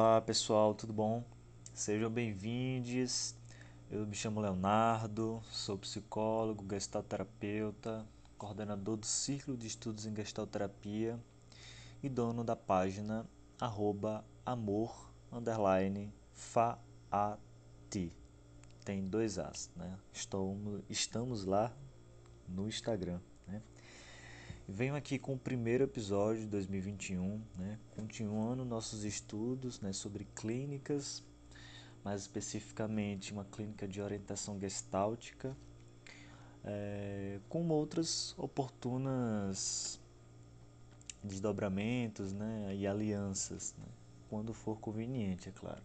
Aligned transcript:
Olá 0.00 0.20
pessoal, 0.20 0.76
tudo 0.76 0.92
bom? 0.92 1.24
Sejam 1.74 2.08
bem-vindos. 2.08 3.34
Eu 3.90 4.06
me 4.06 4.14
chamo 4.14 4.40
Leonardo, 4.40 5.42
sou 5.50 5.76
psicólogo, 5.76 6.64
gestalterapeuta, 6.70 8.06
coordenador 8.38 8.96
do 8.96 9.04
Círculo 9.04 9.56
de 9.56 9.66
Estudos 9.66 10.06
em 10.06 10.14
Gestalterapia 10.14 11.18
e 12.00 12.08
dono 12.08 12.44
da 12.44 12.54
página 12.54 13.26
arroba 13.60 14.24
amor 14.46 15.10
underline. 15.32 16.14
Tem 18.84 19.04
dois 19.04 19.36
As, 19.36 19.68
né? 19.74 19.98
Estamos, 20.12 20.80
estamos 20.88 21.44
lá 21.44 21.76
no 22.46 22.68
Instagram? 22.68 23.18
Venho 24.70 24.94
aqui 24.94 25.18
com 25.18 25.32
o 25.32 25.38
primeiro 25.38 25.84
episódio 25.84 26.42
de 26.42 26.48
2021, 26.48 27.40
né? 27.56 27.78
continuando 27.96 28.66
nossos 28.66 29.02
estudos 29.02 29.80
né, 29.80 29.94
sobre 29.94 30.26
clínicas, 30.36 31.24
mais 32.04 32.20
especificamente 32.20 33.32
uma 33.32 33.46
clínica 33.46 33.88
de 33.88 34.02
orientação 34.02 34.60
gestáltica, 34.60 35.56
é, 36.62 37.40
com 37.48 37.66
outras 37.70 38.34
oportunas 38.36 39.98
desdobramentos 41.24 42.34
né, 42.34 42.76
e 42.76 42.86
alianças, 42.86 43.74
né, 43.78 43.86
quando 44.28 44.52
for 44.52 44.78
conveniente, 44.78 45.48
é 45.48 45.52
claro. 45.52 45.82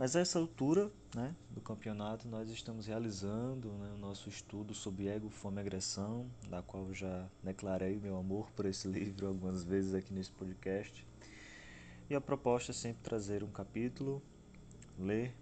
Mas 0.00 0.16
a 0.16 0.20
essa 0.20 0.38
altura 0.38 0.90
né, 1.14 1.36
do 1.50 1.60
campeonato 1.60 2.26
nós 2.26 2.48
estamos 2.48 2.86
realizando 2.86 3.68
né, 3.72 3.92
o 3.94 3.98
nosso 3.98 4.30
estudo 4.30 4.72
sobre 4.72 5.08
ego, 5.08 5.28
fome 5.28 5.58
e 5.58 5.60
agressão, 5.60 6.26
da 6.48 6.62
qual 6.62 6.86
eu 6.86 6.94
já 6.94 7.28
declarei 7.42 8.00
meu 8.00 8.16
amor 8.16 8.50
por 8.52 8.64
esse 8.64 8.88
livro 8.88 9.26
algumas 9.26 9.62
vezes 9.62 9.92
aqui 9.92 10.10
nesse 10.14 10.30
podcast. 10.30 11.06
E 12.08 12.14
a 12.14 12.20
proposta 12.20 12.72
é 12.72 12.74
sempre 12.74 13.02
trazer 13.02 13.44
um 13.44 13.50
capítulo, 13.50 14.22
ler 14.98 15.34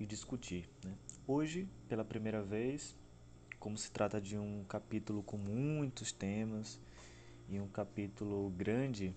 e 0.00 0.04
discutir. 0.04 0.68
Né? 0.84 0.92
Hoje, 1.24 1.68
pela 1.88 2.04
primeira 2.04 2.42
vez, 2.42 2.96
como 3.60 3.78
se 3.78 3.92
trata 3.92 4.20
de 4.20 4.36
um 4.36 4.64
capítulo 4.64 5.22
com 5.22 5.36
muitos 5.36 6.10
temas 6.10 6.80
e 7.48 7.60
um 7.60 7.68
capítulo 7.68 8.50
grande, 8.50 9.14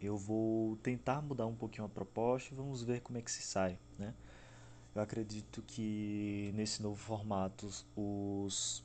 eu 0.00 0.16
vou 0.16 0.76
tentar 0.76 1.22
mudar 1.22 1.46
um 1.46 1.54
pouquinho 1.54 1.86
a 1.86 1.88
proposta 1.88 2.52
e 2.52 2.56
vamos 2.56 2.82
ver 2.82 3.00
como 3.00 3.18
é 3.18 3.22
que 3.22 3.30
se 3.30 3.42
sai, 3.42 3.78
né? 3.98 4.14
Eu 4.94 5.02
acredito 5.02 5.62
que 5.62 6.50
nesse 6.54 6.82
novo 6.82 6.96
formato 6.96 7.66
os 7.94 8.84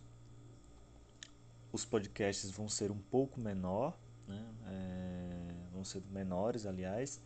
os 1.72 1.86
podcasts 1.86 2.52
vão 2.52 2.68
ser 2.68 2.92
um 2.92 3.00
pouco 3.00 3.40
menor, 3.40 3.98
né? 4.28 4.46
É, 4.68 5.54
vão 5.72 5.86
ser 5.86 6.04
menores, 6.12 6.66
aliás. 6.66 7.22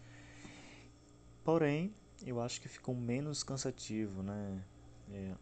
Porém, 1.44 1.94
eu 2.23 2.39
acho 2.42 2.61
que 2.61 2.67
ficou 2.67 2.95
menos 2.95 3.44
cansativo, 3.44 4.22
né? 4.22 4.64
É, 5.11 5.33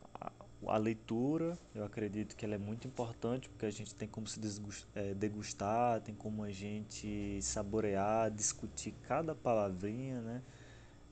a, 0.67 0.78
leitura, 0.78 1.58
eu 1.73 1.83
acredito 1.83 2.36
que 2.36 2.45
ela 2.45 2.56
é 2.56 2.58
muito 2.58 2.88
importante 2.88 3.50
porque 3.50 3.66
a 3.66 3.72
gente 3.72 3.94
tem 3.95 4.08
como 4.08 4.28
se 4.28 4.39
é, 4.95 5.14
degustar, 5.14 6.02
tem 6.02 6.16
como 6.16 6.44
a 6.44 6.52
gente 6.52 7.42
saborear, 7.42 8.31
discutir 8.31 8.94
cada 9.03 9.34
palavrinha, 9.34 10.22
né? 10.22 10.41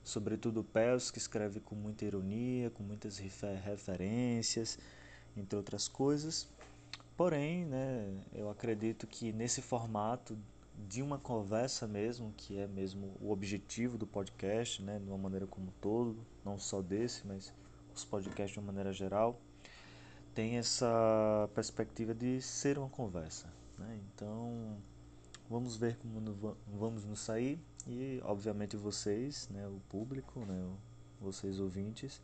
Sobretudo 0.04 0.60
o 0.60 0.64
Pels, 0.64 1.10
que 1.10 1.18
escreve 1.18 1.60
com 1.60 1.74
muita 1.74 2.04
ironia, 2.04 2.70
com 2.70 2.82
muitas 2.82 3.18
referências, 3.18 4.78
entre 5.36 5.56
outras 5.56 5.86
coisas. 5.86 6.48
Porém, 7.16 7.64
né, 7.66 8.12
eu 8.34 8.50
acredito 8.50 9.06
que 9.06 9.32
nesse 9.32 9.62
formato 9.62 10.36
de 10.88 11.02
uma 11.02 11.18
conversa 11.18 11.86
mesmo, 11.86 12.32
que 12.36 12.58
é 12.58 12.66
mesmo 12.66 13.16
o 13.20 13.30
objetivo 13.30 13.96
do 13.96 14.06
podcast, 14.06 14.82
né, 14.82 14.98
de 14.98 15.08
uma 15.08 15.18
maneira 15.18 15.46
como 15.46 15.68
um 15.68 15.72
todo, 15.80 16.16
não 16.44 16.58
só 16.58 16.82
desse, 16.82 17.26
mas 17.26 17.52
os 17.98 18.04
podcasts 18.04 18.52
de 18.52 18.58
uma 18.58 18.66
maneira 18.66 18.92
geral, 18.92 19.40
tem 20.34 20.56
essa 20.56 21.48
perspectiva 21.54 22.14
de 22.14 22.40
ser 22.40 22.78
uma 22.78 22.88
conversa. 22.88 23.52
Né? 23.78 24.00
Então, 24.14 24.76
vamos 25.48 25.76
ver 25.76 25.96
como 25.96 26.56
vamos 26.66 27.04
nos 27.04 27.20
sair 27.20 27.58
e, 27.86 28.20
obviamente, 28.24 28.76
vocês, 28.76 29.48
né, 29.50 29.66
o 29.66 29.80
público, 29.88 30.40
né, 30.40 30.70
vocês 31.20 31.58
ouvintes, 31.58 32.20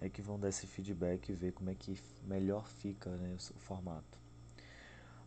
é 0.00 0.08
que 0.08 0.22
vão 0.22 0.38
dar 0.38 0.48
esse 0.48 0.66
feedback 0.66 1.30
e 1.30 1.34
ver 1.34 1.52
como 1.52 1.70
é 1.70 1.74
que 1.74 1.98
melhor 2.24 2.66
fica 2.68 3.10
né, 3.10 3.36
o 3.54 3.58
formato. 3.58 4.18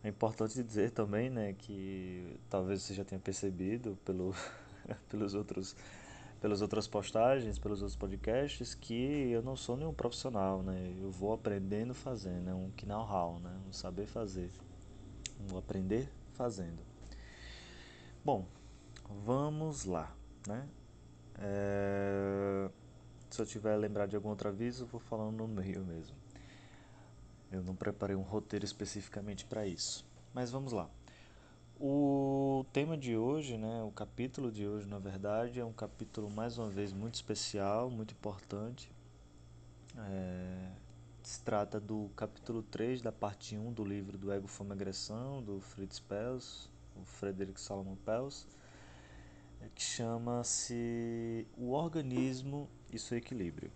É 0.02 0.08
importante 0.08 0.62
dizer 0.62 0.92
também 0.92 1.28
né, 1.28 1.52
que 1.52 2.38
talvez 2.48 2.82
você 2.82 2.94
já 2.94 3.04
tenha 3.04 3.20
percebido 3.20 3.98
pelo, 4.04 4.34
pelos 5.10 5.34
outros 5.34 5.76
pelas 6.40 6.62
outras 6.62 6.88
postagens, 6.88 7.58
pelos 7.58 7.82
outros 7.82 7.96
podcasts, 7.96 8.74
que 8.74 9.30
eu 9.30 9.42
não 9.42 9.54
sou 9.54 9.76
nenhum 9.76 9.92
profissional, 9.92 10.62
né? 10.62 10.94
Eu 10.98 11.10
vou 11.10 11.32
aprendendo 11.32 11.92
fazendo, 11.92 12.48
é 12.48 12.54
um 12.54 12.72
know-how, 12.86 13.38
né? 13.40 13.54
Um 13.68 13.72
saber 13.72 14.06
fazer, 14.06 14.50
um 15.50 15.58
aprender 15.58 16.10
fazendo. 16.32 16.82
Bom, 18.24 18.46
vamos 19.24 19.84
lá, 19.84 20.14
né? 20.46 20.66
É... 21.38 22.70
Se 23.28 23.40
eu 23.40 23.46
tiver 23.46 23.76
lembrar 23.76 24.06
de 24.06 24.16
algum 24.16 24.30
outro 24.30 24.48
aviso, 24.48 24.86
vou 24.86 25.00
falando 25.00 25.36
no 25.36 25.46
meio 25.46 25.84
mesmo. 25.84 26.16
Eu 27.52 27.62
não 27.62 27.74
preparei 27.74 28.16
um 28.16 28.22
roteiro 28.22 28.64
especificamente 28.64 29.44
para 29.44 29.66
isso, 29.66 30.06
mas 30.32 30.50
vamos 30.50 30.72
lá. 30.72 30.88
O 31.82 32.66
tema 32.74 32.94
de 32.94 33.16
hoje, 33.16 33.56
né, 33.56 33.82
o 33.82 33.90
capítulo 33.90 34.52
de 34.52 34.68
hoje, 34.68 34.86
na 34.86 34.98
verdade, 34.98 35.60
é 35.60 35.64
um 35.64 35.72
capítulo 35.72 36.30
mais 36.30 36.58
uma 36.58 36.68
vez 36.68 36.92
muito 36.92 37.14
especial, 37.14 37.90
muito 37.90 38.12
importante. 38.12 38.92
É, 39.96 40.72
se 41.22 41.42
trata 41.42 41.80
do 41.80 42.10
capítulo 42.14 42.62
3 42.64 43.00
da 43.00 43.10
parte 43.10 43.56
1 43.56 43.72
do 43.72 43.82
livro 43.82 44.18
do 44.18 44.30
Ego, 44.30 44.46
Fome 44.46 44.72
Agressão, 44.72 45.42
do 45.42 45.58
Fritz 45.62 45.98
Pels, 45.98 46.68
o 46.94 47.02
Frederick 47.06 47.58
Salomon 47.58 47.96
Pels, 48.04 48.46
é, 49.62 49.68
que 49.74 49.80
chama-se 49.80 51.46
O 51.56 51.70
Organismo 51.70 52.68
e 52.92 52.98
Seu 52.98 53.16
Equilíbrio. 53.16 53.72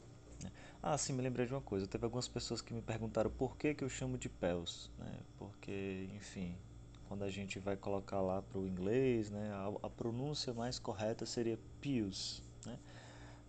Ah, 0.83 0.99
sim, 0.99 1.15
me 1.15 1.23
lembrei 1.23 1.47
de 1.47 1.55
uma 1.55 1.63
coisa. 1.63 1.87
Teve 1.87 2.05
algumas 2.05 2.29
pessoas 2.29 2.61
que 2.61 2.75
me 2.75 2.83
perguntaram 2.83 3.31
por 3.31 3.57
que, 3.57 3.73
que 3.73 3.83
eu 3.83 3.89
chamo 3.89 4.19
de 4.19 4.29
Pels, 4.29 4.91
né? 4.99 5.21
Porque, 5.39 6.11
enfim, 6.15 6.55
quando 7.09 7.25
a 7.25 7.31
gente 7.31 7.59
vai 7.59 7.77
colocar 7.77 8.21
lá 8.21 8.43
para 8.43 8.59
o 8.59 8.67
inglês, 8.67 9.31
né, 9.31 9.51
a, 9.53 9.87
a, 9.87 9.91
pronúncia 9.91 10.53
mais 10.53 10.79
correta 10.79 11.27
seria 11.27 11.59
Pius, 11.81 12.43
né? 12.65 12.79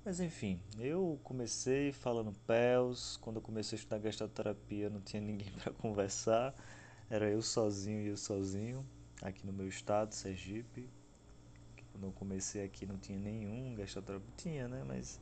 Mas 0.04 0.20
enfim, 0.20 0.60
eu 0.78 1.20
comecei 1.24 1.92
falando 1.92 2.32
Pels, 2.46 3.18
quando 3.18 3.38
eu 3.38 3.42
comecei 3.42 3.76
a 3.76 3.80
estudar 3.80 3.98
gastroterapia 4.00 4.90
não 4.90 5.02
tinha 5.02 5.22
ninguém 5.24 5.52
para 5.52 5.74
conversar, 5.74 6.54
era 7.10 7.30
eu 7.30 7.42
sozinho 7.42 8.02
e 8.02 8.08
eu 8.08 8.18
sozinho, 8.18 8.86
aqui 9.22 9.46
no 9.46 9.54
meu 9.54 9.68
estado, 9.68 10.14
Sergipe. 10.14 10.90
Quando 11.92 12.08
eu 12.08 12.12
comecei 12.12 12.64
aqui 12.64 12.86
não 12.86 12.98
tinha 12.98 13.18
nenhum 13.18 13.74
gastroterapeuta, 13.74 14.34
tinha, 14.38 14.68
né, 14.68 14.84
mas 14.86 15.20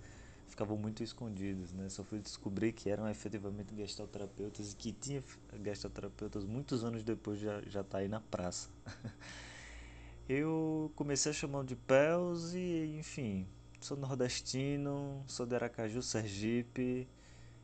ficavam 0.54 0.78
muito 0.78 1.04
escondidos, 1.04 1.74
né? 1.74 1.90
Só 1.90 2.04
fui 2.04 2.20
descobrir 2.20 2.74
que 2.74 2.90
eram 2.90 3.10
efetivamente 3.10 3.76
gestalterapeutas 3.76 4.72
e 4.72 4.76
que 4.76 4.92
tinha 4.92 5.24
gestalterapeutas 5.64 6.46
muitos 6.46 6.84
anos 6.84 7.04
depois 7.04 7.40
já 7.40 7.60
já 7.64 7.84
tá 7.84 7.98
aí 7.98 8.08
na 8.08 8.22
praça. 8.22 8.70
Eu 10.30 10.92
comecei 10.96 11.32
a 11.32 11.34
chamar 11.34 11.66
de 11.66 11.76
Pels 11.76 12.54
e, 12.54 12.96
enfim, 12.98 13.46
sou 13.82 13.98
nordestino, 13.98 15.22
sou 15.28 15.46
de 15.46 15.54
Aracaju, 15.54 16.02
Sergipe, 16.02 17.10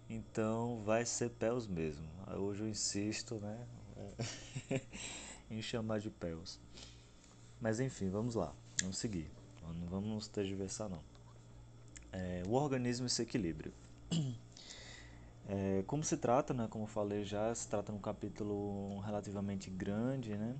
então 0.09 0.81
vai 0.83 1.05
ser 1.05 1.29
Pels 1.29 1.67
mesmo. 1.67 2.05
Hoje 2.37 2.63
eu 2.63 2.67
insisto, 2.67 3.35
né, 3.35 3.65
em 5.49 5.61
chamar 5.61 5.99
de 6.01 6.09
Pels. 6.09 6.59
Mas 7.61 7.79
enfim, 7.79 8.09
vamos 8.09 8.35
lá, 8.35 8.53
vamos 8.81 8.97
seguir. 8.97 9.31
Não 9.79 9.87
vamos 9.87 10.27
tergiversar 10.27 10.89
não 10.89 11.18
é, 12.11 12.43
o 12.47 12.53
organismo 12.53 13.07
e 13.07 13.09
seu 13.09 13.23
equilíbrio. 13.23 13.73
É, 15.51 15.83
como 15.87 16.03
se 16.03 16.15
trata, 16.15 16.53
né, 16.53 16.67
como 16.69 16.83
eu 16.83 16.87
falei 16.87 17.23
já, 17.23 17.55
se 17.55 17.67
trata 17.67 17.91
de 17.91 17.97
um 17.97 18.01
capítulo 18.01 18.99
relativamente 18.99 19.67
grande, 19.67 20.37
né? 20.37 20.55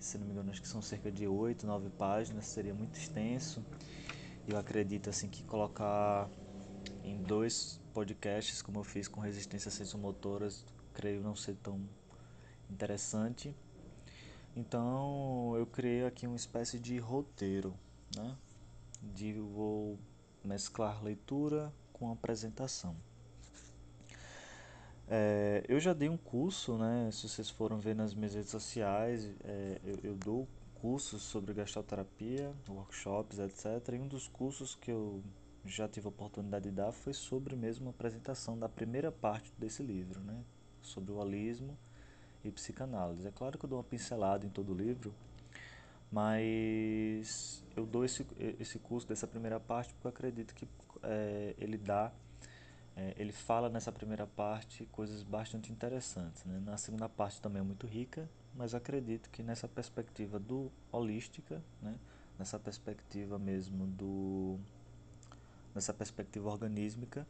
se 0.00 0.16
não 0.16 0.26
me 0.26 0.32
engano 0.32 0.50
acho 0.50 0.62
que 0.62 0.68
são 0.68 0.80
cerca 0.80 1.12
de 1.12 1.26
8, 1.26 1.66
9 1.66 1.90
páginas, 1.90 2.46
seria 2.46 2.74
muito 2.74 2.98
extenso. 2.98 3.62
Eu 4.48 4.56
acredito 4.56 5.10
assim 5.10 5.28
que 5.28 5.42
colocar 5.44 6.30
em 7.04 7.22
dois 7.22 7.78
podcasts, 7.92 8.62
como 8.62 8.80
eu 8.80 8.84
fiz 8.84 9.06
com 9.06 9.20
resistência 9.20 9.70
sensomotoras, 9.70 10.64
creio 10.94 11.20
não 11.20 11.36
ser 11.36 11.54
tão 11.56 11.86
interessante. 12.70 13.54
Então 14.56 15.54
eu 15.56 15.66
criei 15.66 16.04
aqui 16.06 16.26
uma 16.26 16.36
espécie 16.36 16.78
de 16.78 16.98
roteiro, 16.98 17.74
né? 18.16 18.36
De 19.02 19.34
vou 19.34 19.98
mesclar 20.44 21.02
leitura 21.02 21.72
com 21.92 22.10
apresentação. 22.10 22.96
É, 25.08 25.64
eu 25.68 25.80
já 25.80 25.92
dei 25.92 26.08
um 26.08 26.16
curso, 26.16 26.78
né? 26.78 27.10
Se 27.12 27.28
vocês 27.28 27.50
foram 27.50 27.80
ver 27.80 27.96
nas 27.96 28.14
minhas 28.14 28.34
redes 28.34 28.50
sociais, 28.50 29.28
é, 29.42 29.80
eu, 29.84 29.98
eu, 30.04 30.14
dou 30.14 30.46
cursos 30.76 31.22
sobre 31.22 31.52
gastroterapia, 31.52 32.54
workshops, 32.68 33.38
etc. 33.38 33.94
E 33.94 33.98
um 33.98 34.06
dos 34.06 34.28
cursos 34.28 34.74
que 34.74 34.90
eu 34.90 35.22
já 35.64 35.88
tive 35.88 36.06
a 36.06 36.10
oportunidade 36.10 36.68
de 36.68 36.74
dar 36.74 36.92
foi 36.92 37.12
sobre 37.12 37.56
mesmo 37.56 37.88
a 37.88 37.90
apresentação 37.90 38.58
da 38.58 38.68
primeira 38.68 39.10
parte 39.10 39.52
desse 39.58 39.82
livro, 39.82 40.20
né? 40.20 40.42
sobre 40.82 41.12
o 41.12 41.16
holismo 41.16 41.76
e 42.44 42.50
psicanálise. 42.50 43.26
É 43.26 43.30
claro 43.30 43.58
que 43.58 43.64
eu 43.64 43.68
dou 43.68 43.78
uma 43.78 43.84
pincelada 43.84 44.46
em 44.46 44.50
todo 44.50 44.72
o 44.72 44.76
livro, 44.76 45.12
mas 46.10 47.64
eu 47.76 47.86
dou 47.86 48.04
esse, 48.04 48.26
esse 48.58 48.78
curso 48.78 49.06
dessa 49.06 49.26
primeira 49.26 49.60
parte 49.60 49.94
porque 49.94 50.06
eu 50.06 50.10
acredito 50.10 50.54
que 50.54 50.66
é, 51.02 51.54
ele 51.58 51.78
dá, 51.78 52.12
é, 52.96 53.14
ele 53.16 53.32
fala 53.32 53.68
nessa 53.68 53.92
primeira 53.92 54.26
parte 54.26 54.84
coisas 54.86 55.22
bastante 55.22 55.70
interessantes. 55.70 56.44
Né? 56.44 56.60
Na 56.64 56.76
segunda 56.76 57.08
parte 57.08 57.40
também 57.40 57.60
é 57.60 57.64
muito 57.64 57.86
rica, 57.86 58.28
mas 58.54 58.74
acredito 58.74 59.30
que 59.30 59.42
nessa 59.42 59.68
perspectiva 59.68 60.38
do 60.38 60.70
holística, 60.90 61.62
né? 61.80 61.94
nessa 62.38 62.58
perspectiva 62.58 63.38
mesmo 63.38 63.86
do 63.86 64.58
nessa 65.74 65.94
perspectiva 65.94 66.48
organísmica 66.48 67.24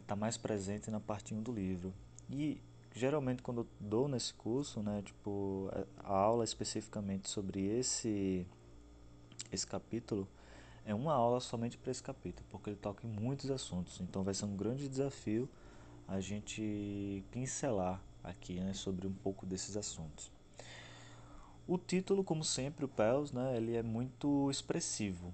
está 0.00 0.14
é, 0.14 0.18
mais 0.18 0.36
presente 0.36 0.90
na 0.90 0.98
parte 0.98 1.32
1 1.32 1.42
do 1.42 1.52
livro. 1.52 1.94
E 2.28 2.60
geralmente 2.94 3.42
quando 3.42 3.62
eu 3.62 3.66
dou 3.80 4.08
nesse 4.08 4.32
curso, 4.32 4.80
né, 4.80 5.02
tipo, 5.02 5.68
a 5.98 6.16
aula 6.16 6.44
especificamente 6.44 7.28
sobre 7.28 7.60
esse 7.60 8.46
esse 9.52 9.66
capítulo 9.66 10.26
é 10.84 10.94
uma 10.94 11.12
aula 11.12 11.40
somente 11.40 11.76
para 11.76 11.90
esse 11.90 12.02
capítulo, 12.02 12.46
porque 12.50 12.70
ele 12.70 12.76
toca 12.76 13.06
em 13.06 13.10
muitos 13.10 13.50
assuntos. 13.50 14.00
Então 14.00 14.22
vai 14.22 14.34
ser 14.34 14.44
um 14.44 14.56
grande 14.56 14.88
desafio 14.88 15.48
a 16.06 16.20
gente 16.20 17.24
pincelar 17.30 18.00
aqui, 18.22 18.60
né, 18.60 18.72
sobre 18.74 19.06
um 19.06 19.12
pouco 19.12 19.46
desses 19.46 19.76
assuntos. 19.76 20.30
O 21.66 21.78
título, 21.78 22.22
como 22.22 22.44
sempre, 22.44 22.84
o 22.84 22.88
Pels, 22.88 23.32
né, 23.32 23.56
ele 23.56 23.74
é 23.74 23.82
muito 23.82 24.50
expressivo 24.50 25.32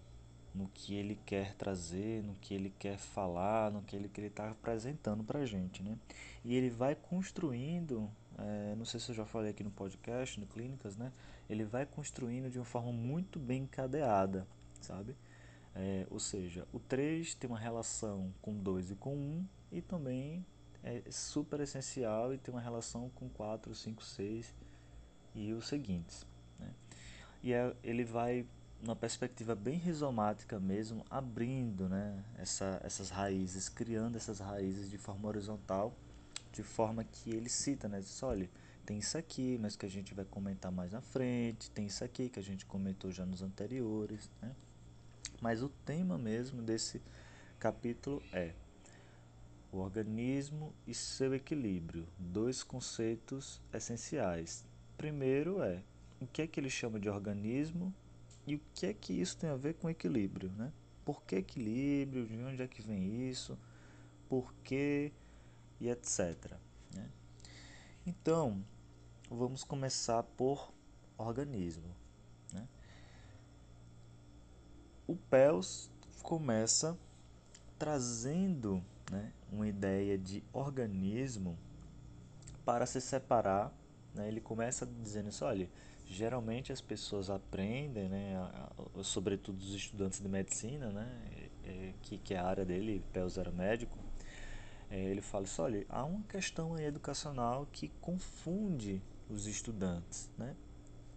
no 0.55 0.69
que 0.69 0.95
ele 0.95 1.19
quer 1.25 1.55
trazer, 1.55 2.23
no 2.23 2.35
que 2.35 2.55
ele 2.55 2.73
quer 2.79 2.99
falar, 2.99 3.71
no 3.71 3.83
que 3.83 3.95
ele 3.95 4.11
está 4.17 4.51
apresentando 4.51 5.23
para 5.23 5.41
a 5.41 5.47
gente, 5.47 5.83
né? 5.83 5.97
E 6.45 6.55
ele 6.55 6.71
vai 6.71 6.95
construindo, 6.95 8.11
é, 8.39 8.75
não 8.77 8.85
sei 8.85 8.99
se 8.99 9.11
eu 9.11 9.15
já 9.15 9.25
falei 9.25 9.51
aqui 9.51 9.63
no 9.63 9.71
podcast, 9.71 10.41
no 10.41 10.47
Clínicas, 10.47 10.97
né? 10.97 11.13
Ele 11.49 11.65
vai 11.65 11.87
construindo 11.87 12.51
de 12.51 12.59
uma 12.59 12.65
forma 12.65 12.93
muito 12.93 13.39
bem 13.39 13.63
encadeada, 13.63 14.47
sabe? 14.81 15.15
É, 15.75 16.07
ou 16.11 16.19
seja, 16.19 16.67
o 16.73 16.81
3 16.81 17.35
tem 17.35 17.49
uma 17.49 17.59
relação 17.59 18.33
com 18.43 18.53
2 18.55 18.91
e 18.91 18.95
com 18.97 19.15
1 19.15 19.47
e 19.73 19.81
também 19.81 20.45
é 20.83 21.03
super 21.11 21.61
essencial 21.61 22.35
e 22.35 22.39
tem 22.39 22.53
uma 22.53 22.61
relação 22.61 23.09
com 23.11 23.29
4, 23.29 23.75
5, 23.75 24.03
6 24.03 24.55
e 25.35 25.53
os 25.53 25.69
seguintes. 25.69 26.27
Né? 26.59 26.71
E 27.43 27.53
é, 27.53 27.75
ele 27.85 28.05
vai 28.05 28.47
numa 28.83 28.97
perspectiva 28.97 29.55
bem 29.55 29.77
rizomática 29.77 30.59
mesmo, 30.59 31.05
abrindo 31.11 31.89
né, 31.89 32.25
essa, 32.39 32.81
essas 32.83 33.11
raízes, 33.11 33.69
criando 33.69 34.17
essas 34.17 34.39
raízes 34.39 34.91
de 34.91 34.97
forma 34.97 35.29
horizontal, 35.29 35.95
de 36.53 36.63
forma 36.63 37.05
que 37.05 37.31
ele 37.31 37.49
cita, 37.49 37.89
né, 37.89 38.01
diz, 38.01 38.23
olha, 38.23 38.49
tem 38.87 38.99
isso 38.99 39.17
aqui, 39.17 39.59
mas 39.61 39.77
que 39.77 39.87
a 39.87 39.89
gente 39.89 40.15
vai 40.15 40.25
comentar 40.25 40.73
mais 40.73 40.93
na 40.93 41.01
frente, 41.01 41.71
tem 41.71 41.87
isso 41.87 42.03
aqui 42.03 42.29
que 42.29 42.41
a 42.41 42.43
gente 42.43 42.67
comentou 42.67 43.13
já 43.13 43.25
nos 43.25 43.43
anteriores, 43.43 44.31
né? 44.43 44.55
Mas 45.41 45.63
o 45.63 45.69
tema 45.69 46.19
mesmo 46.19 46.61
desse 46.61 47.01
capítulo 47.59 48.23
é 48.33 48.53
o 49.71 49.79
organismo 49.79 50.75
e 50.87 50.93
seu 50.93 51.35
equilíbrio, 51.35 52.07
dois 52.19 52.63
conceitos 52.63 53.61
essenciais. 53.73 54.65
Primeiro 54.97 55.63
é 55.63 55.83
o 56.21 56.27
que 56.27 56.43
é 56.43 56.47
que 56.47 56.59
ele 56.59 56.69
chama 56.69 56.99
de 56.99 57.09
organismo 57.09 57.95
e 58.47 58.57
o 58.57 58.61
que 58.75 58.87
é 58.87 58.95
que 58.95 59.13
isso 59.13 59.37
tem 59.37 59.51
a 59.51 59.57
ver 59.57 59.75
com 59.75 59.89
equilíbrio, 59.89 60.51
né? 60.51 60.73
Por 61.05 61.23
que 61.23 61.37
equilíbrio? 61.37 62.27
De 62.27 62.37
onde 62.43 62.63
é 62.63 62.69
que 62.69 62.83
vem 62.83 63.29
isso? 63.29 63.59
Por 64.29 64.53
quê? 64.63 65.13
E 65.81 65.89
etc. 65.89 66.57
Né? 66.95 67.11
Então, 68.07 68.65
vamos 69.31 69.65
começar 69.65 70.23
por 70.23 70.73
organismo. 71.17 71.95
Né? 72.53 72.69
O 75.07 75.17
PELS 75.17 75.91
começa 76.23 76.99
trazendo 77.79 78.83
né, 79.11 79.33
uma 79.51 79.67
ideia 79.67 80.19
de 80.19 80.45
organismo 80.53 81.59
para 82.65 82.87
se 82.87 83.01
separar. 83.01 83.73
Né? 84.15 84.29
Ele 84.29 84.41
começa 84.41 84.87
dizendo 84.87 85.31
isso, 85.31 85.45
olha, 85.45 85.69
geralmente 86.11 86.73
as 86.73 86.81
pessoas 86.81 87.31
aprendem, 87.31 88.09
né, 88.09 88.35
sobretudo 89.01 89.59
os 89.61 89.73
estudantes 89.73 90.21
de 90.21 90.29
medicina, 90.29 90.91
né, 90.91 91.09
é, 91.65 91.95
que, 92.03 92.19
que 92.19 92.35
é 92.35 92.39
a 92.39 92.45
área 92.45 92.65
dele, 92.65 93.01
Pels 93.13 93.39
era 93.39 93.53
médico, 93.53 93.97
é, 94.91 95.01
ele 95.01 95.21
fala 95.21 95.45
assim, 95.45 95.63
olha, 95.63 95.87
há 95.89 96.05
uma 96.05 96.25
questão 96.25 96.77
educacional 96.77 97.69
que 97.71 97.93
confunde 98.01 99.01
os 99.29 99.47
estudantes, 99.47 100.29
né, 100.37 100.57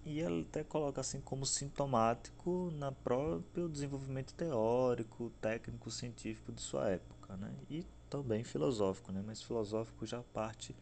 e 0.06 0.20
ele 0.20 0.42
até 0.48 0.64
coloca 0.64 1.02
assim 1.02 1.20
como 1.22 1.44
sintomático 1.44 2.72
na 2.76 2.92
próprio 2.92 3.68
desenvolvimento 3.68 4.36
teórico, 4.36 5.32
técnico, 5.42 5.90
científico 5.90 6.52
de 6.52 6.62
sua 6.62 6.92
época, 6.92 7.36
né, 7.36 7.52
e 7.68 7.84
também 8.12 8.44
filosófico, 8.44 9.12
né, 9.12 9.24
mas 9.26 9.42
filosófico 9.42 10.06
já 10.06 10.22
parte 10.22 10.76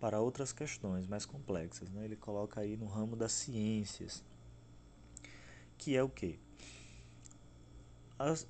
para 0.00 0.20
outras 0.20 0.52
questões 0.52 1.06
mais 1.06 1.26
complexas. 1.26 1.90
Né? 1.90 2.04
Ele 2.04 2.16
coloca 2.16 2.60
aí 2.60 2.76
no 2.76 2.86
ramo 2.86 3.16
das 3.16 3.32
ciências, 3.32 4.24
que 5.76 5.96
é 5.96 6.02
o 6.02 6.08
que? 6.08 6.38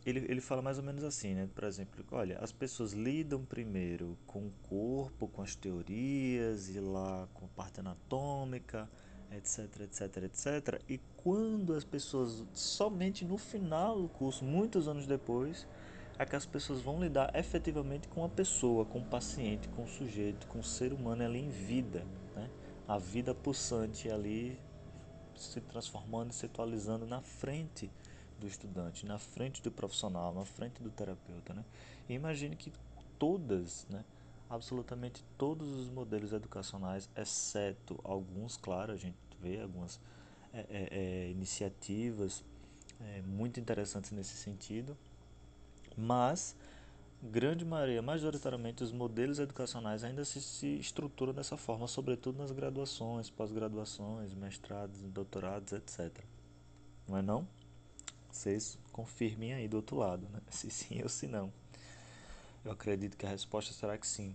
ele, 0.04 0.24
ele 0.28 0.40
fala 0.40 0.62
mais 0.62 0.78
ou 0.78 0.84
menos 0.84 1.04
assim, 1.04 1.34
né? 1.34 1.48
Por 1.54 1.64
exemplo, 1.64 2.04
olha, 2.12 2.38
as 2.38 2.50
pessoas 2.50 2.92
lidam 2.92 3.44
primeiro 3.44 4.16
com 4.26 4.46
o 4.46 4.52
corpo, 4.62 5.28
com 5.28 5.42
as 5.42 5.54
teorias 5.54 6.70
e 6.70 6.80
lá 6.80 7.28
com 7.34 7.44
a 7.44 7.48
parte 7.48 7.80
anatômica, 7.80 8.88
etc, 9.30 9.80
etc, 9.82 10.16
etc. 10.24 10.82
E 10.88 10.98
quando 11.18 11.74
as 11.74 11.84
pessoas, 11.84 12.44
somente 12.54 13.24
no 13.24 13.36
final 13.36 14.00
do 14.00 14.08
curso, 14.08 14.44
muitos 14.44 14.88
anos 14.88 15.06
depois, 15.06 15.66
é 16.18 16.26
que 16.26 16.34
as 16.34 16.44
pessoas 16.44 16.80
vão 16.80 17.00
lidar 17.00 17.30
efetivamente 17.34 18.08
com 18.08 18.24
a 18.24 18.28
pessoa, 18.28 18.84
com 18.84 18.98
o 18.98 19.04
paciente, 19.04 19.68
com 19.68 19.84
o 19.84 19.88
sujeito, 19.88 20.46
com 20.48 20.58
o 20.58 20.64
ser 20.64 20.92
humano 20.92 21.24
ali 21.24 21.38
em 21.38 21.48
vida, 21.48 22.04
né? 22.34 22.50
a 22.88 22.98
vida 22.98 23.34
pulsante 23.34 24.10
ali 24.10 24.58
se 25.36 25.60
transformando 25.60 26.32
e 26.32 26.34
se 26.34 26.46
atualizando 26.46 27.06
na 27.06 27.22
frente 27.22 27.88
do 28.40 28.46
estudante, 28.46 29.06
na 29.06 29.18
frente 29.18 29.62
do 29.62 29.70
profissional, 29.70 30.34
na 30.34 30.44
frente 30.44 30.82
do 30.82 30.90
terapeuta. 30.90 31.54
Né? 31.54 31.64
E 32.08 32.14
imagine 32.14 32.56
que 32.56 32.72
todas, 33.18 33.86
né, 33.88 34.04
absolutamente 34.50 35.24
todos 35.36 35.68
os 35.68 35.88
modelos 35.88 36.32
educacionais, 36.32 37.08
exceto 37.16 37.98
alguns, 38.02 38.56
claro, 38.56 38.92
a 38.92 38.96
gente 38.96 39.16
vê 39.40 39.60
algumas 39.60 40.00
é, 40.52 40.58
é, 40.58 40.88
é, 40.90 41.30
iniciativas 41.30 42.44
é, 43.00 43.22
muito 43.22 43.60
interessantes 43.60 44.10
nesse 44.10 44.36
sentido, 44.36 44.96
mas 45.96 46.56
grande 47.22 47.64
maioria, 47.64 48.00
majoritariamente 48.00 48.82
os 48.84 48.92
modelos 48.92 49.38
educacionais 49.38 50.04
ainda 50.04 50.24
se, 50.24 50.40
se 50.40 50.78
estruturam 50.78 51.32
dessa 51.32 51.56
forma, 51.56 51.86
sobretudo 51.88 52.38
nas 52.38 52.52
graduações, 52.52 53.28
pós-graduações, 53.28 54.34
mestrados, 54.34 55.00
doutorados, 55.02 55.72
etc. 55.72 56.16
Não 57.06 57.16
é 57.16 57.22
não? 57.22 57.46
Vocês 58.30 58.78
confirmem 58.92 59.52
aí 59.52 59.66
do 59.66 59.78
outro 59.78 59.96
lado, 59.96 60.28
né? 60.28 60.40
se 60.50 60.70
sim 60.70 61.02
ou 61.02 61.08
se 61.08 61.26
não. 61.26 61.52
Eu 62.64 62.72
acredito 62.72 63.16
que 63.16 63.26
a 63.26 63.30
resposta 63.30 63.72
será 63.72 63.96
que 63.96 64.06
sim. 64.06 64.34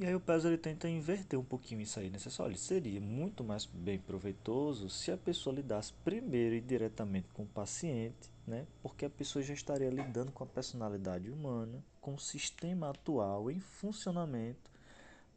E 0.00 0.06
aí 0.06 0.14
o 0.14 0.20
PES 0.20 0.44
ele 0.44 0.56
tenta 0.56 0.88
inverter 0.88 1.36
um 1.36 1.44
pouquinho 1.44 1.80
isso 1.80 1.98
aí, 1.98 2.08
né? 2.08 2.20
Você 2.20 2.40
olha, 2.40 2.56
seria 2.56 3.00
muito 3.00 3.42
mais 3.42 3.66
bem 3.66 3.98
proveitoso 3.98 4.88
se 4.88 5.10
a 5.10 5.16
pessoa 5.16 5.56
lidasse 5.56 5.92
primeiro 6.04 6.54
e 6.54 6.60
diretamente 6.60 7.28
com 7.34 7.42
o 7.42 7.48
paciente, 7.48 8.30
né? 8.46 8.64
Porque 8.80 9.06
a 9.06 9.10
pessoa 9.10 9.42
já 9.42 9.52
estaria 9.52 9.90
lidando 9.90 10.30
com 10.30 10.44
a 10.44 10.46
personalidade 10.46 11.28
humana, 11.32 11.82
com 12.00 12.14
o 12.14 12.18
sistema 12.18 12.90
atual 12.90 13.50
em 13.50 13.58
funcionamento, 13.58 14.70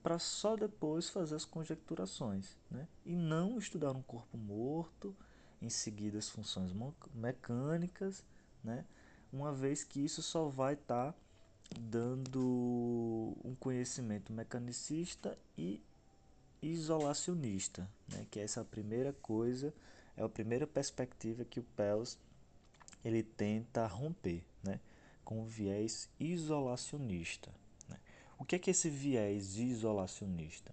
para 0.04 0.20
só 0.20 0.56
depois 0.56 1.10
fazer 1.10 1.38
as 1.38 1.46
conjecturações, 1.46 2.56
né? 2.70 2.88
E 3.04 3.16
não 3.16 3.58
estudar 3.58 3.94
um 3.94 4.04
corpo 4.04 4.38
morto, 4.38 5.16
em 5.60 5.70
seguida 5.70 6.20
as 6.20 6.30
funções 6.30 6.72
mecânicas, 7.16 8.24
né? 8.64 8.86
Uma 9.34 9.52
vez 9.52 9.84
que 9.84 10.06
isso 10.06 10.22
só 10.22 10.48
vai 10.48 10.76
estar 10.76 11.14
tá 11.14 11.20
dando 11.80 13.36
um 13.44 13.56
conhecimento 13.82 14.32
mecanicista 14.32 15.36
e 15.58 15.82
isolacionista, 16.62 17.90
né? 18.08 18.28
que 18.30 18.40
é 18.40 18.44
essa 18.44 18.64
primeira 18.64 19.12
coisa, 19.12 19.74
é 20.16 20.22
a 20.22 20.30
primeira 20.30 20.68
perspectiva 20.68 21.44
que 21.44 21.60
o 21.60 21.64
Pels 21.76 22.20
ele 23.04 23.24
tenta 23.24 23.88
romper, 23.88 24.44
né? 24.64 24.80
com 25.26 25.42
o 25.42 25.46
viés 25.46 26.08
isolacionista. 26.20 27.52
Né? 27.90 27.98
O 28.38 28.46
que 28.46 28.56
é, 28.56 28.60
que 28.60 28.70
esse 28.70 28.88
viés 28.88 29.58
isolacionista? 29.58 30.72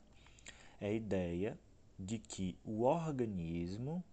É 0.79 0.89
a 0.89 0.93
ideia 0.93 1.59
de 1.99 2.19
que 2.19 2.59
o 2.63 2.83
organismo 2.83 4.05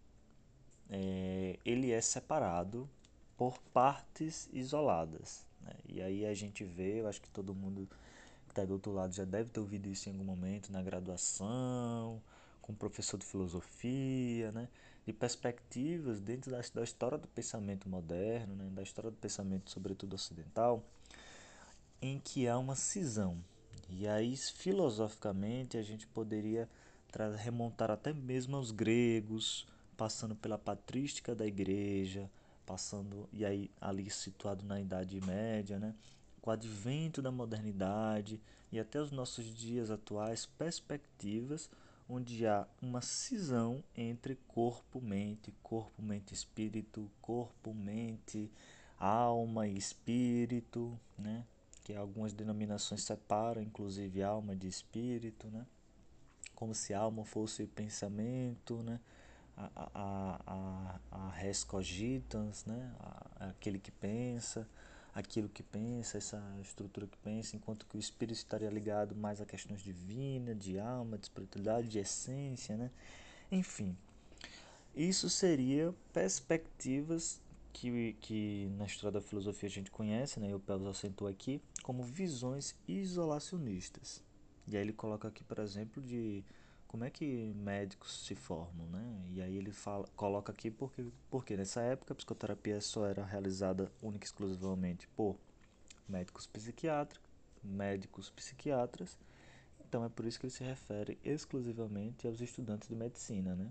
é, 0.89 1.59
ele 1.65 1.91
é 1.91 1.99
separado 1.99 2.89
por 3.35 3.59
partes 3.73 4.49
isoladas. 4.53 5.45
Né? 5.59 5.73
E 5.85 6.01
aí 6.01 6.25
a 6.25 6.33
gente 6.33 6.63
vê, 6.63 7.01
eu 7.01 7.07
acho 7.07 7.21
que 7.21 7.29
todo 7.29 7.53
mundo 7.53 7.89
está 8.55 8.63
do 8.63 8.73
outro 8.73 8.93
lado 8.93 9.13
já 9.13 9.25
deve 9.25 9.49
ter 9.49 9.59
ouvido 9.59 9.89
isso 9.89 10.07
em 10.07 10.13
algum 10.13 10.23
momento 10.23 10.71
na 10.71 10.81
graduação, 10.81 12.21
com 12.61 12.71
o 12.71 12.75
professor 12.75 13.17
de 13.17 13.25
filosofia, 13.25 14.51
né? 14.53 14.69
de 15.05 15.13
perspectivas 15.13 16.19
dentro 16.19 16.49
da, 16.49 16.61
da 16.73 16.83
história 16.83 17.17
do 17.17 17.27
pensamento 17.27 17.87
moderno, 17.89 18.55
né? 18.55 18.69
da 18.73 18.81
história 18.81 19.11
do 19.11 19.17
pensamento, 19.17 19.69
sobretudo 19.69 20.13
ocidental, 20.13 20.83
em 22.01 22.19
que 22.19 22.47
há 22.47 22.57
uma 22.57 22.75
cisão. 22.75 23.37
E 23.89 24.07
aí, 24.07 24.35
filosoficamente, 24.35 25.77
a 25.77 25.83
gente 25.83 26.07
poderia 26.07 26.67
remontar 27.37 27.91
até 27.91 28.11
mesmo 28.13 28.55
aos 28.55 28.71
gregos, 28.71 29.67
passando 29.95 30.35
pela 30.35 30.57
patrística 30.57 31.35
da 31.35 31.45
igreja, 31.45 32.29
passando 32.65 33.29
e 33.31 33.45
aí 33.45 33.69
ali 33.79 34.09
situado 34.09 34.65
na 34.65 34.81
Idade 34.81 35.21
Média, 35.21 35.77
né? 35.77 35.93
Com 36.45 36.51
o 36.51 36.53
advento 36.53 37.23
da 37.23 37.31
modernidade 37.31 38.39
e 38.71 38.79
até 38.79 39.01
os 39.01 39.09
nossos 39.09 39.45
dias 39.45 39.89
atuais, 39.89 40.45
perspectivas 40.45 41.67
onde 42.07 42.45
há 42.45 42.67
uma 42.79 43.01
cisão 43.01 43.83
entre 43.97 44.35
corpo-mente, 44.47 45.51
corpo-mente-espírito, 45.63 47.09
corpo-mente, 47.19 48.51
alma 48.99 49.67
e 49.67 49.75
espírito, 49.75 50.99
né? 51.17 51.43
que 51.83 51.95
algumas 51.95 52.31
denominações 52.31 53.01
separam, 53.01 53.59
inclusive 53.59 54.21
alma 54.21 54.55
de 54.55 54.67
espírito, 54.67 55.47
né? 55.47 55.65
como 56.53 56.75
se 56.75 56.93
alma 56.93 57.25
fosse 57.25 57.65
pensamento, 57.65 58.83
né? 58.83 58.99
a, 59.57 59.71
a, 59.75 60.41
a, 60.45 60.99
a 61.09 61.29
res 61.31 61.63
cogitans, 61.63 62.65
né? 62.65 62.93
aquele 63.39 63.79
que 63.79 63.91
pensa, 63.91 64.69
aquilo 65.15 65.47
que 65.47 65.63
pensa, 65.63 66.17
essa 66.17 66.43
estrutura 66.61 67.07
que 67.07 67.17
pensa, 67.19 67.55
enquanto 67.55 67.85
que 67.85 67.95
o 67.95 67.99
espírito 67.99 68.35
estaria 68.35 68.69
ligado 68.69 69.15
mais 69.15 69.39
a 69.39 69.45
questões 69.45 69.81
divinas, 69.81 70.59
de 70.59 70.77
alma, 70.77 71.17
de 71.17 71.25
espiritualidade, 71.27 71.87
de 71.87 71.99
essência, 71.99 72.75
né? 72.75 72.91
Enfim, 73.49 73.95
isso 74.93 75.29
seria 75.29 75.95
perspectivas 76.11 77.41
que, 77.71 78.13
que 78.19 78.69
na 78.77 78.85
história 78.85 79.19
da 79.19 79.21
filosofia 79.21 79.67
a 79.67 79.71
gente 79.71 79.89
conhece, 79.89 80.37
né? 80.37 80.49
E 80.49 80.53
o 80.53 80.59
Pelvis 80.59 80.87
acentuou 80.87 81.29
aqui, 81.31 81.61
como 81.81 82.03
visões 82.03 82.75
isolacionistas. 82.85 84.21
E 84.67 84.75
aí 84.75 84.83
ele 84.83 84.93
coloca 84.93 85.29
aqui, 85.29 85.45
por 85.45 85.59
exemplo, 85.59 86.03
de 86.03 86.43
como 86.95 87.03
é 87.03 87.09
que 87.09 87.53
médicos 87.57 88.25
se 88.25 88.35
formam, 88.35 88.87
né? 88.87 89.25
E 89.33 89.41
aí 89.41 89.57
ele 89.57 89.73
fala, 89.73 90.07
coloca 90.15 90.53
aqui 90.53 90.71
porque, 90.71 91.05
porque 91.29 91.57
nessa 91.57 91.81
época 91.81 92.13
a 92.13 92.15
psicoterapia 92.15 92.79
só 92.79 93.05
era 93.05 93.21
realizada 93.21 93.91
única 94.01 94.23
e 94.23 94.27
exclusivamente 94.27 95.05
por 95.09 95.35
médicos 96.07 96.47
psiquiatras, 96.47 97.21
médicos 97.61 98.29
psiquiatras. 98.29 99.19
Então 99.85 100.05
é 100.05 100.09
por 100.09 100.25
isso 100.25 100.39
que 100.39 100.45
ele 100.45 100.53
se 100.53 100.63
refere 100.63 101.19
exclusivamente 101.21 102.27
aos 102.27 102.39
estudantes 102.39 102.87
de 102.87 102.95
medicina, 102.95 103.53
né? 103.55 103.69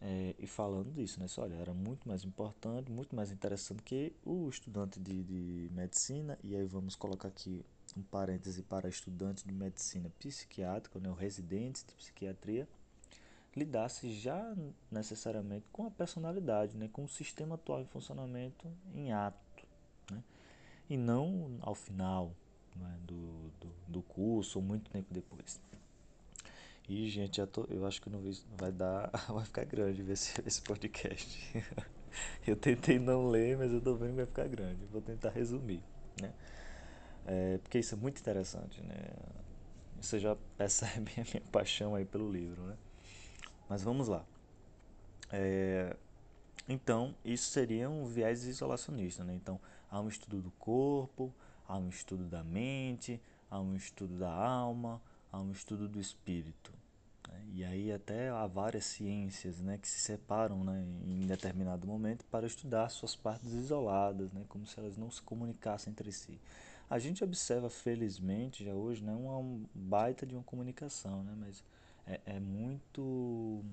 É, 0.00 0.36
e 0.38 0.46
falando 0.46 0.92
disso, 0.92 1.18
né? 1.18 1.26
Olha, 1.38 1.54
era 1.54 1.74
muito 1.74 2.06
mais 2.06 2.22
importante, 2.22 2.92
muito 2.92 3.16
mais 3.16 3.32
interessante 3.32 3.82
que 3.82 4.12
o 4.24 4.48
estudante 4.48 5.00
de, 5.00 5.24
de 5.24 5.68
medicina. 5.72 6.38
E 6.44 6.54
aí 6.54 6.64
vamos 6.64 6.94
colocar 6.94 7.26
aqui 7.26 7.64
um 7.96 8.02
parêntese 8.02 8.62
para 8.62 8.88
estudantes 8.88 9.44
de 9.44 9.52
medicina 9.52 10.10
psiquiátrica, 10.18 10.98
né, 10.98 11.08
ou 11.08 11.14
residentes 11.14 11.84
de 11.86 11.94
psiquiatria, 11.94 12.68
lidasse 13.56 14.12
já 14.12 14.54
necessariamente 14.90 15.66
com 15.72 15.86
a 15.86 15.90
personalidade, 15.90 16.76
né, 16.76 16.88
com 16.92 17.04
o 17.04 17.08
sistema 17.08 17.54
atual 17.54 17.80
em 17.80 17.86
funcionamento 17.86 18.66
em 18.94 19.12
ato, 19.12 19.66
né, 20.10 20.22
e 20.90 20.96
não 20.96 21.58
ao 21.60 21.74
final 21.74 22.34
né, 22.74 22.98
do, 23.02 23.50
do, 23.60 23.70
do, 23.88 24.02
curso 24.02 24.58
ou 24.58 24.64
muito 24.64 24.90
tempo 24.90 25.12
depois. 25.12 25.60
E, 26.88 27.08
gente, 27.08 27.38
já 27.38 27.46
tô, 27.46 27.64
eu 27.70 27.86
acho 27.86 28.02
que 28.02 28.10
não 28.10 28.20
vai 28.58 28.70
dar, 28.70 29.10
vai 29.28 29.44
ficar 29.44 29.64
grande 29.64 30.02
esse, 30.10 30.34
esse 30.46 30.60
podcast. 30.60 31.64
eu 32.46 32.56
tentei 32.56 32.98
não 32.98 33.28
ler, 33.28 33.56
mas 33.56 33.72
eu 33.72 33.80
tô 33.80 33.94
vendo 33.94 34.10
que 34.10 34.16
vai 34.16 34.26
ficar 34.26 34.48
grande. 34.48 34.84
Vou 34.86 35.00
tentar 35.00 35.30
resumir, 35.30 35.82
né? 36.20 36.32
É, 37.26 37.58
porque 37.58 37.78
isso 37.78 37.94
é 37.94 37.98
muito 37.98 38.20
interessante, 38.20 38.80
né? 38.82 38.94
Você 40.00 40.18
já 40.18 40.36
percebe 40.56 41.12
a 41.18 41.24
minha 41.24 41.42
paixão 41.50 41.94
aí 41.94 42.04
pelo 42.04 42.30
livro, 42.30 42.62
né? 42.62 42.76
Mas 43.68 43.82
vamos 43.82 44.08
lá. 44.08 44.24
É, 45.32 45.96
então, 46.68 47.14
isso 47.24 47.50
seria 47.50 47.88
um 47.88 48.06
viés 48.06 48.44
isolacionista, 48.44 49.24
né? 49.24 49.34
Então, 49.34 49.60
há 49.90 50.00
um 50.00 50.08
estudo 50.08 50.40
do 50.40 50.50
corpo, 50.52 51.32
há 51.66 51.76
um 51.76 51.88
estudo 51.88 52.24
da 52.24 52.42
mente, 52.42 53.20
há 53.50 53.60
um 53.60 53.74
estudo 53.74 54.18
da 54.18 54.32
alma, 54.32 55.00
há 55.30 55.40
um 55.40 55.52
estudo 55.52 55.88
do 55.88 56.00
espírito. 56.00 56.72
Né? 57.28 57.44
E 57.52 57.64
aí 57.64 57.92
até 57.92 58.30
há 58.30 58.46
várias 58.46 58.84
ciências 58.84 59.60
né, 59.60 59.78
que 59.78 59.88
se 59.88 60.00
separam 60.00 60.64
né, 60.64 60.84
em 61.06 61.26
determinado 61.26 61.86
momento 61.86 62.24
para 62.26 62.46
estudar 62.46 62.88
suas 62.88 63.14
partes 63.14 63.52
isoladas, 63.52 64.32
né, 64.32 64.44
como 64.48 64.66
se 64.66 64.78
elas 64.78 64.96
não 64.96 65.10
se 65.10 65.22
comunicassem 65.22 65.90
entre 65.90 66.10
si. 66.12 66.40
A 66.88 66.98
gente 66.98 67.24
observa, 67.24 67.70
felizmente, 67.70 68.64
já 68.64 68.72
hoje, 68.72 69.02
né, 69.02 69.12
uma 69.12 69.66
baita 69.74 70.26
de 70.26 70.34
uma 70.34 70.42
comunicação, 70.42 71.22
né, 71.24 71.34
mas 71.38 71.62
é, 72.06 72.20
é 72.26 72.40
muito 72.40 73.64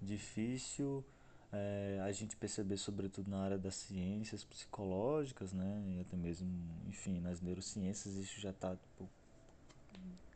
difícil 0.00 1.04
é, 1.52 2.00
a 2.02 2.10
gente 2.12 2.36
perceber, 2.36 2.76
sobretudo 2.76 3.30
na 3.30 3.42
área 3.42 3.58
das 3.58 3.74
ciências 3.74 4.42
psicológicas, 4.42 5.52
né, 5.52 5.82
e 5.86 6.00
até 6.00 6.16
mesmo, 6.16 6.48
enfim, 6.88 7.20
nas 7.20 7.40
neurociências, 7.40 8.14
isso 8.14 8.40
já 8.40 8.50
está 8.50 8.74
tipo, 8.74 9.08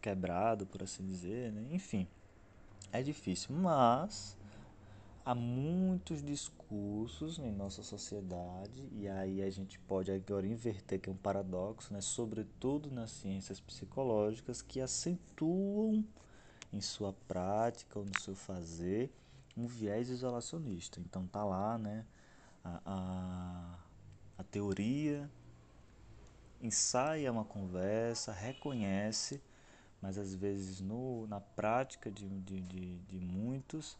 quebrado, 0.01 0.67
por 0.67 0.83
assim 0.83 1.07
dizer, 1.07 1.53
né, 1.53 1.67
enfim, 1.71 2.07
é 2.93 3.03
difícil, 3.03 3.55
mas 3.55 4.37
há 5.25 5.35
muitos 5.35 6.23
discursos 6.23 7.39
em 7.39 7.53
nossa 7.53 7.83
sociedade 7.83 8.89
e 8.93 9.09
aí 9.09 9.43
a 9.43 9.51
gente 9.51 9.79
pode 9.81 10.11
agora 10.11 10.47
inverter 10.47 11.01
que 11.01 11.09
é 11.09 11.13
um 11.13 11.17
paradoxo, 11.17 11.93
né, 11.93 12.01
sobretudo 12.01 12.91
nas 12.91 13.11
ciências 13.13 13.61
psicológicas 13.61 14.61
que 14.61 14.81
acentuam 14.81 16.05
em 16.73 16.81
sua 16.81 17.13
prática 17.13 17.99
ou 17.99 18.05
no 18.05 18.19
seu 18.21 18.35
fazer 18.35 19.13
um 19.57 19.67
viés 19.67 20.09
isolacionista. 20.09 20.99
Então 20.99 21.27
tá 21.27 21.45
lá, 21.45 21.79
né, 21.79 22.05
a, 22.65 22.81
a, 22.85 23.79
a 24.39 24.45
teoria 24.45 25.31
ensaia 26.61 27.31
uma 27.31 27.45
conversa, 27.45 28.33
reconhece, 28.33 29.41
mas 30.01 30.19
às 30.19 30.35
vezes 30.35 30.81
no, 30.81 31.27
na 31.29 31.41
prática 31.41 32.11
de, 32.11 32.29
de, 32.41 32.61
de, 32.61 32.99
de 32.99 33.21
muitos 33.21 33.97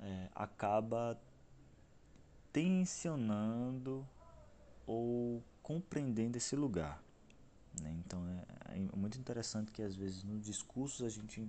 é, 0.00 0.28
acaba 0.34 1.20
tensionando 2.52 4.06
ou 4.86 5.42
compreendendo 5.62 6.36
esse 6.36 6.56
lugar. 6.56 7.02
Né? 7.80 7.94
Então 8.04 8.26
é, 8.28 8.76
é, 8.76 8.96
muito 8.96 9.18
interessante 9.18 9.70
que 9.70 9.82
às 9.82 9.94
vezes 9.94 10.24
no 10.24 10.38
discurso 10.38 11.04
a 11.04 11.08
gente 11.08 11.48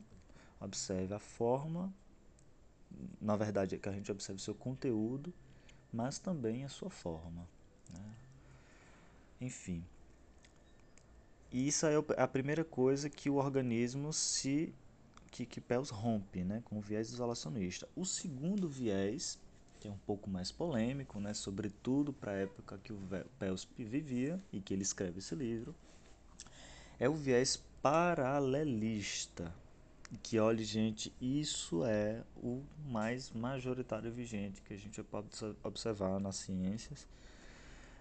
observe 0.60 1.14
a 1.14 1.20
forma, 1.20 1.94
na 3.22 3.36
verdade 3.36 3.76
é 3.76 3.78
que 3.78 3.88
a 3.88 3.92
gente 3.94 4.12
observe 4.12 4.42
seu 4.42 4.54
conteúdo, 4.54 5.34
mas 5.92 6.20
também 6.20 6.64
a 6.64 6.70
sua 6.70 6.90
forma. 6.90 7.48
Né? 7.92 8.16
Enfim. 9.42 9.84
E 11.52 11.68
isso 11.68 11.86
é 11.86 11.96
a 12.18 12.28
primeira 12.28 12.64
coisa 12.64 13.10
que 13.10 13.30
o 13.30 13.36
organismo 13.36 14.14
se 14.14 14.74
que, 15.32 15.46
que 15.46 15.62
Pels 15.62 15.90
rompe 15.90 16.44
né, 16.44 16.62
com 16.66 16.78
o 16.78 16.82
viés 16.82 17.12
isolacionista. 17.12 17.88
O 17.96 18.06
segundo 18.06 18.68
viés, 18.68 19.40
que 19.80 19.88
é 19.88 19.92
um 19.92 19.98
pouco 19.98 20.30
mais 20.30 20.52
polêmico, 20.52 21.20
né, 21.20 21.34
sobretudo 21.34 22.12
para 22.12 22.32
a 22.32 22.36
época 22.36 22.78
que 22.84 22.92
o 22.92 23.00
Pels 23.38 23.68
vivia 23.78 24.42
e 24.52 24.60
que 24.60 24.74
ele 24.74 24.84
escreve 24.84 25.20
esse 25.20 25.36
livro, 25.36 25.76
é 27.00 27.08
o 27.08 27.16
viés 27.16 27.64
paralelista. 27.82 29.54
Que, 30.24 30.40
olha, 30.40 30.64
gente, 30.64 31.14
isso 31.22 31.86
é 31.86 32.24
o 32.36 32.64
mais 32.88 33.32
majoritário 33.32 34.12
vigente 34.12 34.60
que 34.62 34.74
a 34.74 34.78
gente 34.78 35.02
pode 35.04 35.28
observar 35.64 36.20
nas 36.20 36.38
ciências, 36.38 37.08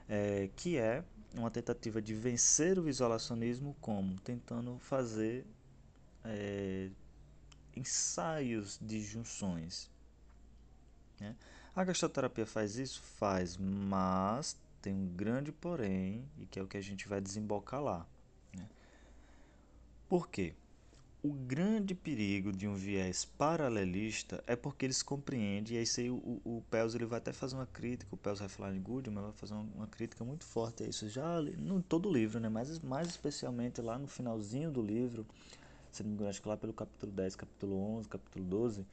é, 0.09 0.49
que 0.57 0.79
é 0.79 1.05
uma 1.35 1.51
tentativa 1.51 2.01
de 2.01 2.15
vencer 2.15 2.79
o 2.79 2.89
isolacionismo 2.89 3.77
como 3.79 4.19
tentando 4.21 4.79
fazer 4.79 5.45
é, 6.25 6.89
ensaios 7.79 8.79
de 8.81 9.01
junções. 9.01 9.91
Né? 11.21 11.35
A 11.75 11.85
gastroterapia 11.85 12.47
faz 12.47 12.77
isso? 12.77 13.01
Faz, 13.01 13.57
mas 13.57 14.57
tem 14.83 14.93
um 14.93 15.07
grande 15.07 15.53
porém, 15.53 16.29
e 16.39 16.47
que 16.47 16.59
é 16.59 16.63
o 16.63 16.67
que 16.67 16.77
a 16.77 16.83
gente 16.83 17.09
vai 17.09 17.21
desembocar 17.21 17.83
lá. 17.83 18.07
Né? 18.55 18.67
Por 20.09 20.29
quê? 20.29 20.55
o 21.23 21.33
grande 21.33 21.95
perigo 21.95 22.53
de 22.53 22.69
um 22.69 22.75
viés 22.75 23.25
paralelista 23.25 24.43
é 24.47 24.55
porque 24.55 24.87
eles 24.87 25.03
compreendem, 25.03 25.77
e 25.77 25.79
aí 25.81 25.87
sei, 25.87 26.11
o, 26.11 26.41
o 26.45 26.63
Pels 26.71 26.95
ele 26.95 27.07
vai 27.07 27.19
até 27.19 27.33
fazer 27.33 27.57
uma 27.57 27.67
crítica, 27.67 28.15
o 28.15 28.17
Pels 28.17 28.39
Refline 28.39 28.79
Goodman 28.79 29.23
vai 29.23 29.33
fazer 29.33 29.55
uma, 29.55 29.67
uma, 29.75 29.87
crítica 29.87 30.25
muito 30.25 30.45
forte 30.45 30.85
a 30.85 30.87
isso, 30.87 31.09
já 31.09 31.41
no 31.59 31.83
todo 31.83 32.09
o 32.09 32.13
livro, 32.13 32.39
né? 32.39 32.49
mas 32.49 32.79
mais 32.81 33.09
especialmente 33.09 33.83
lá 33.83 33.99
no 33.99 34.07
finalzinho 34.07 34.71
do 34.71 34.81
livro, 34.81 35.27
se 35.91 36.03
não 36.03 36.11
me 36.11 36.15
engano, 36.15 36.31
acho 36.31 36.43
que 36.43 36.49
lá 36.49 36.57
pelo 36.57 36.73
capítulo 36.73 37.13
10, 37.13 37.37
capítulo 37.37 37.77
11, 37.99 38.09
capítulo 38.09 38.45
12, 38.45 38.87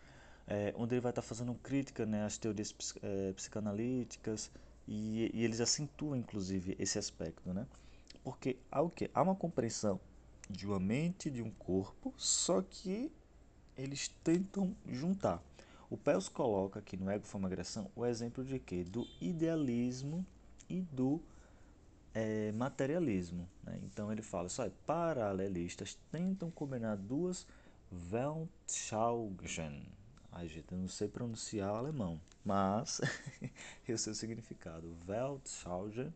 é, 0.48 0.74
onde 0.78 0.96
ele 0.96 1.02
vai 1.02 1.12
estar 1.12 1.22
fazendo 1.22 1.54
crítica 1.56 2.06
né, 2.06 2.26
às 2.26 2.38
teorias 2.38 2.74
é, 3.02 3.34
psicanalíticas, 3.34 4.52
e, 4.88 5.32
e, 5.34 5.44
eles 5.44 5.60
acentuam 5.60 6.16
inclusive 6.16 6.76
esse 6.78 7.00
aspecto, 7.00 7.52
né? 7.52 7.66
porque 8.24 8.58
há, 8.72 8.82
o 8.82 8.90
quê? 8.90 9.10
há 9.14 9.22
uma 9.22 9.36
compreensão 9.36 10.00
de 10.50 10.66
uma 10.66 10.80
mente 10.80 11.30
de 11.30 11.42
um 11.42 11.52
corpo, 11.52 12.14
só 12.18 12.62
que 12.62 13.12
eles 13.78 14.08
tentam 14.24 14.76
juntar. 14.88 15.42
O 15.90 15.98
Pels 15.98 16.28
coloca 16.28 16.80
aqui 16.80 16.98
no 16.98 17.10
Ego 17.10 17.26
Forma 17.26 17.48
Agressão 17.48 17.90
o 17.96 18.06
exemplo 18.06 18.44
de 18.44 18.60
quê? 18.60 18.84
Do 18.84 19.08
idealismo 19.22 20.26
e 20.68 20.82
do 20.82 21.22
é, 22.16 22.54
materialismo. 22.54 23.48
Né? 23.62 23.78
Então 23.84 24.12
ele 24.12 24.22
fala, 24.22 24.48
só 24.48 24.68
paralelistas 24.88 26.00
tentam 26.10 26.50
combinar 26.50 26.96
duas 26.96 27.46
Weltanschauungen. 28.12 29.86
Ai, 30.32 30.48
gente, 30.48 30.72
eu 30.72 30.78
não 30.78 30.88
sei 30.88 31.08
pronunciar 31.08 31.70
alemão, 31.70 32.20
mas 32.44 33.02
eu 33.88 33.98
sei 33.98 34.14
o 34.14 34.16
significado. 34.16 34.98
Weltanschauung 35.08 36.12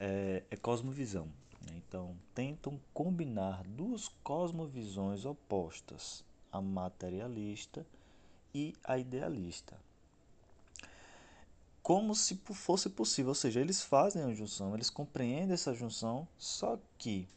é, 0.00 0.42
é 0.50 0.56
cosmovisão. 0.56 1.26
Né? 1.66 1.74
Então, 1.76 2.16
tentam 2.34 2.80
combinar 2.92 3.62
duas 3.64 4.08
cosmovisões 4.08 5.24
opostas, 5.24 6.24
a 6.50 6.60
materialista 6.60 7.86
e 8.54 8.74
a 8.84 8.98
idealista. 8.98 9.78
Como 11.82 12.14
se 12.14 12.36
fosse 12.36 12.88
possível, 12.88 13.30
ou 13.30 13.34
seja, 13.34 13.60
eles 13.60 13.82
fazem 13.82 14.22
a 14.22 14.32
junção, 14.32 14.74
eles 14.74 14.88
compreendem 14.88 15.54
essa 15.54 15.74
junção, 15.74 16.28
só 16.38 16.78
que 16.96 17.28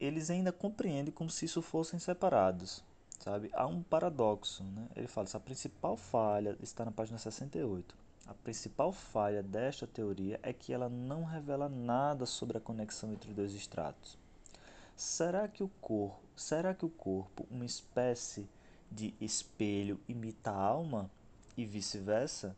eles 0.00 0.30
ainda 0.30 0.52
compreendem 0.52 1.12
como 1.12 1.30
se 1.30 1.44
isso 1.44 1.60
fossem 1.60 1.98
separados, 1.98 2.82
sabe? 3.18 3.50
Há 3.52 3.66
um 3.66 3.82
paradoxo, 3.82 4.64
né? 4.64 4.88
Ele 4.96 5.06
fala, 5.06 5.26
essa 5.26 5.40
principal 5.40 5.96
falha 5.96 6.56
está 6.62 6.84
na 6.84 6.90
página 6.90 7.18
68 7.18 8.04
a 8.26 8.32
principal 8.32 8.90
falha 8.90 9.42
desta 9.42 9.86
teoria 9.86 10.40
é 10.42 10.50
que 10.52 10.72
ela 10.72 10.88
não 10.88 11.24
revela 11.24 11.68
nada 11.68 12.24
sobre 12.24 12.56
a 12.56 12.60
conexão 12.60 13.12
entre 13.12 13.34
dois 13.34 13.52
estratos. 13.52 14.16
Será 14.96 15.46
que 15.46 15.62
o 15.62 15.68
corpo, 15.80 16.20
será 16.34 16.74
que 16.74 16.86
o 16.86 16.88
corpo, 16.88 17.46
uma 17.50 17.66
espécie 17.66 18.48
de 18.90 19.12
espelho, 19.20 20.00
imita 20.08 20.50
a 20.50 20.56
alma 20.56 21.10
e 21.56 21.66
vice-versa? 21.66 22.56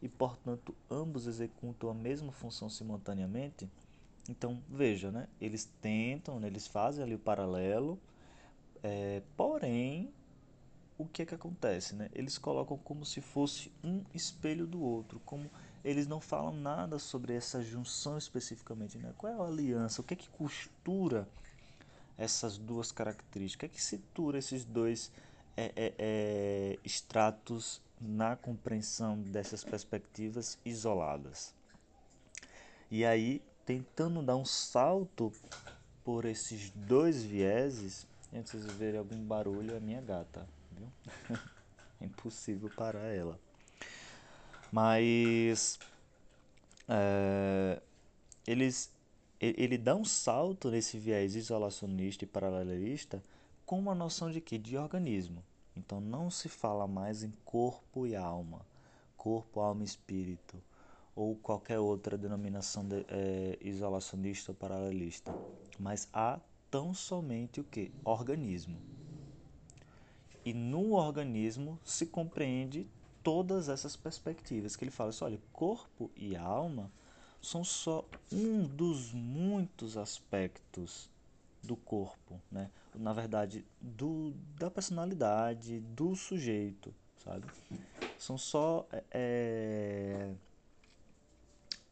E 0.00 0.08
portanto 0.08 0.74
ambos 0.90 1.26
executam 1.26 1.90
a 1.90 1.94
mesma 1.94 2.32
função 2.32 2.70
simultaneamente? 2.70 3.68
Então 4.28 4.62
veja, 4.68 5.10
né? 5.10 5.28
Eles 5.40 5.68
tentam, 5.80 6.38
né? 6.38 6.46
eles 6.46 6.66
fazem 6.66 7.02
ali 7.02 7.14
o 7.14 7.18
paralelo, 7.18 7.98
é, 8.82 9.22
porém 9.36 10.12
o 10.98 11.06
que 11.06 11.22
é 11.22 11.26
que 11.26 11.34
acontece, 11.34 11.94
né? 11.94 12.10
Eles 12.12 12.36
colocam 12.36 12.76
como 12.76 13.06
se 13.06 13.20
fosse 13.20 13.72
um 13.84 14.02
espelho 14.12 14.66
do 14.66 14.82
outro, 14.82 15.20
como 15.24 15.48
eles 15.84 16.06
não 16.06 16.20
falam 16.20 16.52
nada 16.52 16.98
sobre 16.98 17.34
essa 17.34 17.62
junção 17.62 18.18
especificamente, 18.18 18.98
né? 18.98 19.14
Qual 19.16 19.32
é 19.32 19.36
a 19.36 19.46
aliança? 19.46 20.00
O 20.00 20.04
que 20.04 20.14
é 20.14 20.16
que 20.16 20.28
costura 20.28 21.28
essas 22.16 22.58
duas 22.58 22.90
características? 22.90 23.56
O 23.56 23.60
que 23.60 23.66
é 23.66 23.68
que 23.68 23.82
situa 23.82 24.36
esses 24.36 24.64
dois 24.64 25.12
é, 25.56 25.72
é, 25.76 25.94
é, 25.98 26.78
estratos 26.84 27.80
na 28.00 28.36
compreensão 28.36 29.18
dessas 29.20 29.64
perspectivas 29.64 30.58
isoladas? 30.64 31.54
E 32.90 33.04
aí, 33.04 33.42
tentando 33.66 34.22
dar 34.22 34.36
um 34.36 34.44
salto 34.44 35.32
por 36.04 36.24
esses 36.24 36.70
dois 36.70 37.22
vieses, 37.22 38.06
antes 38.32 38.64
de 38.64 38.72
ver 38.74 38.96
algum 38.96 39.22
barulho, 39.24 39.74
é 39.74 39.80
minha 39.80 40.00
gata 40.00 40.46
viu? 40.72 40.88
é 42.00 42.04
impossível 42.04 42.70
parar 42.76 43.06
ela. 43.06 43.38
Mas 44.70 45.78
é, 46.86 47.80
eles, 48.46 48.90
ele 49.40 49.76
dá 49.76 49.94
um 49.94 50.04
salto 50.04 50.70
nesse 50.70 50.98
viés 50.98 51.34
isolacionista 51.34 52.24
e 52.24 52.26
paralelista 52.28 53.22
com 53.66 53.78
uma 53.78 53.94
noção 53.94 54.30
de 54.30 54.40
que? 54.40 54.58
De 54.58 54.76
organismo. 54.76 55.42
Então 55.78 56.00
não 56.00 56.30
se 56.30 56.48
fala 56.48 56.86
mais 56.86 57.22
em 57.22 57.32
corpo 57.44 58.06
e 58.06 58.16
alma, 58.16 58.66
corpo, 59.16 59.60
alma 59.60 59.82
e 59.82 59.86
espírito, 59.86 60.60
ou 61.14 61.36
qualquer 61.36 61.78
outra 61.78 62.18
denominação 62.18 62.84
de, 62.84 63.04
é, 63.08 63.58
isolacionista 63.60 64.50
ou 64.50 64.56
paralelista, 64.56 65.32
mas 65.78 66.08
há 66.12 66.40
tão 66.70 66.92
somente 66.92 67.60
o 67.60 67.64
que? 67.64 67.92
Organismo. 68.04 68.78
E 70.44 70.52
no 70.52 70.92
organismo 70.92 71.78
se 71.84 72.06
compreende 72.06 72.86
todas 73.22 73.68
essas 73.68 73.96
perspectivas 73.96 74.76
que 74.76 74.84
ele 74.84 74.90
fala 74.90 75.10
assim, 75.10 75.24
olha, 75.24 75.40
corpo 75.52 76.10
e 76.16 76.36
alma 76.36 76.90
são 77.40 77.62
só 77.62 78.04
um 78.32 78.64
dos 78.64 79.12
muitos 79.12 79.96
aspectos 79.96 81.10
do 81.68 81.76
corpo, 81.76 82.40
né? 82.50 82.70
Na 82.94 83.12
verdade, 83.12 83.64
do, 83.78 84.32
da 84.58 84.70
personalidade 84.70 85.80
do 85.80 86.16
sujeito, 86.16 86.94
sabe? 87.22 87.46
São 88.16 88.38
só 88.38 88.88
é, 89.10 90.32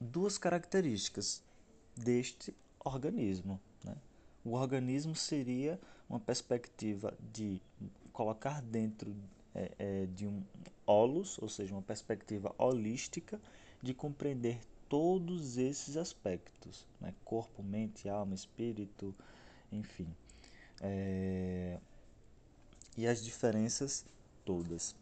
duas 0.00 0.38
características 0.38 1.42
deste 1.94 2.54
organismo, 2.82 3.60
né? 3.84 3.94
O 4.42 4.52
organismo 4.52 5.14
seria 5.14 5.78
uma 6.08 6.18
perspectiva 6.18 7.12
de 7.32 7.60
colocar 8.12 8.62
dentro 8.62 9.14
é, 9.54 9.72
é, 9.78 10.06
de 10.06 10.26
um 10.26 10.42
holos, 10.86 11.38
ou 11.42 11.48
seja, 11.50 11.74
uma 11.74 11.82
perspectiva 11.82 12.54
holística 12.56 13.38
de 13.82 13.92
compreender 13.92 14.58
todos 14.88 15.58
esses 15.58 15.96
aspectos, 15.96 16.86
né? 17.00 17.12
corpo, 17.24 17.62
mente, 17.62 18.08
alma, 18.08 18.34
espírito, 18.34 19.14
enfim, 19.72 20.08
é... 20.80 21.78
e 22.96 23.06
as 23.06 23.24
diferenças 23.24 24.04
todas. 24.44 24.94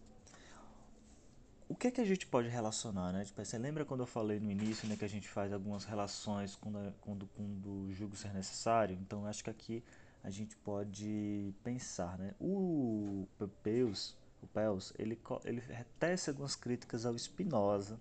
O 1.66 1.74
que 1.74 1.88
é 1.88 1.90
que 1.90 2.00
a 2.00 2.05
gente 2.05 2.27
pode 2.27 2.48
relacionar, 2.48 3.12
né? 3.12 3.24
Tipo, 3.24 3.42
você 3.42 3.57
lembra 3.57 3.85
quando 3.85 4.00
eu 4.00 4.07
falei 4.07 4.38
no 4.38 4.50
início, 4.50 4.87
né, 4.87 4.96
que 4.96 5.05
a 5.05 5.09
gente 5.09 5.27
faz 5.29 5.53
algumas 5.53 5.85
relações 5.85 6.55
quando, 6.55 6.94
quando, 7.00 7.27
quando 7.35 7.90
julgo 7.92 8.14
ser 8.14 8.35
necessário? 8.35 8.96
Então, 9.00 9.27
acho 9.27 9.42
que 9.42 9.50
aqui 9.50 9.83
a 10.22 10.31
gente 10.31 10.57
pode 10.57 11.55
pensar, 11.62 12.18
né? 12.18 12.35
O 12.38 13.27
Peus, 13.62 14.16
o 14.42 14.46
Pels, 14.46 14.92
ele, 14.98 15.18
ele 15.44 15.62
tece 15.98 16.31
algumas 16.31 16.55
críticas 16.55 17.05
ao 17.07 17.18
Spinoza 17.18 17.98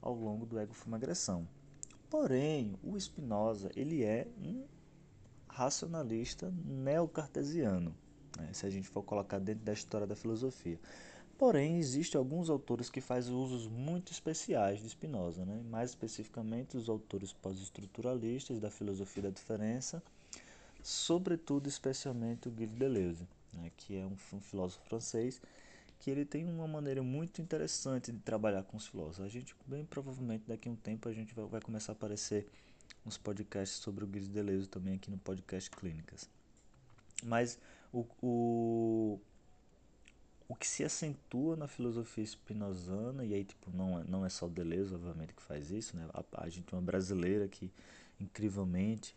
ao 0.00 0.14
longo 0.14 0.46
do 0.46 0.58
Ego 0.58 0.72
Forma 0.72 0.96
Agressão. 0.96 1.46
Porém, 2.08 2.74
o 2.82 2.98
Spinoza, 2.98 3.70
ele 3.76 4.02
é 4.02 4.26
um 4.38 4.64
racionalista 5.50 6.52
neocartesiano, 6.64 7.94
né? 8.38 8.50
se 8.52 8.66
a 8.66 8.70
gente 8.70 8.88
for 8.88 9.02
colocar 9.02 9.38
dentro 9.38 9.64
da 9.64 9.72
história 9.72 10.06
da 10.06 10.16
filosofia. 10.16 10.78
Porém, 11.36 11.78
existem 11.78 12.18
alguns 12.18 12.50
autores 12.50 12.90
que 12.90 13.00
fazem 13.00 13.34
usos 13.34 13.66
muito 13.66 14.12
especiais 14.12 14.80
de 14.80 14.88
Spinoza, 14.88 15.44
né? 15.44 15.62
mais 15.70 15.90
especificamente 15.90 16.76
os 16.76 16.88
autores 16.88 17.32
pós-estruturalistas 17.32 18.60
da 18.60 18.70
filosofia 18.70 19.24
da 19.24 19.30
diferença, 19.30 20.02
sobretudo 20.82 21.68
especialmente 21.68 22.48
o 22.48 22.50
Guy 22.50 22.66
Deleuze, 22.66 23.26
né, 23.52 23.70
que 23.76 23.96
é 23.96 24.04
um, 24.04 24.16
um, 24.32 24.40
filósofo 24.40 24.84
francês 24.86 25.40
que 25.98 26.10
ele 26.10 26.24
tem 26.24 26.46
uma 26.46 26.66
maneira 26.66 27.02
muito 27.02 27.42
interessante 27.42 28.10
de 28.10 28.18
trabalhar 28.20 28.62
com 28.62 28.76
os 28.78 28.86
filósofos. 28.86 29.20
A 29.20 29.28
gente 29.28 29.54
bem 29.66 29.84
provavelmente 29.84 30.44
daqui 30.46 30.68
a 30.68 30.72
um 30.72 30.76
tempo 30.76 31.08
a 31.08 31.12
gente 31.12 31.34
vai, 31.34 31.44
vai 31.44 31.60
começar 31.60 31.92
a 31.92 31.94
aparecer 31.94 32.46
uns 33.04 33.16
podcasts 33.16 33.78
sobre 33.78 34.04
o 34.04 34.06
Guy 34.06 34.20
Deleuze 34.20 34.68
também 34.68 34.94
aqui 34.94 35.10
no 35.10 35.18
podcast 35.18 35.70
Clínicas. 35.70 36.28
Mas 37.22 37.58
o, 37.92 38.06
o, 38.22 39.20
o 40.48 40.54
que 40.54 40.66
se 40.66 40.84
acentua 40.84 41.56
na 41.56 41.66
filosofia 41.66 42.24
spinozana, 42.24 43.24
e 43.24 43.34
aí 43.34 43.44
tipo, 43.44 43.70
não, 43.70 44.00
é, 44.00 44.04
não 44.04 44.24
é 44.24 44.28
só 44.28 44.46
o 44.46 44.50
Deleuze, 44.50 44.94
obviamente, 44.94 45.34
que 45.34 45.42
faz 45.42 45.70
isso, 45.70 45.96
né? 45.96 46.08
a, 46.12 46.44
a 46.44 46.48
gente 46.48 46.64
tem 46.64 46.78
uma 46.78 46.84
brasileira 46.84 47.48
que, 47.48 47.70
incrivelmente, 48.20 49.14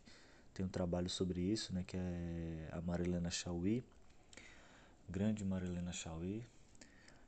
tem 0.53 0.65
um 0.65 0.69
trabalho 0.69 1.09
sobre 1.09 1.41
isso, 1.41 1.73
né, 1.73 1.83
que 1.85 1.97
é 1.97 2.69
a 2.71 2.79
Marilena 2.81 3.31
Chauí, 3.31 3.83
grande 5.09 5.43
Marilena 5.43 5.91
Chauí. 5.91 6.45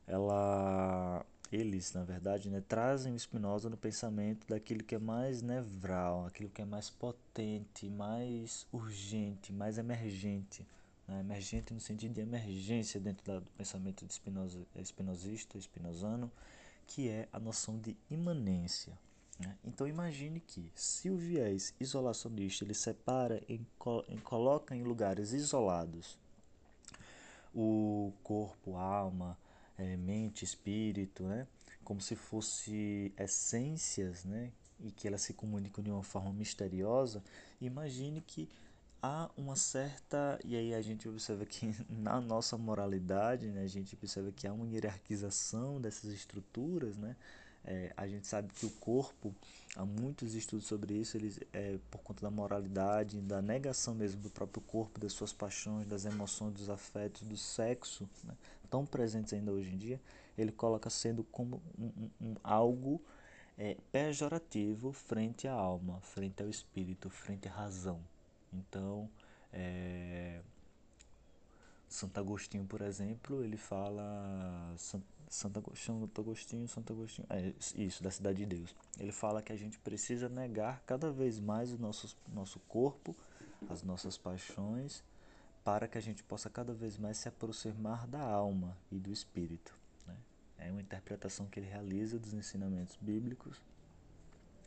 Ela, 0.07 1.25
eles, 1.51 1.93
na 1.93 2.03
verdade, 2.03 2.49
né, 2.49 2.61
trazem 2.67 3.13
o 3.13 3.19
Spinoza 3.19 3.69
no 3.69 3.77
pensamento 3.77 4.47
daquilo 4.47 4.83
que 4.83 4.95
é 4.95 4.99
mais 4.99 5.41
nevral, 5.41 6.25
aquilo 6.25 6.49
que 6.49 6.61
é 6.61 6.65
mais 6.65 6.89
potente, 6.89 7.89
mais 7.89 8.65
urgente, 8.71 9.53
mais 9.53 9.77
emergente 9.77 10.65
né? 11.07 11.19
emergente 11.19 11.73
no 11.73 11.79
sentido 11.79 12.13
de 12.13 12.21
emergência 12.21 12.99
dentro 12.99 13.39
do 13.39 13.51
pensamento 13.51 14.05
de 14.05 14.13
Spinoza, 14.13 14.65
espinosista, 14.75 15.57
spinozano, 15.57 16.31
que 16.87 17.09
é 17.09 17.27
a 17.31 17.39
noção 17.39 17.79
de 17.79 17.95
imanência. 18.09 18.97
Né? 19.39 19.57
Então 19.63 19.87
imagine 19.87 20.39
que 20.39 20.71
se 20.75 21.09
o 21.09 21.17
viés 21.17 21.73
isolacionista 21.79 22.63
ele 22.63 22.73
separa 22.73 23.41
e 23.47 23.59
coloca 24.23 24.75
em 24.75 24.83
lugares 24.83 25.33
isolados 25.33 26.17
o 27.53 28.11
corpo, 28.23 28.75
a 28.75 28.83
alma, 28.83 29.37
é, 29.77 29.95
mente, 29.97 30.43
espírito, 30.43 31.23
né? 31.23 31.47
como 31.83 32.01
se 32.01 32.15
fosse 32.15 33.13
essências, 33.17 34.25
né? 34.25 34.51
e 34.79 34.91
que 34.91 35.07
elas 35.07 35.21
se 35.21 35.33
comunicam 35.33 35.83
de 35.83 35.89
uma 35.89 36.03
forma 36.03 36.33
misteriosa, 36.33 37.23
imagine 37.61 38.21
que 38.21 38.49
há 39.05 39.29
uma 39.37 39.55
certa 39.55 40.39
e 40.43 40.55
aí 40.55 40.73
a 40.73 40.81
gente 40.81 41.07
observa 41.07 41.45
que 41.45 41.75
na 41.89 42.19
nossa 42.19 42.57
moralidade 42.57 43.47
né, 43.47 43.61
a 43.63 43.67
gente 43.67 43.95
observa 43.95 44.31
que 44.31 44.47
há 44.47 44.53
uma 44.53 44.67
hierarquização 44.67 45.79
dessas 45.79 46.11
estruturas 46.11 46.97
né 46.97 47.15
é, 47.67 47.91
a 47.97 48.07
gente 48.07 48.27
sabe 48.27 48.53
que 48.53 48.65
o 48.65 48.69
corpo 48.71 49.33
há 49.75 49.85
muitos 49.85 50.33
estudos 50.33 50.65
sobre 50.67 50.93
isso 50.95 51.17
eles 51.17 51.39
é, 51.53 51.77
por 51.91 51.99
conta 51.99 52.21
da 52.21 52.31
moralidade 52.31 53.21
da 53.21 53.41
negação 53.41 53.93
mesmo 53.93 54.21
do 54.21 54.29
próprio 54.29 54.63
corpo 54.63 54.99
das 54.99 55.13
suas 55.13 55.31
paixões 55.31 55.85
das 55.85 56.05
emoções 56.05 56.53
dos 56.53 56.69
afetos 56.69 57.21
do 57.23 57.37
sexo 57.37 58.09
né, 58.23 58.33
tão 58.65 58.85
presentes 58.85 59.33
ainda 59.33 59.51
hoje 59.51 59.73
em 59.73 59.77
dia 59.77 60.01
ele 60.37 60.51
coloca 60.51 60.89
sendo 60.89 61.23
como 61.25 61.61
um, 61.77 61.85
um, 61.85 62.09
um 62.21 62.35
algo 62.43 63.01
é, 63.57 63.77
pejorativo 63.91 64.91
frente 64.91 65.47
à 65.47 65.53
alma 65.53 65.99
frente 66.01 66.43
ao 66.43 66.49
espírito 66.49 67.09
frente 67.09 67.47
à 67.47 67.51
razão 67.51 67.99
então, 68.55 69.09
é, 69.51 70.39
Santo 71.87 72.19
Agostinho, 72.19 72.65
por 72.65 72.81
exemplo, 72.81 73.43
ele 73.43 73.57
fala 73.57 74.73
Santo 75.29 75.59
Agostinho, 76.17 76.67
Santo 76.67 76.93
Agostinho, 76.93 77.27
é 77.29 77.53
isso, 77.75 78.03
da 78.03 78.11
cidade 78.11 78.39
de 78.39 78.45
Deus. 78.45 78.75
Ele 78.99 79.11
fala 79.11 79.41
que 79.41 79.51
a 79.51 79.55
gente 79.55 79.77
precisa 79.79 80.29
negar 80.29 80.81
cada 80.85 81.11
vez 81.11 81.39
mais 81.39 81.71
o 81.71 81.77
nosso, 81.77 82.15
nosso 82.33 82.59
corpo, 82.61 83.15
as 83.69 83.83
nossas 83.83 84.17
paixões, 84.17 85.03
para 85.65 85.87
que 85.87 85.97
a 85.97 86.01
gente 86.01 86.23
possa 86.23 86.47
cada 86.47 86.75
vez 86.75 86.95
mais 86.95 87.17
se 87.17 87.27
aproximar 87.27 88.05
da 88.05 88.21
alma 88.21 88.77
e 88.91 88.99
do 88.99 89.11
espírito. 89.11 89.75
Né? 90.05 90.15
É 90.59 90.71
uma 90.71 90.79
interpretação 90.79 91.47
que 91.47 91.59
ele 91.59 91.67
realiza 91.67 92.19
dos 92.19 92.35
ensinamentos 92.35 92.95
bíblicos 93.01 93.59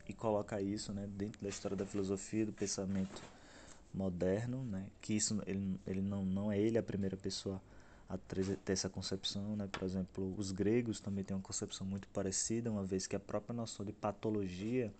e 0.09 0.13
coloca 0.13 0.61
isso 0.61 0.91
né, 0.91 1.07
dentro 1.07 1.41
da 1.41 1.47
história 1.47 1.77
da 1.77 1.85
filosofia, 1.85 2.45
do 2.45 2.51
pensamento 2.51 3.21
moderno, 3.93 4.61
né? 4.65 4.87
que 4.99 5.13
isso 5.13 5.41
ele, 5.47 5.79
ele 5.87 6.01
não, 6.01 6.25
não 6.25 6.51
é 6.51 6.59
ele 6.59 6.77
a 6.77 6.83
primeira 6.83 7.15
pessoa 7.15 7.61
a 8.09 8.17
ter 8.17 8.73
essa 8.73 8.89
concepção, 8.89 9.55
né? 9.55 9.69
por 9.71 9.83
exemplo, 9.83 10.35
os 10.37 10.51
gregos 10.51 10.99
também 10.99 11.23
têm 11.23 11.37
uma 11.37 11.41
concepção 11.41 11.87
muito 11.87 12.09
parecida, 12.09 12.69
uma 12.69 12.83
vez 12.83 13.07
que 13.07 13.15
a 13.15 13.19
própria 13.21 13.53
noção 13.53 13.85
de 13.85 13.93
patologia, 13.93 14.93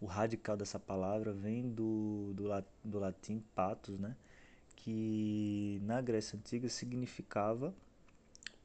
o 0.00 0.06
radical 0.06 0.56
dessa 0.56 0.78
palavra 0.78 1.34
vem 1.34 1.68
do, 1.68 2.32
do, 2.32 2.44
do 2.82 2.98
latim 2.98 3.44
patos, 3.54 3.98
né? 3.98 4.16
Que 4.84 5.80
na 5.82 6.02
Grécia 6.02 6.38
Antiga 6.38 6.68
significava 6.68 7.74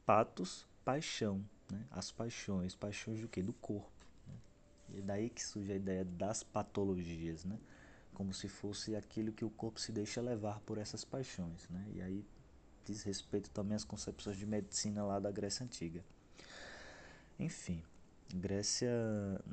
patos, 0.05 0.67
paixão, 0.83 1.41
né? 1.71 1.81
as 1.89 2.11
paixões, 2.11 2.75
paixões 2.75 3.21
do 3.21 3.29
que? 3.29 3.41
Do 3.41 3.53
corpo. 3.53 4.05
Né? 4.27 4.33
E 4.95 4.97
é 4.99 5.01
daí 5.01 5.29
que 5.29 5.41
surge 5.41 5.71
a 5.71 5.75
ideia 5.77 6.03
das 6.03 6.43
patologias, 6.43 7.45
né? 7.45 7.57
como 8.13 8.33
se 8.33 8.49
fosse 8.49 8.97
aquilo 8.97 9.31
que 9.31 9.45
o 9.45 9.49
corpo 9.49 9.79
se 9.79 9.93
deixa 9.93 10.19
levar 10.19 10.59
por 10.61 10.77
essas 10.77 11.05
paixões, 11.05 11.69
né? 11.69 11.85
E 11.93 12.01
aí 12.01 12.25
diz 12.83 13.01
respeito 13.03 13.49
também 13.51 13.77
às 13.77 13.85
concepções 13.85 14.35
de 14.35 14.45
medicina 14.45 15.05
lá 15.05 15.19
da 15.19 15.31
Grécia 15.31 15.63
Antiga. 15.63 16.03
Enfim, 17.39 17.81
Grécia, 18.35 18.91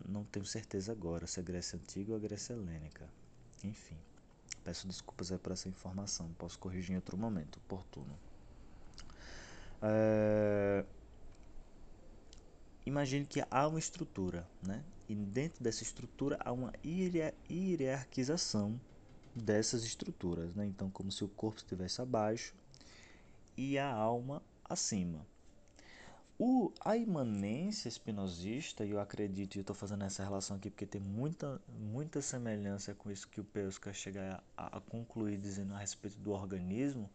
não 0.04 0.24
tenho 0.24 0.44
certeza 0.44 0.90
agora 0.90 1.28
se 1.28 1.38
é 1.38 1.44
Grécia 1.44 1.78
Antiga 1.78 2.10
ou 2.10 2.16
a 2.16 2.20
Grécia 2.20 2.54
Helênica. 2.54 3.08
Enfim, 3.62 3.96
peço 4.66 4.88
desculpas 4.88 5.30
aí 5.30 5.38
por 5.38 5.52
essa 5.52 5.68
informação, 5.68 6.28
posso 6.36 6.58
corrigir 6.58 6.90
em 6.90 6.96
outro 6.96 7.16
momento, 7.16 7.56
oportuno. 7.58 8.18
É... 9.80 10.84
Imagine 12.84 13.24
que 13.24 13.44
há 13.48 13.68
uma 13.68 13.78
estrutura, 13.78 14.44
né? 14.60 14.82
E 15.08 15.14
dentro 15.14 15.62
dessa 15.62 15.84
estrutura 15.84 16.36
há 16.44 16.50
uma 16.50 16.72
hierarquização 16.84 18.80
dessas 19.32 19.84
estruturas, 19.84 20.52
né? 20.56 20.66
Então, 20.66 20.90
como 20.90 21.12
se 21.12 21.22
o 21.22 21.28
corpo 21.28 21.58
estivesse 21.58 22.02
abaixo 22.02 22.52
e 23.56 23.78
a 23.78 23.88
alma 23.88 24.42
acima. 24.64 25.24
O, 26.38 26.70
a 26.80 26.96
imanência 26.96 27.88
espinosista, 27.88 28.84
e 28.84 28.90
eu 28.90 29.00
acredito, 29.00 29.54
e 29.54 29.58
eu 29.58 29.62
estou 29.62 29.74
fazendo 29.74 30.04
essa 30.04 30.22
relação 30.22 30.56
aqui 30.58 30.68
porque 30.68 30.84
tem 30.84 31.00
muita, 31.00 31.60
muita 31.78 32.20
semelhança 32.20 32.94
com 32.94 33.10
isso 33.10 33.28
que 33.28 33.40
o 33.40 33.44
Peusca 33.44 33.90
chega 33.92 34.42
a, 34.54 34.76
a 34.76 34.80
concluir 34.80 35.38
dizendo 35.38 35.72
a 35.74 35.78
respeito 35.78 36.18
do 36.18 36.32
organismo, 36.32 37.08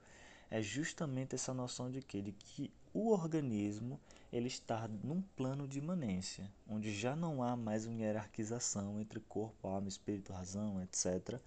é 0.50 0.60
justamente 0.60 1.36
essa 1.36 1.54
noção 1.54 1.92
de 1.92 2.02
que, 2.02 2.20
de 2.20 2.32
que 2.32 2.72
o 2.94 3.12
organismo 3.12 4.00
ele 4.34 4.48
está 4.48 4.88
num 4.88 5.22
plano 5.22 5.68
de 5.68 5.78
imanência, 5.78 6.52
onde 6.68 6.92
já 6.92 7.16
não 7.16 7.44
há 7.44 7.56
mais 7.56 7.86
uma 7.86 8.00
hierarquização 8.02 9.00
entre 9.00 9.20
corpo, 9.20 9.68
alma, 9.68 9.88
espírito, 9.88 10.34
razão, 10.34 10.82
etc., 10.82 11.40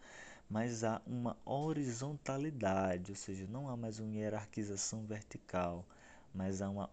mas 0.48 0.84
há 0.84 1.02
uma 1.04 1.36
horizontalidade, 1.44 3.10
ou 3.10 3.16
seja, 3.16 3.46
não 3.48 3.68
há 3.68 3.76
mais 3.76 3.98
uma 3.98 4.14
hierarquização 4.14 5.04
vertical, 5.04 5.84
mas 6.34 6.60
há 6.60 6.68
uma 6.68 6.90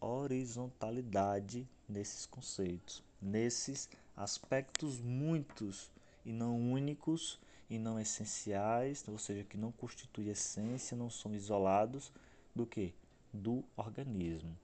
horizontalidade 0.00 1.68
nesses 1.88 2.24
conceitos, 2.26 3.04
nesses 3.20 3.88
aspectos 4.16 5.00
muitos 5.00 5.90
e 6.24 6.32
não 6.32 6.72
únicos 6.72 7.38
e 7.68 7.78
não 7.78 8.00
essenciais, 8.00 9.06
ou 9.06 9.18
seja, 9.18 9.44
que 9.44 9.58
não 9.58 9.70
constituem 9.70 10.30
essência, 10.30 10.96
não 10.96 11.10
são 11.10 11.34
isolados 11.34 12.10
do 12.54 12.66
que? 12.66 12.94
do 13.32 13.64
organismo. 13.76 14.56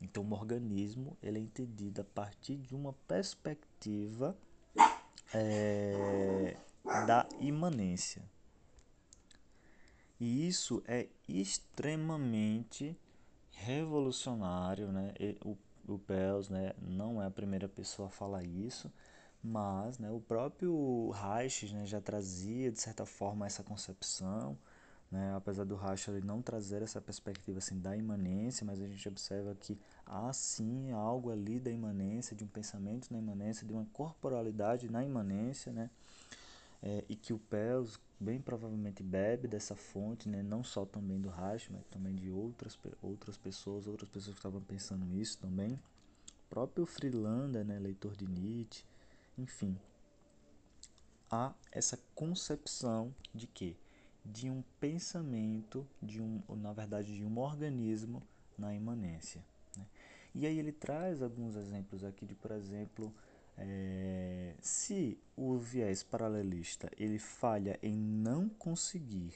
Então, 0.00 0.24
o 0.24 0.32
organismo 0.32 1.16
ele 1.22 1.38
é 1.38 1.42
entendido 1.42 2.00
a 2.00 2.04
partir 2.04 2.56
de 2.56 2.74
uma 2.74 2.92
perspectiva 3.06 4.36
é, 5.32 6.56
da 7.06 7.26
imanência. 7.40 8.22
E 10.22 10.46
isso 10.46 10.82
é 10.86 11.08
extremamente 11.28 12.96
revolucionário, 13.50 14.92
né? 14.92 15.12
E 15.18 15.36
o, 15.44 15.56
o 15.88 15.98
Pels, 15.98 16.48
né, 16.48 16.72
não 16.80 17.20
é 17.20 17.26
a 17.26 17.30
primeira 17.30 17.68
pessoa 17.68 18.08
a 18.08 18.10
falar 18.10 18.44
isso, 18.44 18.92
mas 19.42 19.98
né, 19.98 20.10
o 20.10 20.20
próprio 20.20 21.10
Reich 21.10 21.74
né, 21.74 21.84
já 21.86 22.00
trazia 22.00 22.70
de 22.70 22.80
certa 22.80 23.04
forma 23.04 23.46
essa 23.46 23.64
concepção 23.64 24.56
né? 25.12 25.34
Apesar 25.36 25.64
do 25.64 25.74
Racha 25.74 26.10
ele 26.10 26.26
não 26.26 26.40
trazer 26.40 26.80
essa 26.80 26.98
perspectiva 26.98 27.58
assim 27.58 27.78
da 27.78 27.94
imanência, 27.94 28.64
mas 28.64 28.80
a 28.80 28.86
gente 28.86 29.06
observa 29.06 29.54
que 29.54 29.78
há 30.06 30.32
sim 30.32 30.90
algo 30.90 31.30
ali 31.30 31.60
da 31.60 31.70
imanência, 31.70 32.34
de 32.34 32.42
um 32.42 32.48
pensamento 32.48 33.12
na 33.12 33.18
imanência, 33.18 33.66
de 33.66 33.74
uma 33.74 33.84
corporalidade 33.92 34.90
na 34.90 35.04
imanência, 35.04 35.70
né? 35.70 35.90
É, 36.82 37.04
e 37.10 37.14
que 37.14 37.32
o 37.34 37.38
Pels 37.38 38.00
bem 38.22 38.40
provavelmente 38.40 39.02
bebe 39.02 39.48
dessa 39.48 39.74
fonte, 39.74 40.28
né? 40.28 40.42
não 40.42 40.62
só 40.62 40.86
também 40.86 41.20
do 41.20 41.28
Racha, 41.28 41.70
mas 41.72 41.84
também 41.86 42.14
de 42.14 42.30
outras, 42.30 42.78
outras 43.02 43.36
pessoas, 43.36 43.86
outras 43.86 44.08
pessoas 44.08 44.34
que 44.34 44.38
estavam 44.38 44.60
pensando 44.62 45.04
nisso 45.04 45.38
também. 45.38 45.74
O 45.74 46.48
próprio 46.48 46.86
Freelander, 46.86 47.64
né? 47.64 47.78
leitor 47.78 48.14
de 48.16 48.26
Nietzsche, 48.26 48.84
enfim. 49.36 49.76
Há 51.30 51.52
essa 51.72 51.98
concepção 52.14 53.14
de 53.34 53.46
que 53.46 53.76
de 54.24 54.48
um 54.48 54.62
pensamento, 54.78 55.86
de 56.00 56.22
um, 56.22 56.40
na 56.56 56.72
verdade, 56.72 57.14
de 57.16 57.24
um 57.24 57.38
organismo 57.38 58.22
na 58.56 58.72
imanência. 58.74 59.44
Né? 59.76 59.86
E 60.34 60.46
aí 60.46 60.58
ele 60.58 60.72
traz 60.72 61.22
alguns 61.22 61.56
exemplos 61.56 62.04
aqui 62.04 62.24
de, 62.24 62.34
por 62.34 62.52
exemplo, 62.52 63.12
é, 63.58 64.54
se 64.60 65.18
o 65.36 65.56
viés 65.58 66.02
paralelista 66.02 66.90
ele 66.98 67.18
falha 67.18 67.78
em 67.82 67.96
não 67.96 68.48
conseguir 68.48 69.34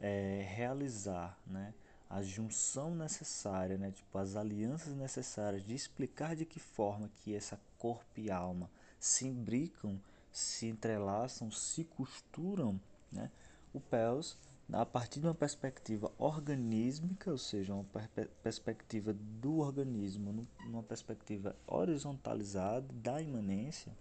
é, 0.00 0.46
realizar 0.54 1.38
né, 1.46 1.74
a 2.08 2.22
junção 2.22 2.94
necessária, 2.94 3.76
né, 3.76 3.90
tipo 3.90 4.16
as 4.18 4.36
alianças 4.36 4.94
necessárias 4.94 5.62
de 5.62 5.74
explicar 5.74 6.34
de 6.34 6.44
que 6.44 6.58
forma 6.58 7.10
que 7.16 7.34
essa 7.34 7.60
corpo 7.76 8.18
e 8.18 8.30
alma 8.30 8.70
se 8.98 9.26
imbricam, 9.26 10.00
se 10.32 10.66
entrelaçam, 10.66 11.50
se 11.50 11.84
costuram, 11.84 12.80
né, 13.12 13.30
o 13.72 13.80
PELS, 13.80 14.36
a 14.72 14.84
partir 14.84 15.20
de 15.20 15.26
uma 15.26 15.34
perspectiva 15.34 16.12
organísmica, 16.18 17.30
ou 17.30 17.38
seja, 17.38 17.72
uma 17.72 17.84
per 17.84 18.28
perspectiva 18.42 19.14
do 19.14 19.58
organismo, 19.58 20.46
numa 20.66 20.82
perspectiva 20.82 21.56
horizontalizada 21.66 22.86
da 22.92 23.20
imanência, 23.20 23.92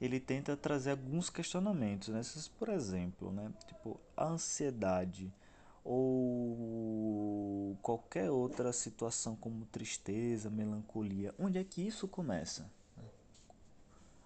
ele 0.00 0.18
tenta 0.18 0.56
trazer 0.56 0.92
alguns 0.92 1.30
questionamentos, 1.30 2.08
né? 2.08 2.22
Por 2.58 2.70
exemplo, 2.70 3.30
né? 3.30 3.52
Tipo, 3.66 4.00
a 4.16 4.24
ansiedade 4.26 5.32
ou 5.84 7.76
qualquer 7.82 8.30
outra 8.30 8.72
situação 8.72 9.36
como 9.36 9.64
tristeza, 9.66 10.50
melancolia, 10.50 11.34
onde 11.38 11.58
é 11.58 11.64
que 11.64 11.86
isso 11.86 12.08
começa? 12.08 12.70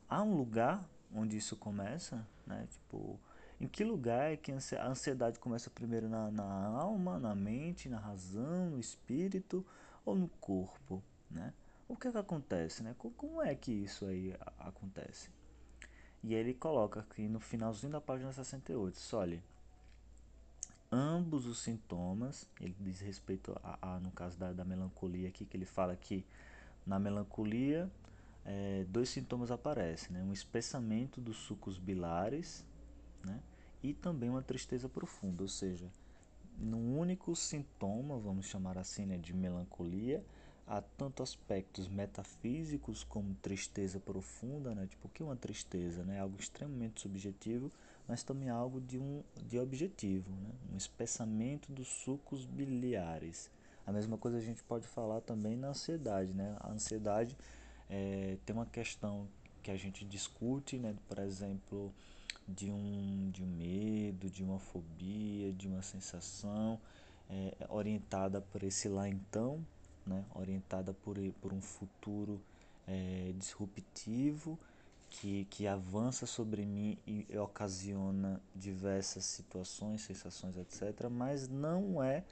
Há 0.08 0.22
um 0.22 0.36
lugar 0.36 0.88
onde 1.14 1.36
isso 1.36 1.56
começa, 1.56 2.26
né? 2.46 2.66
Tipo, 2.70 3.18
em 3.60 3.66
que 3.66 3.84
lugar 3.84 4.32
é 4.32 4.36
que 4.36 4.52
a 4.52 4.86
ansiedade 4.86 5.38
começa 5.38 5.70
primeiro 5.70 6.08
na, 6.08 6.30
na 6.30 6.44
alma, 6.44 7.18
na 7.18 7.34
mente, 7.34 7.88
na 7.88 7.98
razão, 7.98 8.70
no 8.70 8.78
espírito 8.78 9.64
ou 10.04 10.14
no 10.14 10.28
corpo, 10.40 11.02
né? 11.30 11.52
O 11.86 11.96
que, 11.96 12.08
é 12.08 12.12
que 12.12 12.18
acontece, 12.18 12.82
né? 12.82 12.94
Como 12.98 13.42
é 13.42 13.54
que 13.54 13.70
isso 13.70 14.06
aí 14.06 14.34
acontece? 14.58 15.28
E 16.22 16.34
ele 16.34 16.54
coloca 16.54 17.00
aqui 17.00 17.28
no 17.28 17.38
finalzinho 17.38 17.92
da 17.92 18.00
página 18.00 18.32
68, 18.32 18.94
diz, 18.94 19.12
olha, 19.12 19.42
ambos 20.90 21.46
os 21.46 21.58
sintomas, 21.58 22.48
ele 22.60 22.74
diz 22.80 23.00
respeito 23.00 23.54
a, 23.62 23.96
a 23.96 24.00
no 24.00 24.10
caso 24.10 24.38
da, 24.38 24.52
da, 24.52 24.64
melancolia 24.64 25.28
aqui, 25.28 25.44
que 25.44 25.56
ele 25.56 25.66
fala 25.66 25.94
que 25.94 26.24
na 26.86 26.98
melancolia 26.98 27.90
é, 28.44 28.84
dois 28.88 29.10
sintomas 29.10 29.50
aparecem, 29.50 30.12
né? 30.12 30.22
um 30.22 30.32
espessamento 30.32 31.20
dos 31.20 31.36
sucos 31.36 31.78
bilares 31.78 32.64
né? 33.24 33.40
e 33.84 33.92
também 33.92 34.30
uma 34.30 34.40
tristeza 34.40 34.88
profunda, 34.88 35.42
ou 35.42 35.48
seja, 35.48 35.86
num 36.58 36.98
único 36.98 37.36
sintoma, 37.36 38.18
vamos 38.18 38.46
chamar 38.46 38.78
assim, 38.78 39.04
né, 39.04 39.18
de 39.18 39.34
melancolia, 39.34 40.24
há 40.66 40.80
tanto 40.80 41.22
aspectos 41.22 41.86
metafísicos 41.86 43.04
como 43.04 43.34
tristeza 43.42 44.00
profunda, 44.00 44.74
né? 44.74 44.86
Tipo, 44.86 45.06
o 45.06 45.10
que 45.10 45.22
é 45.22 45.26
uma 45.26 45.36
tristeza, 45.36 46.02
né? 46.02 46.18
Algo 46.18 46.40
extremamente 46.40 47.02
subjetivo, 47.02 47.70
mas 48.08 48.22
também 48.22 48.48
algo 48.48 48.80
de 48.80 48.98
um 48.98 49.22
de 49.46 49.58
objetivo, 49.58 50.30
né? 50.30 50.50
Um 50.72 50.76
espessamento 50.78 51.70
dos 51.70 51.88
sucos 51.88 52.46
biliares. 52.46 53.50
A 53.86 53.92
mesma 53.92 54.16
coisa 54.16 54.38
a 54.38 54.40
gente 54.40 54.62
pode 54.62 54.86
falar 54.86 55.20
também 55.20 55.58
na 55.58 55.68
ansiedade, 55.68 56.32
né? 56.32 56.56
A 56.60 56.70
ansiedade 56.70 57.36
é, 57.90 58.38
tem 58.46 58.56
uma 58.56 58.64
questão 58.64 59.28
que 59.62 59.70
a 59.70 59.76
gente 59.76 60.02
discute, 60.06 60.78
né? 60.78 60.94
Por 61.06 61.18
exemplo, 61.18 61.92
de 62.46 62.70
um 62.70 63.30
de 63.30 63.42
um 63.42 63.46
medo, 63.46 64.30
de 64.30 64.42
uma 64.42 64.58
fobia, 64.58 65.52
de 65.52 65.66
uma 65.68 65.82
sensação 65.82 66.80
é, 67.28 67.54
orientada 67.68 68.40
por 68.40 68.62
esse 68.62 68.88
lá 68.88 69.08
então, 69.08 69.64
né, 70.06 70.24
orientada 70.34 70.92
por, 70.92 71.16
por 71.40 71.52
um 71.52 71.60
futuro 71.60 72.40
é, 72.86 73.32
disruptivo 73.36 74.58
que, 75.08 75.46
que 75.46 75.66
avança 75.66 76.26
sobre 76.26 76.66
mim 76.66 76.98
e 77.06 77.26
ocasiona 77.38 78.40
diversas 78.54 79.24
situações, 79.24 80.02
sensações, 80.02 80.56
etc., 80.56 81.08
mas 81.10 81.48
não 81.48 82.02
é 82.02 82.24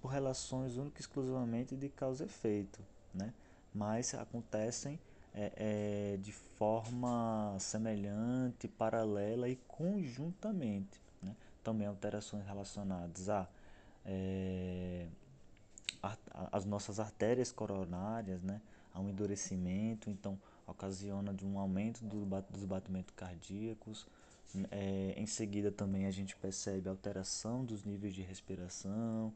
por 0.00 0.08
relações 0.08 0.76
única 0.76 0.98
e 0.98 1.00
exclusivamente 1.00 1.76
de 1.76 1.88
causa 1.88 2.24
e 2.24 2.26
efeito, 2.26 2.80
né? 3.14 3.32
mas 3.72 4.14
acontecem 4.14 4.98
é, 5.34 5.52
é, 6.14 6.16
de 6.18 6.32
forma 6.32 7.56
semelhante, 7.58 8.68
paralela 8.68 9.48
e 9.48 9.56
conjuntamente. 9.68 11.00
Né? 11.22 11.34
Também 11.62 11.86
alterações 11.86 12.46
relacionadas 12.46 13.28
a 13.28 13.48
é, 14.06 15.06
as 16.52 16.64
nossas 16.64 17.00
artérias 17.00 17.50
coronárias, 17.50 18.42
né, 18.42 18.60
a 18.92 19.00
um 19.00 19.08
endurecimento, 19.08 20.10
então 20.10 20.38
ocasiona 20.66 21.32
de 21.32 21.46
um 21.46 21.58
aumento 21.58 22.04
do, 22.04 22.26
dos 22.50 22.64
batimentos 22.64 23.14
cardíacos. 23.14 24.06
É, 24.70 25.14
em 25.16 25.26
seguida 25.26 25.72
também 25.72 26.06
a 26.06 26.10
gente 26.10 26.36
percebe 26.36 26.88
alteração 26.88 27.64
dos 27.64 27.82
níveis 27.82 28.14
de 28.14 28.22
respiração 28.22 29.32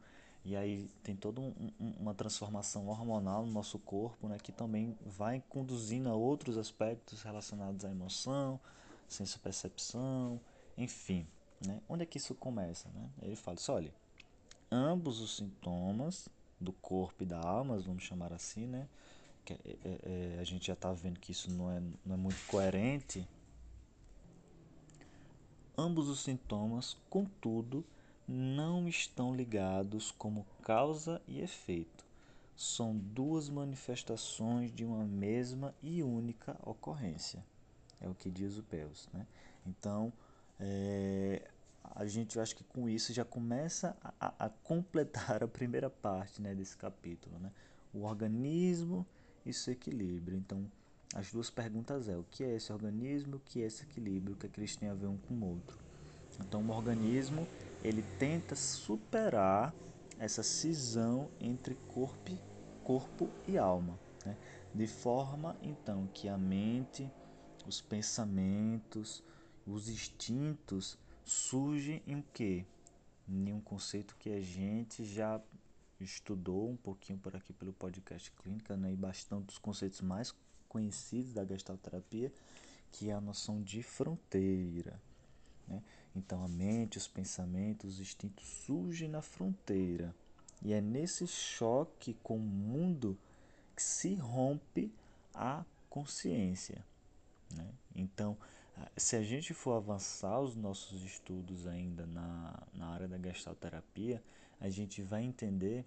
e 0.49 0.57
aí 0.57 0.89
tem 1.03 1.15
toda 1.15 1.43
um, 1.43 1.53
um, 1.79 1.93
uma 2.01 2.15
transformação 2.15 2.89
hormonal 2.89 3.45
no 3.45 3.53
nosso 3.53 3.79
corpo, 3.79 4.29
né, 4.29 4.39
que 4.43 4.51
também 4.51 4.97
vai 5.05 5.43
conduzindo 5.47 6.09
a 6.09 6.15
outros 6.15 6.57
aspectos 6.57 7.21
relacionados 7.21 7.85
à 7.85 7.91
emoção, 7.91 8.59
senso-percepção, 9.07 10.41
enfim. 10.77 11.27
Né? 11.67 11.83
Onde 11.87 12.05
é 12.05 12.07
que 12.07 12.17
isso 12.17 12.35
começa? 12.35 12.89
Né? 12.95 13.11
Ele 13.21 13.37
fala 13.37 13.59
assim, 13.59 13.73
olha, 13.73 13.95
ambos 14.73 15.21
os 15.21 15.37
sintomas 15.37 16.31
do 16.59 16.73
corpo 16.73 17.25
e 17.25 17.27
da 17.27 17.39
alma, 17.39 17.77
vamos 17.81 18.05
chamar 18.05 18.33
assim, 18.33 18.67
né? 18.67 18.89
Que 19.45 19.53
é, 19.53 19.59
é, 19.85 20.37
é 20.37 20.39
a 20.41 20.45
gente 20.45 20.67
já 20.67 20.73
está 20.73 20.95
vendo 20.95 21.21
que 21.21 21.31
isso 21.31 21.51
não 21.51 21.71
é, 21.71 21.83
não 22.07 22.15
é 22.15 22.17
muito 22.17 22.43
coerente. 22.47 23.29
Ambos 25.77 26.09
os 26.09 26.21
sintomas, 26.21 26.97
contudo, 27.11 27.85
não 28.29 28.87
estão 28.87 29.35
ligados 29.35 30.11
como 30.11 30.47
causa 30.63 31.23
e 31.27 31.41
efeito. 31.41 32.05
São 32.55 32.95
duas 32.95 33.49
manifestações 33.49 34.71
de 34.71 34.85
uma 34.85 35.05
mesma 35.05 35.75
e 35.83 36.03
única 36.03 36.55
ocorrência. 36.63 37.43
É 38.01 38.09
o 38.09 38.15
que 38.15 38.29
diz 38.29 38.59
o 38.59 38.63
Peus. 38.63 39.09
Né? 39.15 39.27
Então, 39.67 40.13
é, 40.61 41.49
a 41.83 42.05
gente 42.05 42.39
acho 42.39 42.55
que 42.55 42.65
com 42.65 42.89
isso 42.89 43.13
já 43.13 43.25
começa 43.25 43.97
a, 44.21 44.47
a, 44.47 44.49
completar 44.51 45.43
a 45.43 45.49
primeira 45.49 45.89
parte 45.89 46.43
né, 46.43 46.55
desse 46.55 46.77
capítulo. 46.77 47.39
Né? 47.39 47.51
O 47.95 48.03
organismo 48.03 49.07
e 49.47 49.53
seu 49.53 49.73
equilíbrio. 49.73 50.37
Então, 50.37 50.71
as 51.15 51.33
duas 51.33 51.49
perguntas 51.49 52.09
é 52.09 52.17
o 52.17 52.25
que 52.31 52.45
é 52.45 52.57
esse 52.57 52.71
organismo, 52.73 53.37
o 53.37 53.41
que 53.41 53.63
é 53.63 53.67
esse 53.67 53.85
equilíbrio, 53.85 54.35
o 54.35 54.37
que, 54.37 54.47
é 54.47 54.49
que 54.51 54.61
eles 54.61 54.77
têm 54.77 54.91
a 54.91 54.95
ver 54.95 55.07
um 55.07 55.17
com 55.17 55.35
o 55.35 55.45
outro. 55.47 55.79
Então, 56.41 56.63
o 56.63 56.71
organismo 56.71 57.47
ele 57.83 58.03
tenta 58.19 58.55
superar 58.55 59.75
essa 60.19 60.43
cisão 60.43 61.31
entre 61.41 61.75
corpo, 61.89 62.37
corpo 62.83 63.31
e 63.47 63.57
alma, 63.57 63.99
né? 64.25 64.37
de 64.75 64.87
forma 64.87 65.57
então 65.63 66.09
que 66.13 66.29
a 66.29 66.37
mente, 66.37 67.11
os 67.67 67.81
pensamentos, 67.81 69.23
os 69.67 69.89
instintos 69.89 70.99
surge 71.25 72.03
em 72.07 72.23
que? 72.33 72.67
Em 73.29 73.53
um 73.53 73.61
conceito 73.61 74.17
que 74.19 74.31
a 74.31 74.41
gente 74.41 75.05
já 75.05 75.41
estudou 76.01 76.71
um 76.71 76.77
pouquinho 76.77 77.19
por 77.19 77.37
aqui 77.37 77.53
pelo 77.53 77.73
podcast 77.73 78.31
Clínica, 78.33 78.77
né, 78.77 78.93
e 78.93 78.97
bastante 78.97 79.47
dos 79.47 79.59
conceitos 79.59 80.01
mais 80.01 80.35
conhecidos 80.69 81.35
da 81.35 81.45
gestalterapia, 81.45 82.33
que 82.93 83.11
é 83.11 83.13
a 83.13 83.21
noção 83.21 83.63
de 83.63 83.83
fronteira. 83.83 85.01
Né? 85.67 85.83
Então 86.19 86.45
a 86.45 86.49
mente, 86.49 86.99
os 86.99 87.07
pensamentos, 87.07 87.95
os 87.95 88.01
instintos 88.01 88.47
surgem 88.67 89.09
na 89.09 89.23
fronteira. 89.23 90.15
E 90.63 90.73
é 90.73 90.81
nesse 90.81 91.27
choque 91.27 92.15
com 92.23 92.37
o 92.37 92.41
mundo 92.41 93.17
que 93.75 93.83
se 93.83 94.15
rompe 94.17 94.93
a 95.33 95.65
consciência. 95.89 96.85
Né? 97.55 97.69
Então, 97.95 98.37
se 98.97 99.15
a 99.15 99.23
gente 99.23 99.55
for 99.55 99.77
avançar 99.77 100.41
os 100.41 100.57
nossos 100.57 101.03
estudos 101.05 101.67
ainda 101.67 102.05
na, 102.07 102.63
na 102.75 102.89
área 102.89 103.07
da 103.07 103.19
gestalterapia, 103.19 104.23
a 104.61 104.69
gente 104.69 105.01
vai 105.01 105.23
entender 105.23 105.85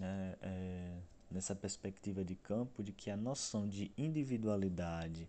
é, 0.00 0.38
é, 0.42 0.98
nessa 1.30 1.54
perspectiva 1.54 2.24
de 2.24 2.34
campo 2.34 2.82
de 2.82 2.92
que 2.92 3.10
a 3.10 3.16
noção 3.16 3.68
de 3.68 3.92
individualidade, 3.96 5.28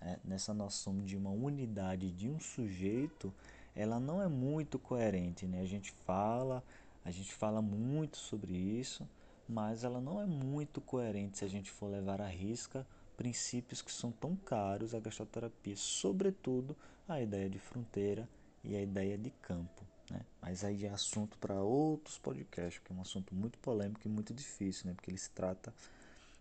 é, 0.00 0.18
nessa 0.24 0.54
noção 0.54 0.98
de 0.98 1.16
uma 1.16 1.30
unidade 1.30 2.10
de 2.10 2.28
um 2.28 2.38
sujeito, 2.38 3.32
ela 3.74 3.98
não 3.98 4.22
é 4.22 4.28
muito 4.28 4.78
coerente. 4.78 5.46
Né? 5.46 5.60
A 5.60 5.66
gente 5.66 5.92
fala, 6.04 6.62
a 7.04 7.10
gente 7.10 7.32
fala 7.32 7.62
muito 7.62 8.16
sobre 8.16 8.52
isso, 8.52 9.08
mas 9.48 9.84
ela 9.84 10.00
não 10.00 10.20
é 10.20 10.26
muito 10.26 10.80
coerente 10.80 11.38
se 11.38 11.44
a 11.44 11.48
gente 11.48 11.70
for 11.70 11.90
levar 11.90 12.20
à 12.20 12.26
risca 12.26 12.86
princípios 13.16 13.82
que 13.82 13.90
são 13.90 14.12
tão 14.12 14.36
caros 14.36 14.94
à 14.94 15.00
gastroterapia, 15.00 15.74
sobretudo 15.76 16.76
a 17.08 17.20
ideia 17.20 17.50
de 17.50 17.58
fronteira 17.58 18.28
e 18.62 18.76
a 18.76 18.80
ideia 18.80 19.18
de 19.18 19.30
campo. 19.42 19.82
Né? 20.08 20.20
Mas 20.40 20.62
aí 20.62 20.84
é 20.84 20.90
assunto 20.90 21.36
para 21.38 21.54
outros 21.54 22.16
podcasts, 22.18 22.78
porque 22.78 22.92
é 22.92 22.96
um 22.96 23.00
assunto 23.00 23.34
muito 23.34 23.58
polêmico 23.58 24.02
e 24.04 24.08
muito 24.08 24.32
difícil, 24.32 24.86
né? 24.86 24.94
porque 24.94 25.10
ele 25.10 25.18
se 25.18 25.30
trata, 25.30 25.74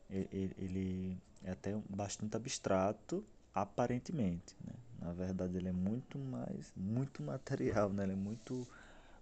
ele, 0.09 0.55
ele 0.57 1.17
é 1.43 1.51
até 1.51 1.75
bastante 1.89 2.35
abstrato, 2.37 3.25
aparentemente. 3.61 4.55
Né? 4.65 4.73
Na 4.99 5.13
verdade, 5.13 5.57
ele 5.57 5.69
é 5.69 5.73
muito 5.73 6.17
mais, 6.17 6.71
muito 6.75 7.21
material, 7.21 7.89
né? 7.89 8.03
ele 8.03 8.13
é 8.13 8.15
muito 8.15 8.67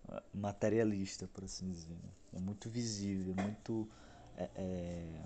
ah, 0.10 0.22
materialista, 0.34 1.28
por 1.34 1.44
assim 1.44 1.70
dizer. 1.72 1.94
Né? 1.94 2.10
É 2.34 2.40
muito 2.40 2.70
visível, 2.70 3.34
é 3.38 3.42
muito 3.42 3.88
é, 4.38 4.50
é, 4.56 5.22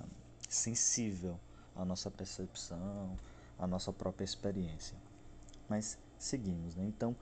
sensível 0.47 1.39
a 1.75 1.85
nossa 1.85 2.11
percepção, 2.11 3.17
a 3.57 3.65
nossa 3.65 3.91
própria 3.91 4.25
experiência. 4.25 4.97
Mas 5.67 5.97
seguimos, 6.17 6.75
né? 6.75 6.83
Então, 6.85 7.15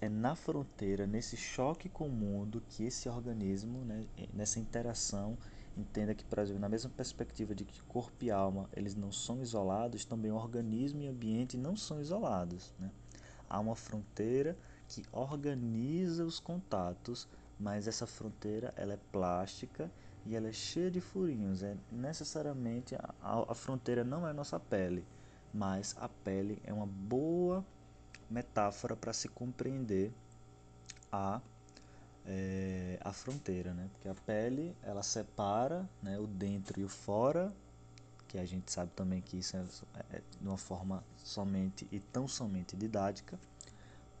é 0.00 0.08
na 0.08 0.34
fronteira, 0.34 1.06
nesse 1.06 1.36
choque 1.36 1.88
com 1.88 2.06
o 2.06 2.10
mundo, 2.10 2.62
que 2.68 2.84
esse 2.84 3.08
organismo, 3.08 3.84
né, 3.84 4.06
nessa 4.32 4.58
interação, 4.58 5.36
Entenda 5.76 6.14
que, 6.14 6.24
na 6.58 6.68
mesma 6.68 6.90
perspectiva 6.90 7.54
de 7.54 7.64
que 7.64 7.82
corpo 7.84 8.24
e 8.24 8.30
alma 8.30 8.68
eles 8.72 8.94
não 8.94 9.12
são 9.12 9.40
isolados, 9.40 10.04
também 10.04 10.30
o 10.30 10.34
organismo 10.34 11.02
e 11.02 11.08
ambiente 11.08 11.56
não 11.56 11.76
são 11.76 12.00
isolados. 12.00 12.74
Né? 12.78 12.90
Há 13.48 13.58
uma 13.60 13.76
fronteira 13.76 14.56
que 14.88 15.04
organiza 15.12 16.24
os 16.24 16.40
contatos, 16.40 17.28
mas 17.58 17.86
essa 17.86 18.06
fronteira 18.06 18.74
ela 18.76 18.94
é 18.94 18.98
plástica 19.12 19.90
e 20.26 20.34
ela 20.34 20.48
é 20.48 20.52
cheia 20.52 20.90
de 20.90 21.00
furinhos. 21.00 21.62
É 21.62 21.76
necessariamente 21.90 22.94
a, 22.96 23.14
a 23.22 23.54
fronteira 23.54 24.04
não 24.04 24.26
é 24.26 24.32
nossa 24.32 24.58
pele, 24.58 25.04
mas 25.52 25.96
a 25.98 26.08
pele 26.08 26.60
é 26.64 26.72
uma 26.72 26.86
boa 26.86 27.64
metáfora 28.28 28.94
para 28.94 29.12
se 29.12 29.28
compreender 29.28 30.12
a 31.10 31.40
é, 32.26 32.98
a 33.00 33.12
fronteira, 33.12 33.72
né? 33.74 33.88
Porque 33.92 34.08
a 34.08 34.14
pele 34.14 34.76
ela 34.82 35.02
separa, 35.02 35.88
né, 36.02 36.18
o 36.18 36.26
dentro 36.26 36.80
e 36.80 36.84
o 36.84 36.88
fora, 36.88 37.52
que 38.28 38.38
a 38.38 38.44
gente 38.44 38.70
sabe 38.70 38.92
também 38.94 39.20
que 39.20 39.38
isso 39.38 39.56
é, 39.56 40.16
é 40.16 40.22
de 40.40 40.46
uma 40.46 40.58
forma 40.58 41.02
somente 41.16 41.88
e 41.90 41.98
tão 41.98 42.28
somente 42.28 42.76
didática, 42.76 43.38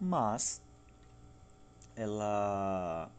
mas 0.00 0.60
ela 1.94 3.10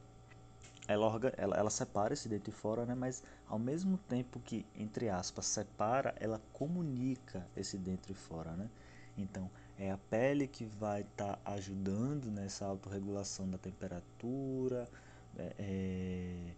ela, 0.87 1.19
ela, 1.37 1.57
ela 1.57 1.69
separa 1.69 2.13
esse 2.13 2.27
dentro 2.27 2.49
e 2.49 2.53
fora, 2.53 2.85
né? 2.85 2.95
mas 2.95 3.23
ao 3.47 3.59
mesmo 3.59 3.97
tempo 3.97 4.39
que, 4.39 4.65
entre 4.75 5.09
aspas, 5.09 5.45
separa, 5.45 6.13
ela 6.19 6.41
comunica 6.51 7.47
esse 7.55 7.77
dentro 7.77 8.11
e 8.11 8.15
fora. 8.15 8.51
Né? 8.51 8.69
Então, 9.17 9.49
é 9.81 9.89
a 9.89 9.97
pele 9.97 10.47
que 10.47 10.63
vai 10.63 11.01
estar 11.01 11.37
tá 11.37 11.51
ajudando 11.53 12.29
nessa 12.29 12.67
autorregulação 12.67 13.49
da 13.49 13.57
temperatura, 13.57 14.87
é, 15.35 15.55
é, 15.57 16.55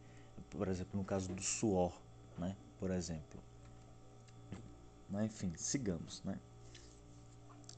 por 0.50 0.68
exemplo, 0.68 1.00
no 1.00 1.06
caso 1.06 1.34
do 1.34 1.42
suor, 1.42 1.94
né? 2.38 2.54
por 2.78 2.92
exemplo. 2.92 3.42
Mas, 5.10 5.28
enfim, 5.28 5.54
sigamos. 5.56 6.22
Né? 6.26 6.38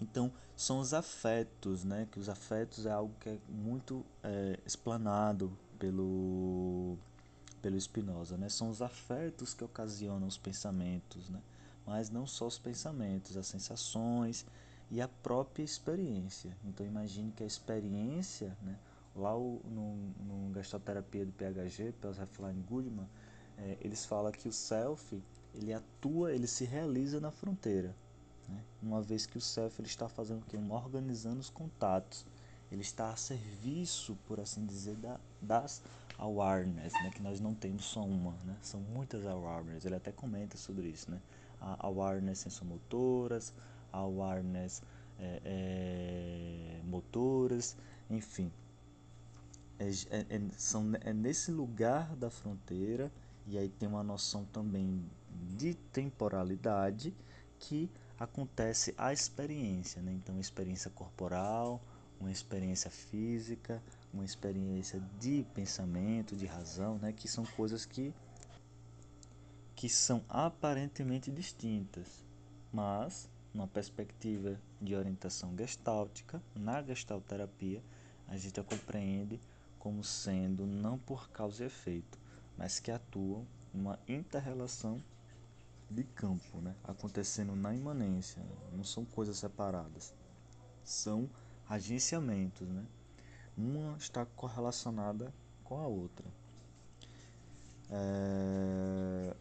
Então, 0.02 0.34
são 0.56 0.80
os 0.80 0.96
afetos, 0.96 1.84
né? 1.84 2.08
que 2.12 2.20
os 2.20 2.28
afetos 2.28 2.88
é 2.88 2.92
algo 2.92 3.14
que 3.20 3.30
é 3.30 3.38
muito 3.48 4.04
é, 4.24 4.60
explanado 4.66 5.56
pelo, 5.78 6.98
pelo 7.62 7.80
Spinoza. 7.80 8.36
Né? 8.36 8.50
São 8.50 8.72
os 8.72 8.82
afetos 8.82 9.54
que 9.54 9.64
ocasionam 9.64 10.28
os 10.28 10.40
pensamentos, 10.40 11.30
né? 11.30 11.40
mas 11.86 12.10
não 12.10 12.26
só 12.26 12.48
os 12.48 12.58
pensamentos, 12.58 13.38
as 13.38 13.46
sensações 13.46 14.44
e 14.90 15.02
a 15.02 15.08
própria 15.08 15.64
experiência. 15.64 16.56
Então 16.64 16.86
imagine 16.86 17.32
que 17.32 17.44
a 17.44 17.48
experiência, 17.48 18.56
né, 18.62 18.78
lá 19.16 19.36
o, 19.36 19.62
no, 19.66 19.96
no 20.24 20.54
Gestalterapia 20.54 21.26
do 21.26 21.32
PHG, 21.32 21.94
Pels 22.02 22.18
Refline 22.18 22.62
Goodman, 22.64 23.08
é, 23.58 23.78
eles 23.82 24.06
falam 24.06 24.32
que 24.32 24.48
o 24.48 24.52
self 24.52 25.22
ele 25.54 25.74
atua, 25.74 26.34
ele 26.34 26.48
se 26.48 26.66
realiza 26.66 27.20
na 27.20 27.32
fronteira. 27.32 27.96
Né? 28.48 28.62
Uma 28.82 29.02
vez 29.02 29.26
que 29.26 29.38
o 29.38 29.42
self 29.42 29.80
ele 29.80 29.88
está 29.88 30.08
fazendo 30.08 30.42
o 30.42 30.46
quê? 30.46 30.58
Organizando 30.70 31.40
os 31.40 31.50
contatos. 31.50 32.26
Ele 32.72 32.82
está 32.82 33.12
a 33.12 33.16
serviço, 33.16 34.18
por 34.28 34.40
assim 34.40 34.66
dizer, 34.66 34.96
da, 34.96 35.20
das 35.42 35.82
awareness, 36.18 36.94
né? 36.94 37.12
que 37.12 37.22
nós 37.22 37.40
não 37.40 37.54
temos 37.54 37.86
só 37.86 38.02
uma, 38.04 38.32
né? 38.44 38.58
são 38.62 38.80
muitas 38.80 39.26
awareness. 39.26 39.86
Ele 39.86 39.96
até 39.96 40.12
comenta 40.12 40.58
sobre 40.58 40.88
isso. 40.88 41.10
Né? 41.10 41.22
A 41.62 41.86
awareness 41.88 42.40
sensomotoras, 42.40 43.54
awareness 44.00 44.82
é, 45.20 45.42
é, 45.46 46.82
motoras, 46.84 47.78
enfim. 48.10 48.52
É, 49.78 49.90
é, 49.90 50.26
é, 50.30 50.42
são, 50.58 50.92
é 51.02 51.14
nesse 51.14 51.52
lugar 51.52 52.16
da 52.16 52.30
fronteira, 52.30 53.12
e 53.48 53.58
aí 53.58 53.70
tem 53.70 53.88
uma 53.88 54.04
noção 54.04 54.46
também 54.46 55.04
de 55.58 55.74
temporalidade 55.74 57.14
que 57.60 57.90
acontece 58.20 58.94
a 58.98 59.12
experiência. 59.12 60.02
Né? 60.02 60.14
Então, 60.14 60.40
experiência 60.40 60.90
corporal, 60.90 61.82
uma 62.20 62.32
experiência 62.32 62.90
física, 62.90 63.82
uma 64.14 64.24
experiência 64.24 65.02
de 65.20 65.46
pensamento, 65.54 66.36
de 66.36 66.46
razão, 66.46 66.98
né? 66.98 67.12
que 67.12 67.28
são 67.28 67.46
coisas 67.46 67.86
que, 67.86 68.14
que 69.76 69.90
são 69.90 70.24
aparentemente 70.30 71.30
distintas, 71.30 72.24
mas 72.72 73.30
numa 73.56 73.68
perspectiva 73.68 74.60
de 74.82 74.94
orientação 74.94 75.56
gestáltica, 75.58 76.44
na 76.54 76.84
gestalterapia, 76.84 77.82
a 78.28 78.36
gente 78.36 78.60
a 78.60 78.64
compreende 78.64 79.40
como 79.80 80.04
sendo 80.04 80.66
não 80.66 81.00
por 81.00 81.30
causa 81.30 81.64
e 81.64 81.68
efeito, 81.68 82.20
mas 82.58 82.82
que 82.82 82.92
atuam 82.92 83.48
uma 83.74 83.98
interrelação 84.10 85.02
de 85.90 86.04
campo, 86.04 86.60
né? 86.60 86.76
acontecendo 86.84 87.56
na 87.56 87.74
imanência, 87.74 88.44
não 88.74 88.84
são 88.84 89.06
coisas 89.06 89.38
separadas, 89.38 90.14
são 90.84 91.30
agenciamentos, 91.70 92.68
né? 92.68 92.86
uma 93.58 93.96
está 93.98 94.26
correlacionada 94.26 95.34
com 95.64 95.80
a 95.80 95.88
outra. 95.88 96.26
É... 97.90 99.36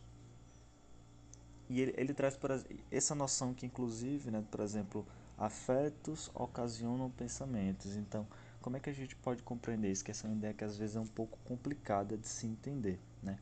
E 1.75 1.81
ele, 1.81 1.95
ele 1.97 2.15
traz 2.15 2.37
por, 2.37 2.53
essa 2.89 3.17
noção 3.17 3.53
que, 3.53 3.67
inclusive, 3.67 4.31
né, 4.31 4.45
por 4.49 4.61
exemplo, 4.61 5.05
afetos 5.37 6.31
ocasionam 6.33 7.11
pensamentos. 7.11 7.97
Então, 7.97 8.29
como 8.63 8.77
é 8.77 8.81
que 8.81 8.89
a 8.89 8.93
gente 8.93 9.17
pode 9.17 9.43
compreender 9.43 9.91
isso? 9.91 10.05
Que 10.05 10.13
essa 10.13 10.25
é 10.25 10.31
uma 10.31 10.37
ideia 10.37 10.55
que 10.55 10.63
às 10.63 10.77
vezes 10.77 10.95
é 10.95 11.01
um 11.01 11.07
pouco 11.07 11.37
complicada 11.45 12.17
de 12.17 12.29
se 12.29 12.47
entender. 12.47 13.01
Né? 13.21 13.41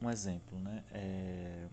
Um 0.00 0.08
exemplo, 0.08 0.56
né? 0.60 0.84
É, 0.92 1.66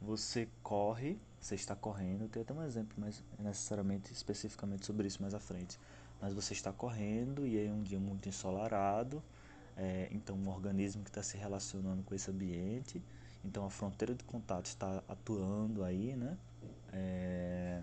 você 0.00 0.48
corre, 0.62 1.18
você 1.40 1.56
está 1.56 1.74
correndo, 1.74 2.28
tem 2.28 2.42
até 2.42 2.54
um 2.54 2.62
exemplo, 2.62 2.94
mas 2.96 3.24
necessariamente 3.40 4.12
especificamente 4.12 4.86
sobre 4.86 5.08
isso 5.08 5.20
mais 5.20 5.34
à 5.34 5.40
frente. 5.40 5.80
Mas 6.20 6.32
você 6.32 6.52
está 6.52 6.72
correndo 6.72 7.44
e 7.44 7.58
é 7.58 7.68
um 7.72 7.82
dia 7.82 7.98
muito 7.98 8.28
ensolarado, 8.28 9.20
é, 9.76 10.06
então 10.12 10.36
um 10.36 10.48
organismo 10.48 11.02
que 11.02 11.10
está 11.10 11.24
se 11.24 11.36
relacionando 11.36 12.04
com 12.04 12.14
esse 12.14 12.30
ambiente 12.30 13.02
então 13.44 13.64
a 13.64 13.70
fronteira 13.70 14.14
de 14.14 14.24
contato 14.24 14.66
está 14.66 15.02
atuando 15.08 15.84
aí, 15.84 16.14
né? 16.16 16.36
É, 16.92 17.82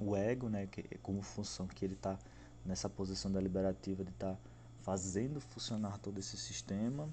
o 0.00 0.16
ego, 0.16 0.48
né, 0.48 0.66
que, 0.66 0.82
como 0.98 1.22
função 1.22 1.66
que 1.66 1.84
ele 1.84 1.94
está 1.94 2.18
nessa 2.64 2.88
posição 2.88 3.30
deliberativa 3.30 4.04
de 4.04 4.10
estar 4.10 4.34
tá 4.34 4.38
fazendo 4.80 5.40
funcionar 5.40 5.98
todo 5.98 6.18
esse 6.18 6.36
sistema, 6.36 7.08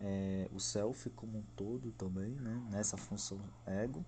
é, 0.00 0.48
o 0.52 0.60
self 0.60 1.10
como 1.10 1.38
um 1.38 1.42
todo 1.56 1.92
também, 1.92 2.30
né, 2.30 2.62
nessa 2.70 2.96
função 2.96 3.38
ego, 3.66 4.04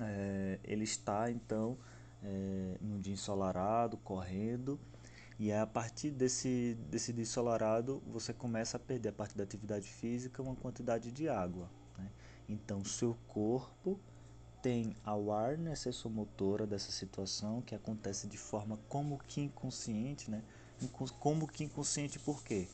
é, 0.00 0.60
ele 0.62 0.84
está 0.84 1.30
então 1.30 1.76
é, 2.22 2.76
num 2.80 3.00
dia 3.00 3.12
ensolarado, 3.12 3.96
correndo, 3.98 4.78
e 5.38 5.52
a 5.52 5.66
partir 5.66 6.10
desse, 6.10 6.76
desse 6.90 7.12
dia 7.12 7.22
ensolarado 7.22 8.02
você 8.06 8.32
começa 8.32 8.76
a 8.76 8.80
perder 8.80 9.10
a 9.10 9.12
partir 9.12 9.36
da 9.36 9.44
atividade 9.44 9.88
física 9.88 10.42
uma 10.42 10.56
quantidade 10.56 11.12
de 11.12 11.28
água. 11.28 11.70
Né? 11.96 12.10
Então, 12.48 12.84
seu 12.84 13.16
corpo 13.28 14.00
tem 14.60 14.96
a 15.04 15.12
awareness 15.12 15.86
motora 16.06 16.66
dessa 16.66 16.90
situação 16.90 17.62
que 17.62 17.74
acontece 17.74 18.26
de 18.26 18.36
forma 18.36 18.78
como 18.88 19.18
que 19.28 19.40
inconsciente, 19.40 20.28
né? 20.28 20.42
Como 21.20 21.46
que 21.46 21.64
inconsciente 21.64 22.18
por 22.18 22.42
quê? 22.42 22.66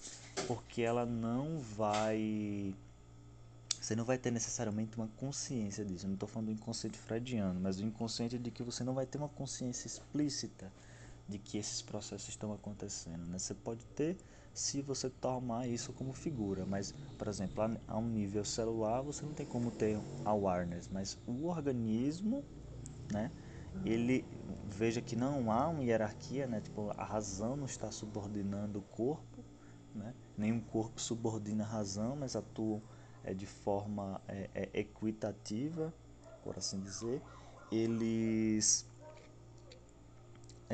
Porque 0.47 0.83
ela 0.83 1.05
não 1.05 1.59
vai 1.59 2.75
você 3.81 3.95
não 3.95 4.05
vai 4.05 4.17
ter 4.17 4.31
necessariamente 4.31 4.97
uma 4.97 5.09
consciência 5.09 5.85
disso. 5.85 6.07
Eu 6.07 6.09
não 6.09 6.15
estou 6.15 6.27
falando 6.27 6.47
do 6.47 6.53
inconsciente 6.53 6.97
freudiano, 6.97 7.61
mas 7.61 7.77
do 7.77 7.85
inconsciente 7.85 8.39
de 8.39 8.51
que 8.51 8.63
você 8.63 8.83
não 8.83 8.95
vai 8.95 9.05
ter 9.05 9.19
uma 9.19 9.29
consciência 9.29 9.87
explícita 9.87 10.73
de 11.29 11.39
que 11.39 11.59
esses 11.59 11.83
processos 11.83 12.29
estão 12.29 12.53
acontecendo. 12.53 13.27
Né? 13.27 13.39
Você 13.39 13.55
pode 13.55 13.85
ter 13.87 14.17
se 14.53 14.81
você 14.81 15.11
tomar 15.11 15.67
isso 15.67 15.93
como 15.93 16.13
figura, 16.13 16.65
mas, 16.65 16.95
por 17.19 17.27
exemplo, 17.27 17.65
a, 17.89 17.99
um 17.99 18.09
nível 18.09 18.45
celular 18.45 19.03
você 19.03 19.27
não 19.27 19.35
tem 19.35 19.45
como 19.45 19.71
ter 19.73 19.99
awareness, 20.25 20.89
mas 20.89 21.19
o 21.27 21.49
organismo, 21.49 22.45
né, 23.13 23.33
ele 23.85 24.25
veja 24.71 25.01
que 25.01 25.17
não 25.17 25.51
há 25.51 25.69
uma 25.69 25.83
hierarquia, 25.83 26.47
né, 26.47 26.61
tipo, 26.61 26.93
a 26.97 27.05
razão 27.05 27.57
não 27.57 27.67
está 27.67 27.91
subordinando 27.91 28.79
o 28.79 28.83
corpo, 28.83 29.45
né, 29.93 30.15
nenhum 30.39 30.61
corpo 30.61 31.01
subordina 31.01 31.65
a 31.65 31.67
razão, 31.67 32.15
mas 32.15 32.37
atuam 32.37 32.81
é, 33.25 33.35
de 33.35 33.47
forma 33.47 34.21
é, 34.29 34.51
é, 34.55 34.81
equitativa, 34.81 35.93
por 36.45 36.57
assim 36.57 36.81
dizer, 36.81 37.21
eles 37.73 38.87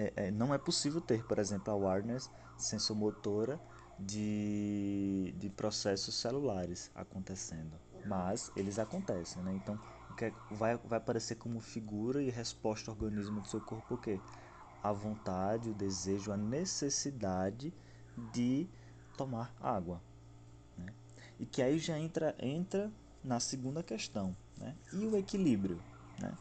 é, 0.01 0.13
é, 0.17 0.31
não 0.31 0.55
é 0.55 0.59
possível 0.59 1.01
ter, 1.01 1.25
por 1.25 1.39
exemplo, 1.39 1.73
awareness 1.73 2.31
sensomotora 2.57 3.61
de, 3.99 5.35
de 5.37 5.51
processos 5.51 6.15
celulares 6.15 6.91
acontecendo. 6.95 7.77
Mas 8.07 8.51
eles 8.57 8.79
acontecem, 8.79 9.43
né? 9.43 9.55
Então, 9.55 9.79
é, 10.17 10.33
vai, 10.51 10.77
vai 10.79 10.97
aparecer 10.97 11.35
como 11.35 11.61
figura 11.61 12.23
e 12.23 12.31
resposta 12.31 12.91
ao 12.91 12.97
organismo 12.97 13.41
do 13.41 13.49
seu 13.49 13.61
corpo 13.61 13.95
o 13.95 13.99
quê? 13.99 14.21
A 14.83 14.93
vontade, 14.93 15.69
o 15.69 15.75
desejo, 15.75 16.33
a 16.33 16.37
necessidade 16.37 17.73
de 18.17 18.67
tomar 19.17 19.55
água. 19.61 20.01
Né? 20.79 20.95
E 21.39 21.45
que 21.45 21.61
aí 21.61 21.79
já 21.79 21.99
entra, 21.99 22.35
entra 22.39 22.91
na 23.23 23.39
segunda 23.39 23.83
questão, 23.83 24.35
né? 24.57 24.75
E 24.95 25.07
o 25.07 25.15
equilíbrio, 25.15 25.83
né? 26.19 26.33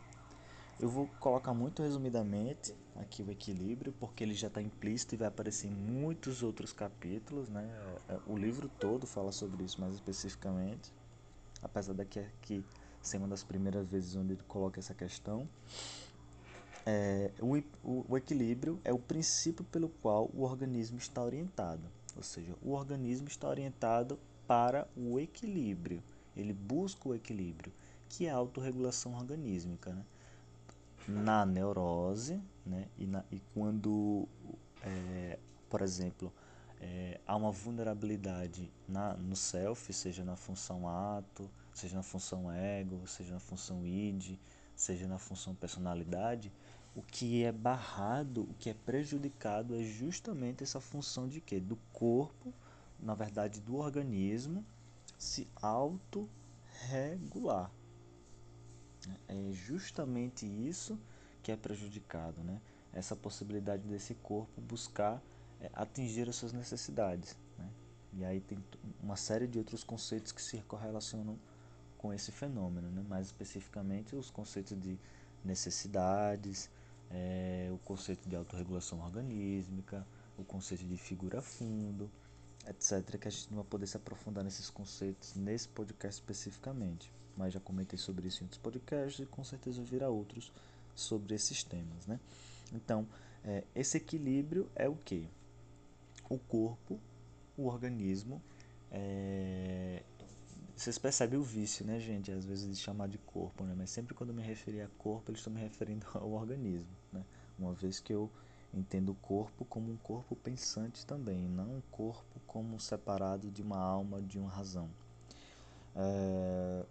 Eu 0.79 0.87
vou 0.87 1.09
colocar 1.19 1.53
muito 1.53 1.83
resumidamente 1.83 2.73
aqui 2.99 3.23
o 3.23 3.31
equilíbrio, 3.31 3.93
porque 3.99 4.23
ele 4.23 4.33
já 4.33 4.47
está 4.47 4.61
implícito 4.61 5.15
e 5.15 5.17
vai 5.17 5.27
aparecer 5.27 5.67
em 5.67 5.71
muitos 5.71 6.43
outros 6.43 6.73
capítulos, 6.73 7.49
né? 7.49 7.67
É, 8.07 8.13
é, 8.13 8.19
o 8.27 8.37
livro 8.37 8.69
todo 8.79 9.07
fala 9.07 9.31
sobre 9.31 9.63
isso 9.63 9.79
mais 9.79 9.93
especificamente, 9.93 10.93
apesar 11.61 11.93
daqui 11.93 12.19
aqui 12.19 12.63
ser 13.01 13.17
uma 13.17 13.27
das 13.27 13.43
primeiras 13.43 13.87
vezes 13.87 14.15
onde 14.15 14.33
ele 14.33 14.43
coloca 14.47 14.79
essa 14.79 14.93
questão. 14.93 15.47
É, 16.85 17.31
o, 17.39 17.57
o, 17.83 18.05
o 18.09 18.17
equilíbrio 18.17 18.79
é 18.83 18.91
o 18.91 18.99
princípio 18.99 19.63
pelo 19.65 19.89
qual 19.89 20.29
o 20.33 20.43
organismo 20.43 20.97
está 20.97 21.23
orientado, 21.23 21.83
ou 22.15 22.23
seja, 22.23 22.53
o 22.61 22.71
organismo 22.71 23.27
está 23.27 23.47
orientado 23.47 24.19
para 24.47 24.87
o 24.97 25.19
equilíbrio, 25.19 26.03
ele 26.35 26.53
busca 26.53 27.07
o 27.07 27.15
equilíbrio, 27.15 27.71
que 28.09 28.25
é 28.25 28.31
a 28.31 28.35
autorregulação 28.35 29.13
organísmica. 29.13 29.93
Né? 29.93 30.03
Na 31.07 31.45
neurose, 31.45 32.39
né? 32.69 32.87
e, 32.97 33.05
na, 33.07 33.23
e 33.31 33.39
quando, 33.53 34.27
é, 34.83 35.39
por 35.69 35.81
exemplo, 35.81 36.31
é, 36.79 37.19
há 37.25 37.35
uma 37.35 37.51
vulnerabilidade 37.51 38.71
na, 38.87 39.15
no 39.15 39.35
self, 39.35 39.91
seja 39.91 40.23
na 40.23 40.35
função 40.35 40.87
ato, 40.87 41.49
seja 41.73 41.95
na 41.95 42.03
função 42.03 42.51
ego, 42.51 43.05
seja 43.07 43.33
na 43.33 43.39
função 43.39 43.85
id, 43.85 44.37
seja 44.75 45.07
na 45.07 45.17
função 45.17 45.55
personalidade, 45.55 46.51
o 46.95 47.01
que 47.01 47.43
é 47.43 47.51
barrado, 47.51 48.43
o 48.43 48.53
que 48.53 48.69
é 48.69 48.73
prejudicado 48.73 49.75
é 49.75 49.83
justamente 49.83 50.63
essa 50.63 50.79
função 50.79 51.27
de 51.27 51.41
quê? 51.41 51.59
Do 51.59 51.75
corpo, 51.91 52.53
na 52.99 53.15
verdade 53.15 53.59
do 53.59 53.75
organismo, 53.77 54.65
se 55.17 55.47
autorregular. 55.55 56.29
É 59.27 59.51
justamente 59.51 60.45
isso 60.45 60.99
que 61.49 61.53
é 61.53 61.57
prejudicado, 61.57 62.43
né? 62.43 62.61
Essa 62.93 63.15
possibilidade 63.15 63.81
desse 63.87 64.13
corpo 64.13 64.61
buscar 64.61 65.19
é, 65.59 65.69
atingir 65.73 66.29
as 66.29 66.35
suas 66.35 66.53
necessidades. 66.53 67.35
Né? 67.57 67.67
E 68.13 68.25
aí 68.25 68.39
tem 68.39 68.63
uma 69.01 69.15
série 69.15 69.47
de 69.47 69.57
outros 69.57 69.83
conceitos 69.83 70.31
que 70.31 70.41
se 70.41 70.57
correlacionam 70.67 71.39
com 71.97 72.13
esse 72.13 72.31
fenômeno, 72.31 72.89
né? 72.91 73.03
mais 73.09 73.27
especificamente 73.27 74.15
os 74.15 74.29
conceitos 74.29 74.79
de 74.79 74.97
necessidades, 75.43 76.69
é, 77.09 77.69
o 77.71 77.79
conceito 77.79 78.29
de 78.29 78.35
autorregulação 78.35 78.99
organísmica, 78.99 80.05
o 80.37 80.43
conceito 80.43 80.85
de 80.85 80.97
figura 80.97 81.41
fundo, 81.41 82.11
etc. 82.67 83.17
Que 83.17 83.27
a 83.27 83.31
gente 83.31 83.49
não 83.49 83.57
vai 83.57 83.65
poder 83.65 83.87
se 83.87 83.97
aprofundar 83.97 84.43
nesses 84.43 84.69
conceitos 84.69 85.33
nesse 85.33 85.67
podcast 85.67 86.21
especificamente, 86.21 87.11
mas 87.35 87.53
já 87.53 87.59
comentei 87.59 87.97
sobre 87.97 88.27
isso 88.27 88.43
em 88.43 88.45
outros 88.45 88.61
podcasts 88.61 89.19
e 89.19 89.25
com 89.25 89.43
certeza 89.43 89.81
virá 89.81 90.09
outros 90.09 90.51
sobre 90.99 91.35
esses 91.35 91.63
temas. 91.63 92.05
Né? 92.05 92.19
Então, 92.73 93.07
é, 93.43 93.63
esse 93.75 93.97
equilíbrio 93.97 94.69
é 94.75 94.87
o 94.87 94.95
que? 94.95 95.27
O 96.29 96.37
corpo, 96.37 96.99
o 97.57 97.65
organismo, 97.65 98.41
é, 98.91 100.03
vocês 100.75 100.97
percebem 100.97 101.37
o 101.37 101.43
vício, 101.43 101.85
né, 101.85 101.99
gente? 101.99 102.31
Às 102.31 102.45
vezes 102.45 102.67
de 102.67 102.81
chamar 102.81 103.07
de 103.07 103.17
corpo, 103.17 103.63
né? 103.63 103.73
Mas 103.77 103.89
sempre 103.89 104.13
quando 104.13 104.29
eu 104.29 104.35
me 104.35 104.41
referir 104.41 104.81
a 104.81 104.87
corpo, 104.97 105.29
eles 105.29 105.39
estão 105.39 105.51
me 105.51 105.59
referindo 105.59 106.05
ao 106.15 106.31
organismo, 106.31 106.87
né? 107.11 107.23
Uma 107.57 107.73
vez 107.73 107.99
que 107.99 108.13
eu 108.13 108.29
entendo 108.73 109.09
o 109.11 109.15
corpo 109.15 109.65
como 109.65 109.91
um 109.91 109.97
corpo 109.97 110.35
pensante 110.35 111.05
também, 111.05 111.49
não 111.49 111.65
um 111.65 111.81
corpo 111.91 112.39
como 112.45 112.79
separado 112.79 113.49
de 113.51 113.61
uma 113.61 113.77
alma, 113.77 114.21
de 114.21 114.37
uma 114.39 114.49
razão. 114.49 114.89
É... 115.95 116.85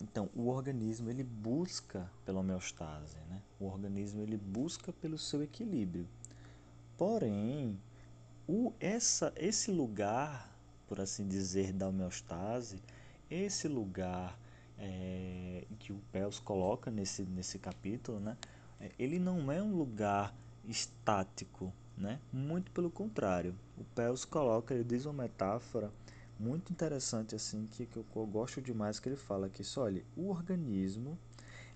Então, 0.00 0.28
o 0.34 0.48
organismo 0.48 1.10
ele 1.10 1.22
busca 1.22 2.10
pela 2.24 2.40
homeostase, 2.40 3.16
né? 3.28 3.42
O 3.58 3.66
organismo 3.66 4.22
ele 4.22 4.36
busca 4.36 4.92
pelo 4.92 5.18
seu 5.18 5.42
equilíbrio. 5.42 6.08
Porém, 6.96 7.78
o, 8.48 8.72
essa, 8.80 9.32
esse 9.36 9.70
lugar 9.70 10.50
por 10.90 11.00
assim 11.00 11.28
dizer, 11.28 11.72
da 11.72 11.86
homeostase, 11.86 12.82
esse 13.30 13.68
lugar 13.68 14.36
é, 14.76 15.64
que 15.78 15.92
o 15.92 16.00
Pels 16.10 16.40
coloca 16.40 16.90
nesse, 16.90 17.22
nesse 17.22 17.60
capítulo, 17.60 18.18
né, 18.18 18.36
é, 18.80 18.90
ele 18.98 19.20
não 19.20 19.52
é 19.52 19.62
um 19.62 19.72
lugar 19.72 20.34
estático, 20.64 21.72
né? 21.96 22.18
muito 22.32 22.72
pelo 22.72 22.90
contrário. 22.90 23.54
O 23.78 23.84
Pels 23.94 24.24
coloca, 24.24 24.74
ele 24.74 24.82
diz 24.82 25.04
uma 25.04 25.22
metáfora 25.22 25.92
muito 26.40 26.72
interessante 26.72 27.34
assim 27.34 27.66
que, 27.70 27.84
que 27.84 27.98
eu, 27.98 28.06
eu 28.16 28.26
gosto 28.26 28.62
demais 28.62 28.98
que 28.98 29.08
ele 29.10 29.16
fala 29.16 29.48
que 29.50 29.60
isso, 29.60 29.80
olha, 29.80 30.02
o 30.16 30.30
organismo 30.30 31.18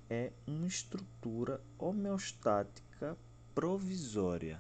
é 0.09 0.33
uma 0.47 0.67
estrutura 0.67 1.61
homeostática 1.79 3.17
provisória. 3.55 4.59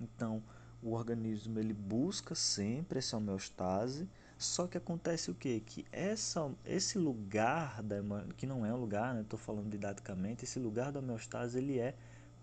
Então, 0.00 0.42
o 0.82 0.92
organismo 0.92 1.58
ele 1.60 1.72
busca 1.72 2.34
sempre 2.34 2.98
essa 2.98 3.16
homeostase, 3.16 4.08
só 4.36 4.66
que 4.66 4.76
acontece 4.76 5.30
o 5.30 5.34
quê? 5.34 5.62
Que 5.64 5.86
essa, 5.92 6.50
esse 6.64 6.98
lugar, 6.98 7.82
da, 7.82 7.96
que 8.36 8.46
não 8.46 8.66
é 8.66 8.74
um 8.74 8.78
lugar, 8.78 9.18
estou 9.20 9.38
né? 9.38 9.44
falando 9.44 9.70
didaticamente, 9.70 10.44
esse 10.44 10.58
lugar 10.58 10.90
da 10.90 10.98
homeostase 10.98 11.58
ele 11.58 11.78
é 11.78 11.94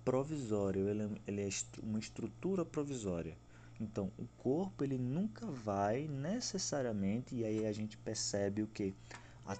provisório, 0.05 0.87
ele, 0.87 1.03
é, 1.03 1.09
ele 1.27 1.41
é 1.41 1.49
uma 1.83 1.99
estrutura 1.99 2.63
provisória. 2.63 3.37
Então, 3.81 4.11
o 4.15 4.27
corpo 4.37 4.83
ele 4.83 4.97
nunca 4.97 5.47
vai 5.47 6.07
necessariamente, 6.07 7.33
e 7.33 7.43
aí 7.43 7.65
a 7.65 7.73
gente 7.73 7.97
percebe 7.97 8.61
o 8.61 8.67
que? 8.67 8.93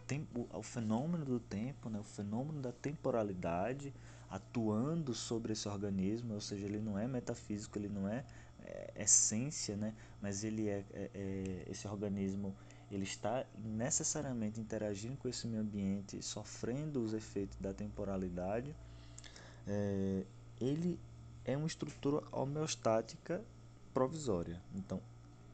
Tempo, 0.07 0.47
o 0.53 0.61
fenômeno 0.61 1.26
do 1.26 1.39
tempo, 1.39 1.89
né? 1.89 1.99
o 1.99 2.03
fenômeno 2.03 2.61
da 2.61 2.72
temporalidade 2.72 3.91
atuando 4.30 5.13
sobre 5.13 5.51
esse 5.51 5.67
organismo, 5.67 6.36
ou 6.36 6.39
seja, 6.39 6.65
ele 6.65 6.80
não 6.80 6.97
é 6.97 7.07
metafísico, 7.07 7.78
ele 7.78 7.89
não 7.89 8.07
é 8.07 8.24
é, 8.63 8.91
essência, 8.95 9.76
né? 9.76 9.93
mas 10.22 10.43
ele 10.43 10.69
é, 10.69 10.86
é, 10.93 11.09
é, 11.13 11.65
esse 11.69 11.88
organismo 11.88 12.55
ele 12.91 13.03
está 13.03 13.45
necessariamente 13.57 14.61
interagindo 14.61 15.17
com 15.17 15.28
esse 15.28 15.47
meio 15.47 15.63
ambiente, 15.63 16.22
sofrendo 16.22 17.03
os 17.03 17.13
efeitos 17.13 17.57
da 17.57 17.74
temporalidade. 17.74 18.76
É, 19.67 20.24
ele 20.59 20.99
é 21.43 21.57
uma 21.57 21.67
estrutura 21.67 22.22
homeostática 22.32 23.41
provisória. 23.94 24.62
Então, 24.76 25.02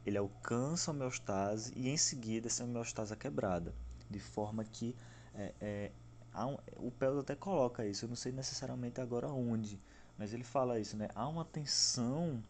ele 0.04 0.18
alcança 0.18 0.90
a 0.90 0.94
homeostase 0.94 1.72
e 1.76 1.88
em 1.88 1.96
seguida 1.96 2.46
essa 2.46 2.64
homeostase 2.64 3.12
é 3.12 3.16
quebrada, 3.16 3.74
de 4.08 4.18
forma 4.18 4.64
que 4.64 4.96
é, 5.34 5.52
é, 5.60 5.92
um, 6.34 6.56
o 6.86 6.90
Pels 6.90 7.18
até 7.18 7.34
coloca 7.34 7.84
isso, 7.86 8.04
eu 8.04 8.08
não 8.08 8.16
sei 8.16 8.32
necessariamente 8.32 9.00
agora 9.00 9.28
onde, 9.28 9.80
mas 10.16 10.32
ele 10.32 10.44
fala 10.44 10.80
isso, 10.80 10.96
né? 10.96 11.08
Há 11.14 11.28
uma 11.28 11.44
tensão 11.44 12.42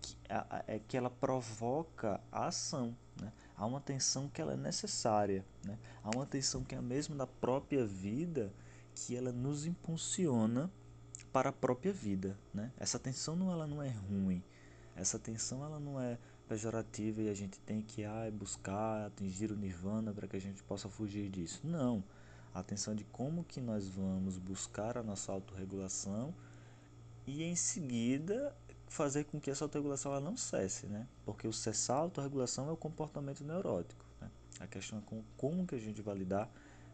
que, 0.00 0.16
a, 0.28 0.64
é 0.66 0.78
que 0.80 0.96
ela 0.96 1.08
provoca 1.08 2.20
a 2.30 2.46
ação. 2.46 2.96
Né? 3.20 3.32
Há 3.56 3.64
uma 3.64 3.80
tensão 3.80 4.28
que 4.28 4.42
ela 4.42 4.54
é 4.54 4.56
necessária. 4.56 5.44
Né? 5.64 5.78
Há 6.02 6.10
uma 6.10 6.26
tensão 6.26 6.64
que 6.64 6.74
é 6.74 6.78
a 6.78 6.82
mesma 6.82 7.14
da 7.14 7.26
própria 7.26 7.86
vida, 7.86 8.52
que 8.94 9.16
ela 9.16 9.30
nos 9.32 9.64
impulsiona 9.64 10.70
para 11.32 11.50
a 11.50 11.52
própria 11.52 11.92
vida. 11.92 12.36
Né? 12.52 12.72
Essa 12.76 12.98
tensão 12.98 13.36
não, 13.36 13.52
ela 13.52 13.66
não 13.66 13.80
é 13.80 13.90
ruim. 13.90 14.42
Essa 14.96 15.18
tensão 15.18 15.64
ela 15.64 15.80
não 15.80 16.00
é 16.00 16.18
pejorativa 16.48 17.22
e 17.22 17.30
a 17.30 17.34
gente 17.34 17.58
tem 17.60 17.80
que 17.80 18.04
ah, 18.04 18.30
buscar 18.32 19.06
atingir 19.06 19.50
o 19.50 19.56
nirvana 19.56 20.12
para 20.12 20.28
que 20.28 20.36
a 20.36 20.40
gente 20.40 20.62
possa 20.62 20.88
fugir 20.88 21.30
disso. 21.30 21.60
Não. 21.64 22.04
A 22.54 22.60
atenção 22.60 22.94
de 22.94 23.04
como 23.04 23.44
que 23.44 23.60
nós 23.60 23.88
vamos 23.88 24.36
buscar 24.36 24.98
a 24.98 25.02
nossa 25.02 25.32
autorregulação 25.32 26.34
e 27.26 27.42
em 27.42 27.56
seguida 27.56 28.54
fazer 28.86 29.24
com 29.24 29.40
que 29.40 29.50
essa 29.50 29.64
autorregulação 29.64 30.12
ela 30.12 30.20
não 30.20 30.36
cesse, 30.36 30.86
né? 30.86 31.08
Porque 31.24 31.48
o 31.48 31.52
cessar 31.52 31.96
a 31.96 32.00
autorregulação 32.00 32.68
é 32.68 32.72
o 32.72 32.76
comportamento 32.76 33.42
neurótico. 33.42 34.04
Né? 34.20 34.30
A 34.60 34.66
questão 34.66 34.98
é 34.98 35.02
com, 35.06 35.22
como 35.38 35.66
que 35.66 35.74
a 35.74 35.78
gente 35.78 36.02
vai 36.02 36.14
lidar 36.14 36.50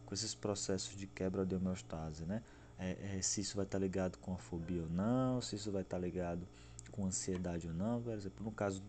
com 0.07 0.15
esses 0.15 0.35
processos 0.35 0.97
de 0.97 1.09
quebra 1.09 1.45
de 1.45 1.57
homeostase, 1.57 2.25
né? 2.25 2.43
É, 2.79 3.17
é, 3.17 3.23
se 3.23 3.41
isso 3.41 3.57
vai 3.57 3.65
estar 3.65 3.79
ligado 3.81 4.17
com 4.19 4.33
a 4.33 4.39
fobia 4.39 4.83
ou 4.83 4.89
não, 4.89 5.43
se 5.43 5.57
isso 5.57 5.73
vai 5.73 5.83
estar 5.83 5.99
ligado 5.99 6.47
com 6.99 7.07
ansiedade 7.07 7.69
ou 7.69 7.73
não. 7.73 8.03
Por 8.03 8.13
exemplo, 8.13 8.45
no 8.45 8.51
caso 8.51 8.83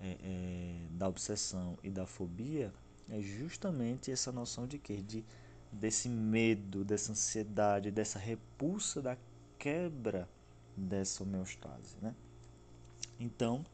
é, 0.00 0.16
é 0.22 0.86
da 0.92 1.06
obsessão 1.06 1.76
e 1.84 1.90
da 1.90 2.06
fobia, 2.06 2.72
é 3.10 3.20
justamente 3.20 4.10
essa 4.10 4.32
noção 4.32 4.66
de 4.66 4.78
que 4.78 5.02
de 5.02 5.22
desse 5.70 6.08
medo, 6.08 6.82
dessa 6.82 7.12
ansiedade, 7.12 7.90
dessa 7.90 8.18
repulsa 8.18 9.02
da 9.02 9.16
quebra 9.58 10.28
dessa 10.74 11.22
homeostase. 11.22 11.96
Né? 12.00 12.14
Então, 13.20 13.64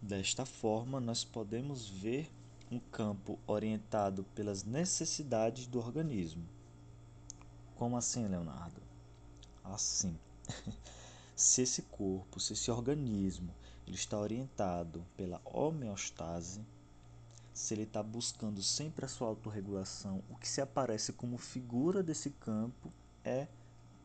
desta 0.00 0.46
forma, 0.46 1.00
nós 1.00 1.24
podemos 1.24 1.90
ver 1.90 2.30
um 2.70 2.78
campo 2.78 3.38
orientado 3.46 4.24
pelas 4.34 4.62
necessidades 4.64 5.66
do 5.66 5.78
organismo. 5.78 6.46
Como 7.74 7.96
assim, 7.96 8.26
Leonardo? 8.28 8.80
Assim. 9.64 10.16
se 11.40 11.62
esse 11.62 11.80
corpo, 11.82 12.38
se 12.38 12.52
esse 12.52 12.70
organismo 12.70 13.54
ele 13.86 13.96
está 13.96 14.18
orientado 14.18 15.02
pela 15.16 15.40
homeostase, 15.42 16.60
se 17.54 17.72
ele 17.72 17.84
está 17.84 18.02
buscando 18.02 18.62
sempre 18.62 19.06
a 19.06 19.08
sua 19.08 19.28
autorregulação, 19.28 20.22
o 20.28 20.36
que 20.36 20.46
se 20.46 20.60
aparece 20.60 21.14
como 21.14 21.38
figura 21.38 22.02
desse 22.02 22.28
campo 22.28 22.92
é 23.24 23.48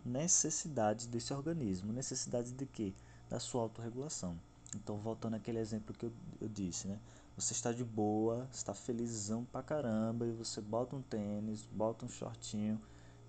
necessidade 0.05 1.09
desse 1.09 1.33
organismo. 1.33 1.91
Necessidade 1.91 2.53
de 2.53 2.65
quê? 2.65 2.93
Da 3.29 3.37
sua 3.37 3.63
autorregulação. 3.63 4.39
Então, 4.73 4.97
voltando 4.97 5.35
àquele 5.35 5.59
exemplo 5.59 5.93
que 5.93 6.05
eu, 6.05 6.13
eu 6.39 6.47
disse, 6.47 6.87
né? 6.87 6.97
Você 7.35 7.51
está 7.51 7.73
de 7.73 7.83
boa, 7.83 8.47
está 8.49 8.73
felizão 8.73 9.43
pra 9.43 9.61
caramba 9.61 10.25
e 10.25 10.31
você 10.31 10.61
bota 10.61 10.95
um 10.95 11.01
tênis, 11.01 11.65
bota 11.65 12.05
um 12.05 12.09
shortinho 12.09 12.79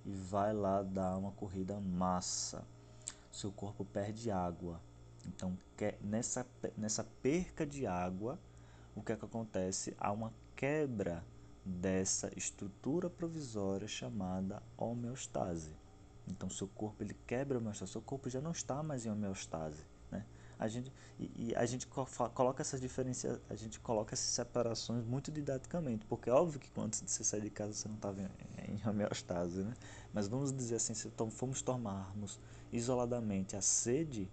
e 0.05 0.13
vai 0.13 0.55
lá 0.55 0.81
dar 0.81 1.19
uma 1.19 1.33
corrida 1.33 1.81
massa. 1.81 2.65
Seu 3.37 3.53
corpo 3.53 3.85
perde 3.85 4.31
água. 4.31 4.81
Então, 5.27 5.59
nessa, 6.01 6.47
nessa 6.75 7.05
perca 7.05 7.67
de 7.67 7.87
água, 7.87 8.41
o 8.95 9.03
que 9.03 9.13
é 9.13 9.17
que 9.17 9.27
acontece? 9.27 9.95
Há 10.01 10.11
uma 10.11 10.33
quebra 10.55 11.23
dessa 11.63 12.33
estrutura 12.35 13.11
provisória 13.11 13.87
chamada 13.87 14.63
homeostase. 14.75 15.77
Então, 16.27 16.49
seu 16.49 16.67
corpo 16.67 17.03
ele 17.03 17.15
quebra 17.27 17.59
a 17.59 17.61
homeostase, 17.61 17.93
seu 17.93 18.01
corpo 18.01 18.31
já 18.31 18.41
não 18.41 18.53
está 18.53 18.83
mais 18.83 19.05
em 19.05 19.11
homeostase. 19.11 19.85
Né? 20.11 20.25
A 20.59 20.69
gente, 20.69 20.91
e, 21.19 21.49
e 21.51 21.55
a 21.55 21.67
gente 21.67 21.87
coloca 21.87 22.63
essas 22.63 22.81
diferenças, 22.81 23.39
a 23.51 23.55
gente 23.55 23.79
coloca 23.81 24.15
essas 24.15 24.31
separações 24.31 25.05
muito 25.05 25.31
didaticamente, 25.31 26.05
porque 26.07 26.31
é 26.31 26.33
óbvio 26.33 26.59
que 26.59 26.71
quando 26.71 26.95
você 26.95 27.23
sai 27.23 27.41
de 27.41 27.51
casa 27.51 27.75
você 27.75 27.89
não 27.89 27.97
estava 27.97 28.21
em, 28.21 28.29
em 28.73 28.89
homeostase, 28.89 29.63
né? 29.63 29.75
Mas 30.15 30.29
vamos 30.29 30.53
dizer 30.57 30.77
assim, 30.77 30.95
se 30.95 31.11
fomos 31.31 31.61
tomarmos 31.61 32.41
isoladamente 32.73 33.55
a 33.55 33.61
sede 33.61 34.31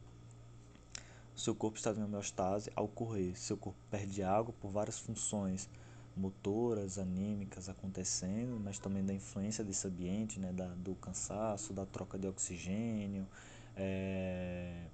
seu 1.35 1.55
corpo 1.55 1.77
está 1.77 1.91
em 1.91 2.03
homeostase 2.03 2.71
ao 2.75 2.87
correr. 2.87 3.35
Seu 3.35 3.57
corpo 3.57 3.79
perde 3.89 4.21
água 4.21 4.53
por 4.61 4.71
várias 4.71 4.99
funções 4.99 5.67
motoras, 6.15 6.99
anímicas 6.99 7.67
acontecendo, 7.67 8.59
mas 8.63 8.77
também 8.77 9.03
da 9.03 9.13
influência 9.13 9.63
desse 9.63 9.87
ambiente, 9.87 10.39
né, 10.39 10.53
da, 10.53 10.67
do 10.67 10.93
cansaço, 10.95 11.73
da 11.73 11.87
troca 11.87 12.19
de 12.19 12.27
oxigênio, 12.27 13.27
é, 13.75 14.85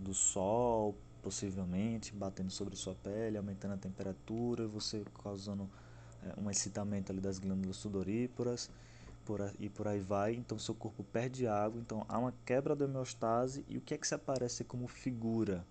do 0.00 0.14
sol, 0.14 0.94
possivelmente 1.22 2.12
batendo 2.12 2.50
sobre 2.50 2.76
sua 2.76 2.94
pele, 2.94 3.38
aumentando 3.38 3.74
a 3.74 3.76
temperatura, 3.76 4.66
você 4.66 5.04
causando 5.22 5.68
é, 6.22 6.40
um 6.40 6.50
excitamento 6.50 7.10
ali 7.10 7.20
das 7.20 7.38
glândulas 7.38 7.76
sudoríparas 7.76 8.70
por, 9.24 9.40
e 9.58 9.68
por 9.68 9.88
aí 9.88 10.00
vai. 10.00 10.34
Então 10.34 10.58
seu 10.58 10.74
corpo 10.74 11.02
perde 11.02 11.46
água, 11.46 11.80
então 11.80 12.04
há 12.08 12.18
uma 12.18 12.34
quebra 12.44 12.76
da 12.76 12.84
homeostase 12.84 13.64
e 13.68 13.78
o 13.78 13.80
que 13.80 13.94
é 13.94 13.98
que 13.98 14.06
se 14.06 14.14
aparece 14.14 14.64
como 14.64 14.86
figura 14.86 15.64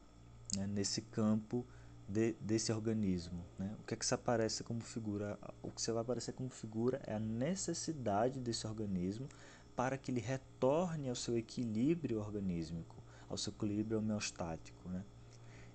né, 0.55 0.67
nesse 0.67 1.01
campo 1.01 1.65
de, 2.07 2.33
desse 2.39 2.71
organismo. 2.71 3.43
Né? 3.57 3.75
O 3.79 3.83
que 3.83 3.93
é 3.93 3.97
que 3.97 4.05
se 4.05 4.13
aparece 4.13 4.63
como 4.63 4.81
figura? 4.81 5.37
O 5.61 5.71
que 5.71 5.81
você 5.81 5.91
vai 5.91 6.01
aparecer 6.01 6.33
como 6.33 6.49
figura 6.49 7.01
é 7.05 7.15
a 7.15 7.19
necessidade 7.19 8.39
desse 8.39 8.65
organismo 8.67 9.27
para 9.75 9.97
que 9.97 10.11
ele 10.11 10.19
retorne 10.19 11.09
ao 11.09 11.15
seu 11.15 11.37
equilíbrio 11.37 12.19
organísmico, 12.19 12.95
ao 13.33 13.37
seu 13.37 13.51
equilíbrio 13.51 13.99
homeostático. 13.99 14.87
Né? 14.89 15.03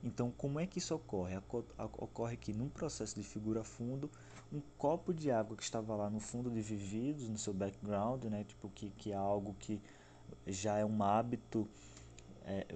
Então, 0.03 0.31
como 0.31 0.59
é 0.61 0.67
que 0.67 0.79
isso 0.79 0.95
ocorre? 0.95 1.37
Ocorre 1.79 2.37
que 2.37 2.53
num 2.53 2.69
processo 2.69 3.15
de 3.15 3.23
figura 3.23 3.65
fundo, 3.65 4.11
um 4.53 4.61
copo 4.79 5.13
de 5.13 5.31
água 5.31 5.57
que 5.57 5.63
estava 5.63 5.95
lá 5.95 6.09
no 6.09 6.21
fundo 6.21 6.51
de 6.51 6.61
vividos, 6.63 7.29
no 7.29 7.37
seu 7.37 7.53
background, 7.53 8.25
né? 8.25 8.45
tipo 8.45 8.71
que, 8.71 8.91
que 8.91 9.13
é 9.13 9.17
algo 9.17 9.55
que 9.59 9.81
já 10.47 10.79
é 10.79 10.85
um 10.85 11.03
hábito 11.03 11.69
é, 12.45 12.67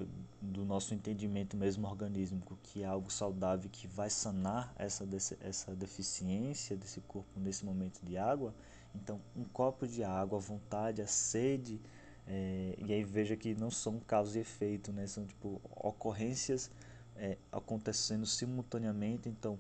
do 0.41 0.65
nosso 0.65 0.93
entendimento 0.95 1.57
mesmo 1.57 1.87
organísmico, 1.87 2.59
que 2.63 2.83
é 2.83 2.87
algo 2.87 3.11
saudável 3.11 3.71
que 3.71 3.87
vai 3.87 4.11
sanar 4.11 4.73
essa, 4.77 5.09
essa 5.41 5.75
deficiência 5.75 6.77
desse 6.77 7.01
corpo 7.01 7.41
nesse 7.41 7.65
momento 7.65 8.01
de 8.05 8.19
água. 8.19 8.55
Então, 8.95 9.19
um 9.35 9.45
copo 9.45 9.87
de 9.87 10.05
água, 10.05 10.39
a 10.39 10.43
vontade, 10.43 11.01
a 11.01 11.07
sede, 11.07 11.81
é, 12.27 12.77
e 12.79 12.93
aí 12.93 13.05
veja 13.05 13.37
que 13.37 13.55
não 13.55 13.71
são 13.71 13.99
causa 14.01 14.39
e 14.39 14.41
efeito, 14.41 14.93
né? 14.93 15.07
são 15.07 15.27
tipo 15.27 15.61
ocorrências 15.71 16.71
é, 17.17 17.37
acontecendo 17.51 18.27
simultaneamente. 18.27 19.29
Então, 19.29 19.59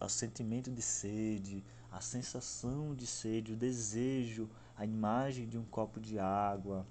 o 0.00 0.08
sentimento 0.08 0.70
de 0.70 0.82
sede, 0.82 1.64
a 1.90 2.00
sensação 2.00 2.94
de 2.94 3.06
sede, 3.06 3.52
o 3.52 3.56
desejo, 3.56 4.48
a 4.76 4.84
imagem 4.84 5.48
de 5.48 5.58
um 5.58 5.64
copo 5.64 6.00
de 6.00 6.18
água, 6.18 6.86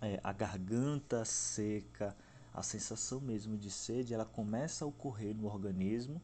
é, 0.00 0.18
a 0.22 0.32
garganta 0.32 1.24
seca, 1.24 2.16
a 2.54 2.62
sensação 2.62 3.20
mesmo 3.20 3.56
de 3.56 3.70
sede, 3.70 4.14
ela 4.14 4.24
começa 4.24 4.84
a 4.84 4.88
ocorrer 4.88 5.34
no 5.36 5.46
organismo 5.46 6.20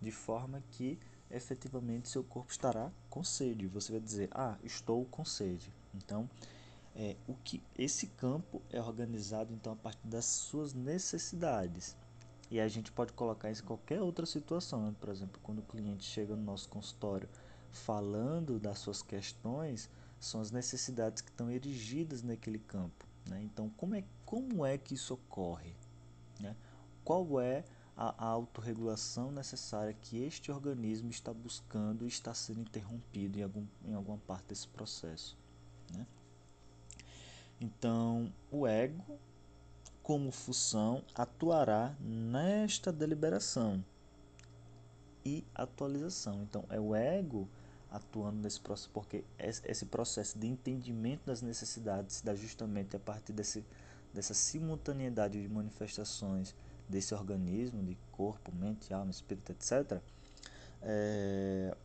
de 0.00 0.10
forma 0.10 0.62
que 0.70 0.98
efetivamente 1.30 2.08
seu 2.08 2.22
corpo 2.22 2.52
estará 2.52 2.92
com 3.08 3.24
sede. 3.24 3.66
Você 3.66 3.92
vai 3.92 4.00
dizer, 4.00 4.28
ah, 4.32 4.56
estou 4.62 5.04
com 5.06 5.24
sede. 5.24 5.72
Então, 5.94 6.28
é, 6.94 7.16
o 7.26 7.34
que 7.34 7.62
esse 7.78 8.06
campo 8.08 8.60
é 8.70 8.80
organizado 8.80 9.52
então 9.52 9.72
a 9.72 9.76
partir 9.76 10.06
das 10.06 10.24
suas 10.24 10.74
necessidades. 10.74 11.96
E 12.50 12.60
a 12.60 12.68
gente 12.68 12.92
pode 12.92 13.14
colocar 13.14 13.50
isso 13.50 13.62
em 13.62 13.66
qualquer 13.66 14.02
outra 14.02 14.26
situação. 14.26 14.86
Né? 14.86 14.94
Por 15.00 15.08
exemplo, 15.08 15.40
quando 15.42 15.60
o 15.60 15.62
cliente 15.62 16.04
chega 16.04 16.36
no 16.36 16.42
nosso 16.42 16.68
consultório 16.68 17.28
falando 17.70 18.60
das 18.60 18.78
suas 18.78 19.00
questões, 19.00 19.88
são 20.20 20.40
as 20.40 20.50
necessidades 20.50 21.22
que 21.22 21.30
estão 21.30 21.50
erigidas 21.50 22.22
naquele 22.22 22.58
campo. 22.58 23.06
Né? 23.28 23.42
Então, 23.42 23.70
como 23.70 23.94
é, 23.94 24.04
como 24.26 24.66
é 24.66 24.76
que 24.76 24.94
isso 24.94 25.14
ocorre? 25.14 25.74
Né? 26.38 26.54
Qual 27.02 27.40
é 27.40 27.64
a, 27.96 28.14
a 28.22 28.28
autorregulação 28.28 29.32
necessária 29.32 29.94
que 29.94 30.22
este 30.22 30.52
organismo 30.52 31.10
está 31.10 31.32
buscando 31.32 32.04
e 32.04 32.08
está 32.08 32.34
sendo 32.34 32.60
interrompido 32.60 33.38
em, 33.38 33.42
algum, 33.42 33.66
em 33.86 33.94
alguma 33.94 34.18
parte 34.18 34.48
desse 34.48 34.68
processo? 34.68 35.38
Né? 35.94 36.06
Então, 37.62 38.32
o 38.50 38.66
ego, 38.66 39.20
como 40.02 40.32
função, 40.32 41.04
atuará 41.14 41.94
nesta 42.00 42.90
deliberação 42.90 43.84
e 45.24 45.44
atualização. 45.54 46.42
Então, 46.42 46.64
é 46.68 46.80
o 46.80 46.92
ego 46.92 47.48
atuando 47.88 48.40
nesse 48.42 48.60
processo, 48.60 48.90
porque 48.92 49.22
esse 49.38 49.86
processo 49.86 50.36
de 50.36 50.48
entendimento 50.48 51.24
das 51.24 51.40
necessidades 51.40 52.16
se 52.16 52.24
dá 52.24 52.34
justamente 52.34 52.96
a 52.96 52.98
partir 52.98 53.32
desse, 53.32 53.64
dessa 54.12 54.34
simultaneidade 54.34 55.40
de 55.40 55.48
manifestações 55.48 56.56
desse 56.88 57.14
organismo, 57.14 57.80
de 57.84 57.96
corpo, 58.10 58.50
mente, 58.52 58.92
alma, 58.92 59.12
espírito, 59.12 59.52
etc. 59.52 60.02
É, 60.82 61.76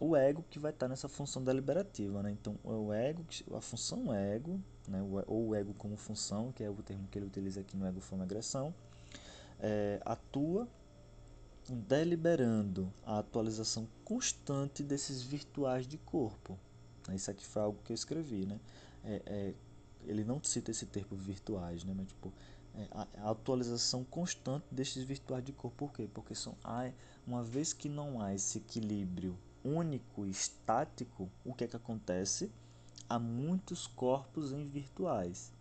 o 0.00 0.16
ego 0.16 0.42
que 0.48 0.58
vai 0.58 0.72
estar 0.72 0.88
nessa 0.88 1.08
função 1.08 1.44
deliberativa, 1.44 2.22
né? 2.22 2.30
Então, 2.30 2.58
é 2.64 2.68
o 2.68 2.90
ego, 2.90 3.22
a 3.54 3.60
função 3.60 4.12
ego, 4.14 4.58
né? 4.88 5.00
ou 5.26 5.48
o 5.48 5.54
ego 5.54 5.74
como 5.74 5.94
função, 5.94 6.50
que 6.52 6.64
é 6.64 6.70
o 6.70 6.74
termo 6.76 7.06
que 7.08 7.18
ele 7.18 7.26
utiliza 7.26 7.60
aqui 7.60 7.76
no 7.76 7.86
ego 7.86 8.00
forma 8.00 8.24
agressão, 8.24 8.74
é, 9.60 10.00
atua 10.04 10.66
deliberando 11.68 12.90
a 13.04 13.18
atualização 13.18 13.86
constante 14.02 14.82
desses 14.82 15.22
virtuais 15.22 15.86
de 15.86 15.98
corpo. 15.98 16.58
Isso 17.12 17.30
aqui 17.30 17.46
foi 17.46 17.60
algo 17.60 17.78
que 17.84 17.92
eu 17.92 17.94
escrevi, 17.94 18.46
né? 18.46 18.58
É, 19.04 19.22
é, 19.26 19.54
ele 20.06 20.24
não 20.24 20.42
cita 20.42 20.70
esse 20.70 20.86
termo 20.86 21.14
virtuais, 21.16 21.84
né? 21.84 21.92
Mas 21.94 22.08
tipo, 22.08 22.32
é, 22.74 22.86
a, 22.90 23.06
a, 23.18 23.30
atualização 23.30 24.02
constante 24.04 24.64
destes 24.70 25.02
virtuais 25.02 25.44
de 25.44 25.52
corpo. 25.52 25.76
Por 25.76 25.92
quê? 25.92 26.08
Porque 26.12 26.34
são, 26.34 26.56
uma 27.26 27.42
vez 27.42 27.74
que 27.74 27.88
não 27.88 28.20
há 28.20 28.34
esse 28.34 28.58
equilíbrio 28.58 29.36
único 29.64 30.26
estático, 30.26 31.30
o 31.44 31.54
que 31.54 31.64
é 31.64 31.68
que 31.68 31.76
acontece? 31.76 32.50
Há 33.08 33.18
muitos 33.18 33.86
corpos 33.86 34.52
em 34.52 34.66
virtuais, 34.68 35.52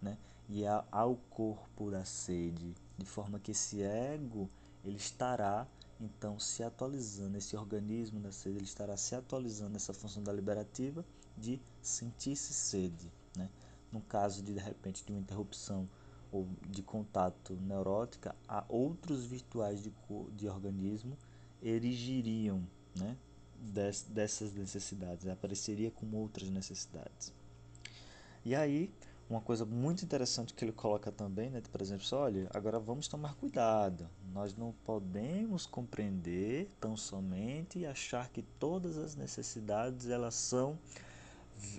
né? 0.00 0.18
E 0.48 0.66
há, 0.66 0.84
há 0.90 1.04
o 1.04 1.16
corpo 1.16 1.90
da 1.90 2.04
sede, 2.04 2.74
de 2.96 3.06
forma 3.06 3.38
que 3.38 3.52
esse 3.52 3.82
ego 3.82 4.48
ele 4.84 4.96
estará 4.96 5.66
então 6.00 6.38
se 6.38 6.62
atualizando, 6.62 7.36
esse 7.36 7.56
organismo 7.56 8.20
da 8.20 8.30
sede 8.30 8.58
ele 8.58 8.64
estará 8.64 8.96
se 8.96 9.14
atualizando 9.14 9.70
nessa 9.70 9.92
função 9.92 10.22
da 10.22 10.32
liberativa 10.32 11.04
de 11.36 11.60
sentir-se 11.82 12.52
sede. 12.52 13.10
Né? 13.36 13.50
No 13.90 14.00
caso 14.00 14.42
de, 14.42 14.54
de 14.54 14.60
repente, 14.60 15.04
de 15.04 15.12
uma 15.12 15.20
interrupção 15.20 15.88
ou 16.30 16.46
de 16.68 16.82
contato 16.82 17.54
neurótica, 17.54 18.34
há 18.46 18.64
outros 18.68 19.24
virtuais 19.24 19.82
de, 19.82 19.92
de 20.36 20.48
organismo 20.48 21.16
erigiriam 21.60 22.64
né? 22.98 23.16
Des, 23.60 24.02
dessas 24.02 24.52
necessidades, 24.52 25.26
apareceria 25.26 25.90
com 25.90 26.06
outras 26.16 26.48
necessidades. 26.48 27.32
E 28.44 28.54
aí, 28.54 28.90
uma 29.28 29.40
coisa 29.40 29.66
muito 29.66 30.04
interessante 30.04 30.54
que 30.54 30.64
ele 30.64 30.72
coloca 30.72 31.12
também, 31.12 31.50
né, 31.50 31.60
por 31.70 31.82
exemplo, 31.82 32.06
olha, 32.12 32.48
agora 32.54 32.78
vamos 32.78 33.08
tomar 33.08 33.34
cuidado. 33.34 34.08
Nós 34.32 34.56
não 34.56 34.72
podemos 34.86 35.66
compreender 35.66 36.70
tão 36.80 36.96
somente 36.96 37.80
e 37.80 37.86
achar 37.86 38.30
que 38.30 38.42
todas 38.58 38.96
as 38.96 39.14
necessidades 39.16 40.08
elas 40.08 40.34
são 40.34 40.78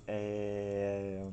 é, 0.08 1.26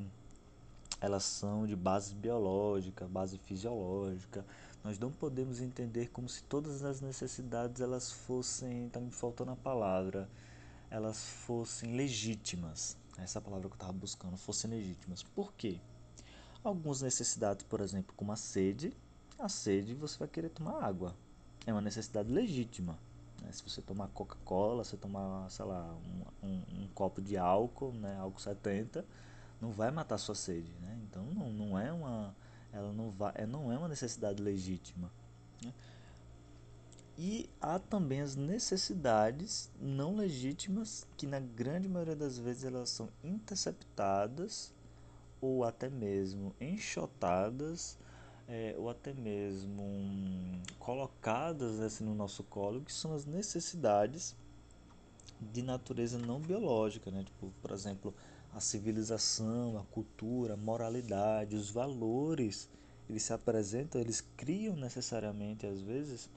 elas 1.01 1.25
são 1.25 1.67
de 1.67 1.77
base 1.77 2.15
biológica, 2.15 3.07
base 3.07 3.39
fisiológica. 3.39 4.45
Nós 4.87 5.01
não 5.01 5.11
podemos 5.11 5.61
entender 5.61 6.11
como 6.11 6.29
se 6.29 6.45
todas 6.45 6.85
as 6.85 7.01
necessidades 7.01 7.81
elas 7.81 8.13
fossem, 8.13 8.89
tá 8.89 9.01
me 9.01 9.11
faltando 9.11 9.51
a 9.51 9.57
palavra, 9.57 10.31
elas 10.89 11.25
fossem 11.45 11.97
legítimas. 11.97 12.97
Essa 13.19 13.41
é 13.41 13.43
palavra 13.43 13.67
que 13.69 13.73
eu 13.73 13.79
estava 13.79 13.93
buscando, 13.93 14.37
fossem 14.37 14.71
legítimas. 14.71 15.25
Por 15.25 15.53
quê? 15.55 15.81
Algumas 16.63 17.03
necessidades, 17.03 17.67
por 17.67 17.81
exemplo, 17.81 18.15
como 18.17 18.31
a 18.31 18.37
sede, 18.37 18.97
a 19.37 19.49
sede 19.49 19.93
você 19.93 20.21
vai 20.21 20.29
querer 20.29 20.51
tomar 20.51 20.81
água. 20.81 21.17
É 21.67 21.73
uma 21.73 21.83
necessidade 21.83 22.31
legítima. 22.33 22.97
Né? 23.43 23.51
Se 23.51 23.65
você 23.65 23.83
tomar 23.83 24.07
Coca-Cola, 24.11 24.85
você 24.85 24.97
tomar, 24.97 25.51
sei 25.51 25.65
lá, 25.65 25.99
um, 26.41 26.47
um, 26.47 26.83
um, 26.83 26.89
copo 26.95 27.21
de 27.21 27.37
álcool, 27.37 27.91
né, 27.91 28.17
álcool 28.21 28.39
70, 28.39 29.05
não 29.61 29.73
vai 29.73 29.91
matar 29.91 30.17
sua 30.17 30.37
sede. 30.37 30.71
Né? 30.81 30.97
Então 31.03 31.25
não, 31.25 31.53
não 31.53 31.77
é 31.77 31.93
uma 31.93 32.33
ela 32.77 32.93
não 32.93 33.11
vai, 33.11 33.33
é, 33.35 33.47
não 33.47 33.73
é 33.73 33.79
uma 33.79 33.89
necessidade 33.89 34.43
legítima. 34.43 35.11
Né? 35.63 35.73
E 37.19 37.49
há 37.61 37.79
também 37.79 38.21
as 38.21 38.37
necessidades 38.37 39.71
não 39.81 40.15
legítimas 40.15 41.07
que 41.17 41.27
na 41.27 41.41
grande 41.41 41.89
maioria 41.89 42.15
das 42.15 42.39
vezes 42.39 42.65
elas 42.65 42.91
são 42.91 43.09
interceptadas 43.25 44.75
ou 45.41 45.65
até 45.65 45.89
mesmo 45.89 46.55
enxotadas 46.61 47.99
é, 48.49 48.75
ou 48.79 48.89
até 48.91 49.13
mesmo 49.13 49.83
hum, 49.83 50.61
colocadas 50.79 51.81
assim, 51.81 52.05
no 52.05 52.15
nosso 52.15 52.45
colo, 52.45 52.81
que 52.83 52.93
são 52.93 53.15
as 53.15 53.25
necessidades 53.25 54.37
de 55.41 55.63
natureza 55.63 56.19
não 56.19 56.41
biológica, 56.41 57.11
né? 57.11 57.25
Tipo, 57.25 57.53
por 57.61 57.71
exemplo, 57.71 58.15
a 58.57 58.61
civilização, 58.61 59.77
a 59.77 59.85
cultura, 59.93 60.55
a 60.55 60.57
moralidade, 60.57 61.55
os 61.55 61.71
valores, 61.71 62.71
eles 63.07 63.23
se 63.23 63.35
apresentam, 63.35 64.01
eles 64.01 64.23
criam 64.35 64.75
necessariamente, 64.75 65.67
às 65.67 65.83
vezes, 65.83 66.31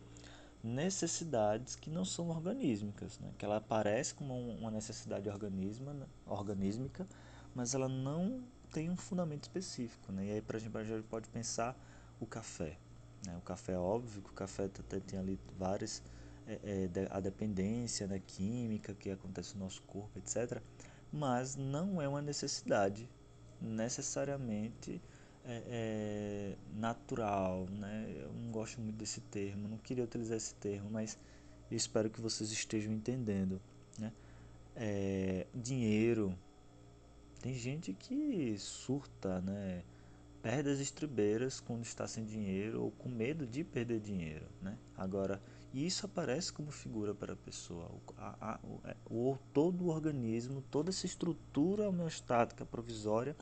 necessidades 0.61 1.77
que 1.77 1.89
não 1.89 2.03
são 2.03 2.27
organísmicas, 2.27 3.17
né? 3.19 3.31
que 3.37 3.45
ela 3.45 3.55
aparece 3.55 4.13
como 4.13 4.33
uma 4.33 4.69
necessidade 4.69 5.29
organisma, 5.29 5.93
né? 5.93 6.05
organísmica, 6.25 7.07
mas 7.55 7.73
ela 7.73 7.87
não 7.87 8.43
tem 8.73 8.89
um 8.89 8.97
fundamento 8.97 9.43
específico. 9.43 10.11
Né? 10.11 10.25
E 10.25 10.31
aí, 10.31 10.41
para 10.41 10.57
a 10.57 10.59
gente 10.59 11.03
pode 11.03 11.29
pensar 11.29 11.73
o 12.19 12.25
café. 12.25 12.77
Né? 13.25 13.37
O 13.37 13.41
café 13.41 13.71
é 13.71 13.77
óbvio 13.77 14.21
que 14.21 14.29
o 14.29 14.33
café 14.33 14.67
tem 14.67 15.17
ali 15.17 15.39
várias. 15.57 16.03
É, 16.45 16.89
é, 16.93 17.07
a 17.11 17.19
dependência 17.19 18.07
né, 18.07 18.19
química 18.19 18.93
que 18.95 19.11
acontece 19.11 19.53
no 19.53 19.63
nosso 19.63 19.83
corpo, 19.83 20.17
etc 20.17 20.59
mas 21.11 21.55
não 21.55 22.01
é 22.01 22.07
uma 22.07 22.21
necessidade 22.21 23.09
necessariamente 23.61 25.01
é, 25.45 25.63
é, 25.67 26.55
natural, 26.75 27.65
né? 27.71 28.13
Eu 28.15 28.31
não 28.33 28.51
gosto 28.51 28.79
muito 28.79 28.95
desse 28.95 29.21
termo, 29.21 29.67
não 29.67 29.77
queria 29.77 30.03
utilizar 30.03 30.37
esse 30.37 30.53
termo, 30.55 30.89
mas 30.89 31.17
espero 31.71 32.09
que 32.09 32.21
vocês 32.21 32.51
estejam 32.51 32.93
entendendo, 32.93 33.59
né? 33.97 34.11
É, 34.75 35.47
dinheiro, 35.53 36.37
tem 37.41 37.53
gente 37.53 37.93
que 37.93 38.55
surta, 38.57 39.41
né? 39.41 39.83
Perde 40.41 40.69
as 40.69 40.79
estribeiras 40.79 41.59
quando 41.59 41.83
está 41.83 42.07
sem 42.07 42.23
dinheiro 42.23 42.83
ou 42.83 42.91
com 42.91 43.09
medo 43.09 43.45
de 43.45 43.63
perder 43.63 43.99
dinheiro, 43.99 44.45
né? 44.61 44.77
Agora 44.95 45.41
e 45.73 45.85
isso 45.85 46.05
aparece 46.05 46.51
como 46.51 46.71
figura 46.71 47.13
para 47.13 47.33
a 47.33 47.35
pessoa. 47.35 47.85
O, 47.85 48.01
a, 48.17 48.53
a, 48.53 48.59
é, 48.89 48.95
o, 49.09 49.37
todo 49.53 49.85
o 49.85 49.87
organismo, 49.89 50.63
toda 50.71 50.89
essa 50.89 51.05
estrutura 51.05 51.87
homeostática 51.87 52.65
provisória, 52.65 53.35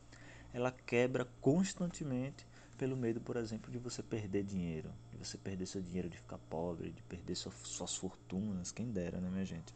ela 0.53 0.71
quebra 0.71 1.27
constantemente 1.39 2.45
pelo 2.77 2.95
medo, 2.95 3.19
por 3.19 3.37
exemplo, 3.37 3.71
de 3.71 3.77
você 3.77 4.03
perder 4.03 4.43
dinheiro, 4.43 4.91
de 5.11 5.17
você 5.17 5.37
perder 5.37 5.65
seu 5.65 5.81
dinheiro, 5.81 6.09
de 6.09 6.17
ficar 6.17 6.37
pobre, 6.37 6.91
de 6.91 7.01
perder 7.03 7.35
sua, 7.35 7.51
suas 7.63 7.95
fortunas, 7.95 8.71
quem 8.71 8.91
dera, 8.91 9.19
né, 9.19 9.29
minha 9.29 9.45
gente? 9.45 9.73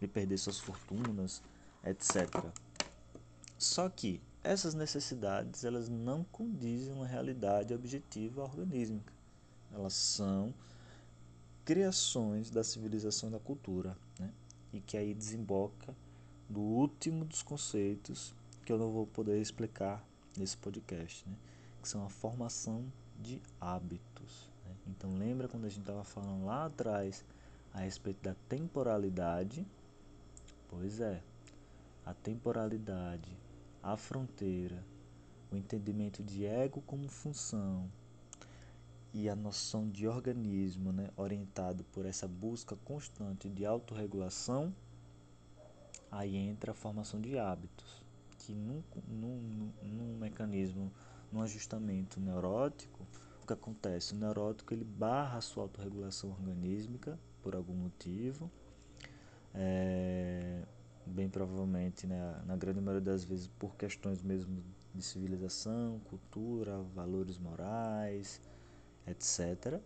De 0.00 0.06
perder 0.06 0.38
suas 0.38 0.58
fortunas, 0.58 1.42
etc. 1.84 2.28
Só 3.58 3.88
que 3.88 4.20
essas 4.44 4.74
necessidades, 4.74 5.64
elas 5.64 5.88
não 5.88 6.22
condizem 6.24 6.92
uma 6.92 7.06
realidade 7.06 7.74
objetiva 7.74 8.42
organísmica. 8.42 9.12
Elas 9.72 9.94
são 9.94 10.54
criações 11.66 12.48
da 12.48 12.62
civilização 12.62 13.28
e 13.28 13.32
da 13.32 13.40
cultura, 13.40 13.98
né? 14.20 14.32
e 14.72 14.80
que 14.80 14.96
aí 14.96 15.12
desemboca 15.12 15.92
do 16.48 16.60
último 16.60 17.24
dos 17.24 17.42
conceitos 17.42 18.32
que 18.64 18.72
eu 18.72 18.78
não 18.78 18.92
vou 18.92 19.04
poder 19.04 19.40
explicar 19.40 20.06
nesse 20.38 20.56
podcast, 20.56 21.28
né? 21.28 21.34
que 21.82 21.88
são 21.88 22.06
a 22.06 22.08
formação 22.08 22.84
de 23.20 23.42
hábitos. 23.60 24.48
Né? 24.64 24.76
Então 24.86 25.12
lembra 25.14 25.48
quando 25.48 25.64
a 25.64 25.68
gente 25.68 25.80
estava 25.80 26.04
falando 26.04 26.44
lá 26.46 26.66
atrás 26.66 27.24
a 27.74 27.80
respeito 27.80 28.22
da 28.22 28.36
temporalidade? 28.48 29.66
Pois 30.68 31.00
é, 31.00 31.20
a 32.04 32.14
temporalidade, 32.14 33.36
a 33.82 33.96
fronteira, 33.96 34.84
o 35.50 35.56
entendimento 35.56 36.22
de 36.22 36.46
ego 36.46 36.80
como 36.86 37.08
função, 37.08 37.90
e 39.16 39.30
a 39.30 39.34
noção 39.34 39.88
de 39.88 40.06
organismo 40.06 40.92
né, 40.92 41.08
orientado 41.16 41.82
por 41.84 42.04
essa 42.04 42.28
busca 42.28 42.76
constante 42.84 43.48
de 43.48 43.64
autorregulação, 43.64 44.74
aí 46.10 46.36
entra 46.36 46.72
a 46.72 46.74
formação 46.74 47.18
de 47.18 47.38
hábitos, 47.38 48.04
que 48.36 48.52
num, 48.52 48.82
num, 49.08 49.72
num 49.82 50.18
mecanismo, 50.18 50.92
num 51.32 51.40
ajustamento 51.40 52.20
neurótico, 52.20 53.06
o 53.42 53.46
que 53.46 53.54
acontece? 53.54 54.12
O 54.12 54.18
neurótico 54.18 54.74
ele 54.74 54.84
barra 54.84 55.38
a 55.38 55.40
sua 55.40 55.62
autorregulação 55.62 56.28
organísmica 56.28 57.18
por 57.42 57.56
algum 57.56 57.74
motivo, 57.74 58.50
é, 59.54 60.62
bem 61.06 61.30
provavelmente, 61.30 62.06
né, 62.06 62.42
na 62.44 62.54
grande 62.54 62.82
maioria 62.82 63.12
das 63.12 63.24
vezes, 63.24 63.46
por 63.46 63.76
questões 63.76 64.22
mesmo 64.22 64.62
de 64.94 65.02
civilização, 65.02 66.00
cultura, 66.00 66.82
valores 66.94 67.38
morais, 67.38 68.42
etc. 69.06 69.80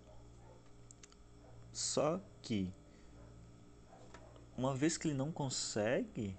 Só 1.73 2.21
que, 2.43 2.73
uma 4.57 4.75
vez 4.75 4.97
que 4.97 5.09
ele 5.09 5.15
não 5.17 5.31
consegue 5.31 6.37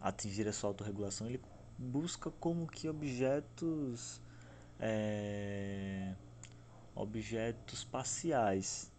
atingir 0.00 0.46
essa 0.46 0.66
autorregulação, 0.66 1.26
ele 1.26 1.40
busca 1.78 2.30
como 2.30 2.66
que 2.66 2.88
objetos 2.88 4.20
é, 4.78 6.14
objetos 6.94 7.84
parciais 7.84 8.90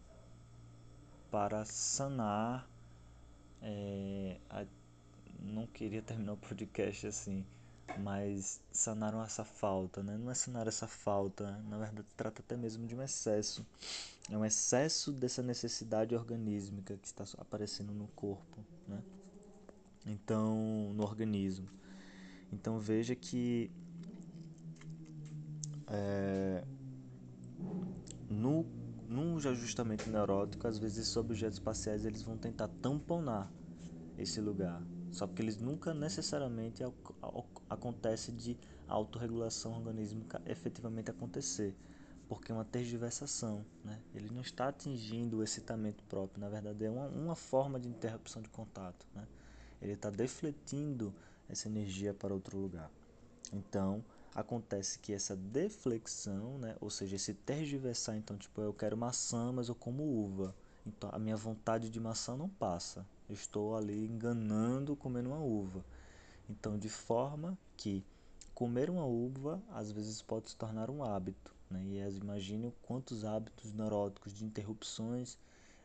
para 1.30 1.64
sanar 1.64 2.68
é, 3.62 4.38
a, 4.50 4.64
não 5.40 5.66
queria 5.66 6.02
terminar 6.02 6.34
o 6.34 6.36
podcast 6.36 7.06
assim 7.06 7.44
mas 7.98 8.60
sanaram 8.72 9.22
essa 9.22 9.44
falta, 9.44 10.02
né? 10.02 10.16
Não 10.18 10.30
é 10.30 10.34
sanar 10.34 10.66
essa 10.66 10.86
falta, 10.86 11.58
na 11.68 11.78
verdade 11.78 12.06
trata 12.16 12.42
até 12.42 12.56
mesmo 12.56 12.86
de 12.86 12.94
um 12.94 13.02
excesso. 13.02 13.64
É 14.30 14.36
um 14.36 14.44
excesso 14.44 15.12
dessa 15.12 15.42
necessidade 15.42 16.14
organísmica 16.14 16.96
que 16.96 17.06
está 17.06 17.24
aparecendo 17.38 17.92
no 17.92 18.08
corpo, 18.08 18.64
né? 18.88 19.02
Então, 20.04 20.92
no 20.94 21.02
organismo. 21.02 21.68
Então 22.52 22.78
veja 22.78 23.14
que 23.14 23.70
é, 25.88 26.64
no, 28.28 28.64
no 29.08 29.36
ajustamento 29.36 30.10
neurótico, 30.10 30.66
às 30.66 30.78
vezes 30.78 30.98
esses 30.98 31.16
objetos 31.16 31.58
espaciais 31.58 32.04
eles 32.04 32.22
vão 32.22 32.36
tentar 32.36 32.68
tamponar 32.80 33.50
esse 34.18 34.40
lugar, 34.40 34.82
só 35.16 35.26
que 35.26 35.40
eles 35.40 35.56
nunca 35.56 35.94
necessariamente 35.94 36.82
acontece 37.70 38.30
de 38.30 38.54
autorregulação 38.86 39.72
organísmica 39.72 40.42
efetivamente 40.44 41.10
acontecer, 41.10 41.74
porque 42.28 42.52
é 42.52 42.54
uma 42.54 42.66
tergiversação, 42.66 43.64
né? 43.82 43.98
Ele 44.14 44.28
não 44.28 44.42
está 44.42 44.68
atingindo 44.68 45.38
o 45.38 45.42
excitamento 45.42 46.04
próprio, 46.04 46.38
na 46.38 46.50
verdade 46.50 46.84
é 46.84 46.90
uma, 46.90 47.08
uma 47.08 47.34
forma 47.34 47.80
de 47.80 47.88
interrupção 47.88 48.42
de 48.42 48.50
contato, 48.50 49.06
né? 49.14 49.26
Ele 49.80 49.92
está 49.92 50.10
defletindo 50.10 51.14
essa 51.48 51.66
energia 51.66 52.12
para 52.12 52.34
outro 52.34 52.58
lugar. 52.58 52.90
Então, 53.50 54.04
acontece 54.34 54.98
que 54.98 55.14
essa 55.14 55.34
deflexão, 55.34 56.58
né, 56.58 56.76
ou 56.78 56.90
seja, 56.90 57.16
esse 57.16 57.32
tergiversar, 57.32 58.18
então, 58.18 58.36
tipo, 58.36 58.60
eu 58.60 58.74
quero 58.74 58.98
maçã, 58.98 59.50
mas 59.50 59.70
eu 59.70 59.74
como 59.74 60.02
uva. 60.02 60.54
Então, 60.84 61.08
a 61.10 61.18
minha 61.18 61.38
vontade 61.38 61.88
de 61.88 61.98
maçã 61.98 62.36
não 62.36 62.50
passa. 62.50 63.06
Estou 63.28 63.76
ali 63.76 64.06
enganando 64.06 64.96
comendo 64.96 65.30
uma 65.30 65.38
uva. 65.38 65.84
Então, 66.48 66.78
de 66.78 66.88
forma 66.88 67.58
que 67.76 68.04
comer 68.54 68.88
uma 68.88 69.04
uva 69.04 69.62
às 69.70 69.90
vezes 69.90 70.22
pode 70.22 70.50
se 70.50 70.56
tornar 70.56 70.90
um 70.90 71.04
hábito. 71.04 71.54
Né? 71.70 71.82
E 71.84 72.16
imagine 72.16 72.72
quantos 72.82 73.24
hábitos 73.24 73.72
neuróticos 73.72 74.32
de 74.32 74.44
interrupções 74.44 75.36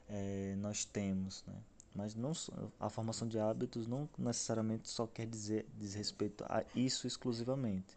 é, 0.08 0.56
nós 0.58 0.86
temos. 0.86 1.44
Né? 1.48 1.56
Mas 1.96 2.16
não, 2.16 2.32
a 2.80 2.90
formação 2.90 3.28
de 3.28 3.38
hábitos 3.38 3.88
não 3.88 4.08
necessariamente 4.18 4.90
só 4.90 5.06
quer 5.06 5.28
dizer 5.28 5.66
diz 5.78 5.94
respeito 5.94 6.46
a 6.48 6.64
isso 6.74 7.06
exclusivamente, 7.06 7.96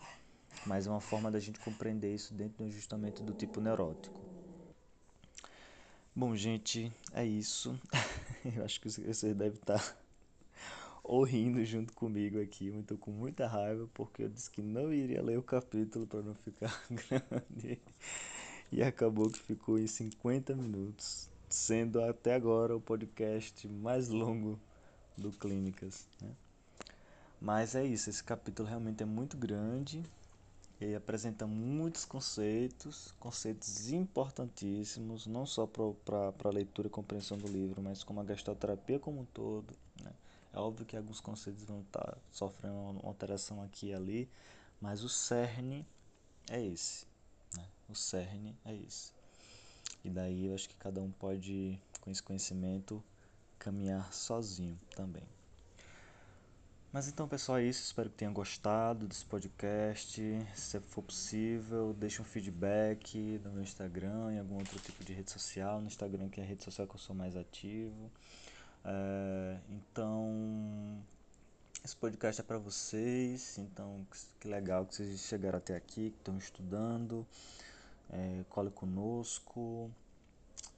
mas 0.66 0.86
é 0.86 0.90
uma 0.90 1.00
forma 1.00 1.30
da 1.30 1.38
gente 1.38 1.60
compreender 1.60 2.12
isso 2.12 2.34
dentro 2.34 2.58
do 2.58 2.64
ajustamento 2.64 3.22
do 3.22 3.32
tipo 3.32 3.60
neurótico. 3.60 4.23
Bom, 6.16 6.36
gente, 6.36 6.92
é 7.12 7.26
isso. 7.26 7.76
Eu 8.56 8.64
acho 8.64 8.80
que 8.80 8.88
vocês 8.88 9.34
devem 9.34 9.48
estar 9.48 9.98
ou 11.02 11.24
rindo 11.24 11.64
junto 11.64 11.92
comigo 11.92 12.40
aqui. 12.40 12.68
Eu 12.68 12.84
tô 12.84 12.96
com 12.96 13.10
muita 13.10 13.48
raiva 13.48 13.88
porque 13.92 14.22
eu 14.22 14.28
disse 14.28 14.48
que 14.48 14.62
não 14.62 14.92
iria 14.92 15.20
ler 15.20 15.36
o 15.36 15.42
capítulo 15.42 16.06
para 16.06 16.22
não 16.22 16.36
ficar 16.36 16.80
grande. 16.88 17.80
E 18.70 18.80
acabou 18.80 19.28
que 19.28 19.40
ficou 19.40 19.76
em 19.76 19.88
50 19.88 20.54
minutos, 20.54 21.28
sendo 21.48 22.00
até 22.00 22.36
agora 22.36 22.76
o 22.76 22.80
podcast 22.80 23.66
mais 23.66 24.08
longo 24.08 24.56
do 25.18 25.32
Clínicas. 25.32 26.06
Né? 26.22 26.30
Mas 27.40 27.74
é 27.74 27.84
isso, 27.84 28.08
esse 28.08 28.22
capítulo 28.22 28.68
realmente 28.68 29.02
é 29.02 29.06
muito 29.06 29.36
grande. 29.36 30.00
Ele 30.80 30.94
apresenta 30.96 31.46
muitos 31.46 32.04
conceitos, 32.04 33.14
conceitos 33.18 33.90
importantíssimos, 33.90 35.26
não 35.26 35.46
só 35.46 35.66
para 35.66 36.32
a 36.44 36.52
leitura 36.52 36.88
e 36.88 36.90
compreensão 36.90 37.38
do 37.38 37.46
livro, 37.46 37.80
mas 37.80 38.02
como 38.02 38.20
a 38.20 38.24
gestalterapia 38.24 38.98
como 38.98 39.20
um 39.20 39.24
todo. 39.24 39.72
Né? 40.02 40.12
É 40.52 40.58
óbvio 40.58 40.84
que 40.84 40.96
alguns 40.96 41.20
conceitos 41.20 41.64
vão 41.64 41.80
estar 41.80 42.00
tá 42.00 42.18
sofrendo 42.30 42.74
uma 42.74 43.08
alteração 43.08 43.62
aqui 43.62 43.88
e 43.88 43.94
ali, 43.94 44.28
mas 44.80 45.04
o 45.04 45.08
cerne 45.08 45.86
é 46.50 46.60
esse. 46.60 47.06
Né? 47.56 47.64
O 47.88 47.94
cerne 47.94 48.56
é 48.64 48.74
esse. 48.74 49.12
E 50.04 50.10
daí 50.10 50.46
eu 50.46 50.54
acho 50.54 50.68
que 50.68 50.76
cada 50.76 51.00
um 51.00 51.10
pode, 51.10 51.80
com 52.00 52.10
esse 52.10 52.22
conhecimento, 52.22 53.02
caminhar 53.58 54.12
sozinho 54.12 54.78
também. 54.94 55.22
Mas 56.94 57.08
então, 57.08 57.26
pessoal, 57.26 57.58
é 57.58 57.64
isso. 57.64 57.82
Espero 57.82 58.08
que 58.08 58.14
tenham 58.14 58.32
gostado 58.32 59.08
desse 59.08 59.24
podcast. 59.24 60.22
Se 60.54 60.78
for 60.78 61.02
possível, 61.02 61.92
deixe 61.98 62.22
um 62.22 62.24
feedback 62.24 63.40
no 63.42 63.50
meu 63.50 63.64
Instagram, 63.64 64.32
em 64.32 64.38
algum 64.38 64.54
outro 64.54 64.78
tipo 64.78 65.02
de 65.02 65.12
rede 65.12 65.28
social. 65.28 65.80
No 65.80 65.88
Instagram, 65.88 66.28
que 66.28 66.40
é 66.40 66.44
a 66.44 66.46
rede 66.46 66.62
social 66.62 66.86
que 66.86 66.94
eu 66.94 67.00
sou 67.00 67.16
mais 67.16 67.36
ativo. 67.36 68.12
É, 68.84 69.58
então, 69.68 71.02
esse 71.84 71.96
podcast 71.96 72.40
é 72.40 72.44
para 72.44 72.58
vocês. 72.58 73.58
Então, 73.58 74.06
que 74.38 74.46
legal 74.46 74.86
que 74.86 74.94
vocês 74.94 75.18
chegaram 75.22 75.58
até 75.58 75.74
aqui, 75.74 76.10
que 76.10 76.18
estão 76.18 76.38
estudando. 76.38 77.26
É, 78.08 78.44
cole 78.48 78.70
conosco. 78.70 79.90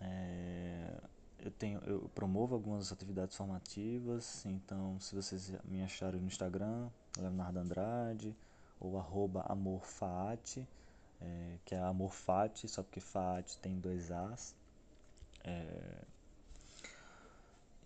É, 0.00 0.96
eu 1.38 1.50
tenho 1.50 1.80
eu 1.80 2.10
promovo 2.14 2.54
algumas 2.54 2.92
atividades 2.92 3.36
formativas, 3.36 4.44
então 4.46 4.98
se 5.00 5.14
vocês 5.14 5.52
me 5.64 5.82
acharem 5.82 6.20
no 6.20 6.26
Instagram, 6.26 6.88
Leonardo 7.18 7.58
Andrade, 7.58 8.36
ou 8.80 8.98
arroba 8.98 9.44
é, 11.20 11.58
que 11.64 11.74
é 11.74 11.78
amorfate, 11.78 12.68
só 12.68 12.82
porque 12.82 13.00
faate 13.00 13.58
tem 13.58 13.78
dois 13.78 14.10
As. 14.10 14.54
É, 15.44 16.04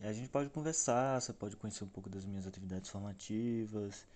e 0.01 0.07
a 0.07 0.13
gente 0.13 0.31
pode 0.31 0.49
conversar, 0.49 1.21
você 1.21 1.33
pode 1.33 1.57
conhecer 1.57 1.85
um 1.85 1.89
pouco 1.89 2.09
das 2.09 2.25
minhas 2.25 2.47
atividades 2.47 2.89
formativas 2.89 4.07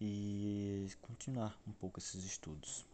e 0.00 0.88
continuar 1.02 1.58
um 1.68 1.72
pouco 1.72 1.98
esses 1.98 2.24
estudos. 2.24 2.84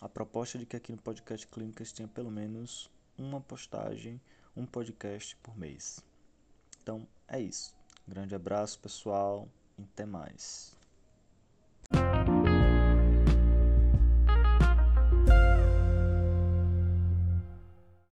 A 0.00 0.08
proposta 0.08 0.58
é 0.58 0.60
de 0.60 0.66
que 0.66 0.76
aqui 0.76 0.90
no 0.90 0.98
podcast 0.98 1.46
Clínicas 1.46 1.92
tenha 1.92 2.08
pelo 2.08 2.30
menos 2.30 2.90
uma 3.16 3.40
postagem 3.40 4.20
um 4.56 4.66
podcast 4.66 5.36
por 5.36 5.56
mês. 5.56 6.02
Então 6.82 7.06
é 7.28 7.40
isso. 7.40 7.74
Grande 8.06 8.34
abraço, 8.34 8.78
pessoal, 8.80 9.48
e 9.78 9.82
até 9.82 10.04
mais. 10.04 10.76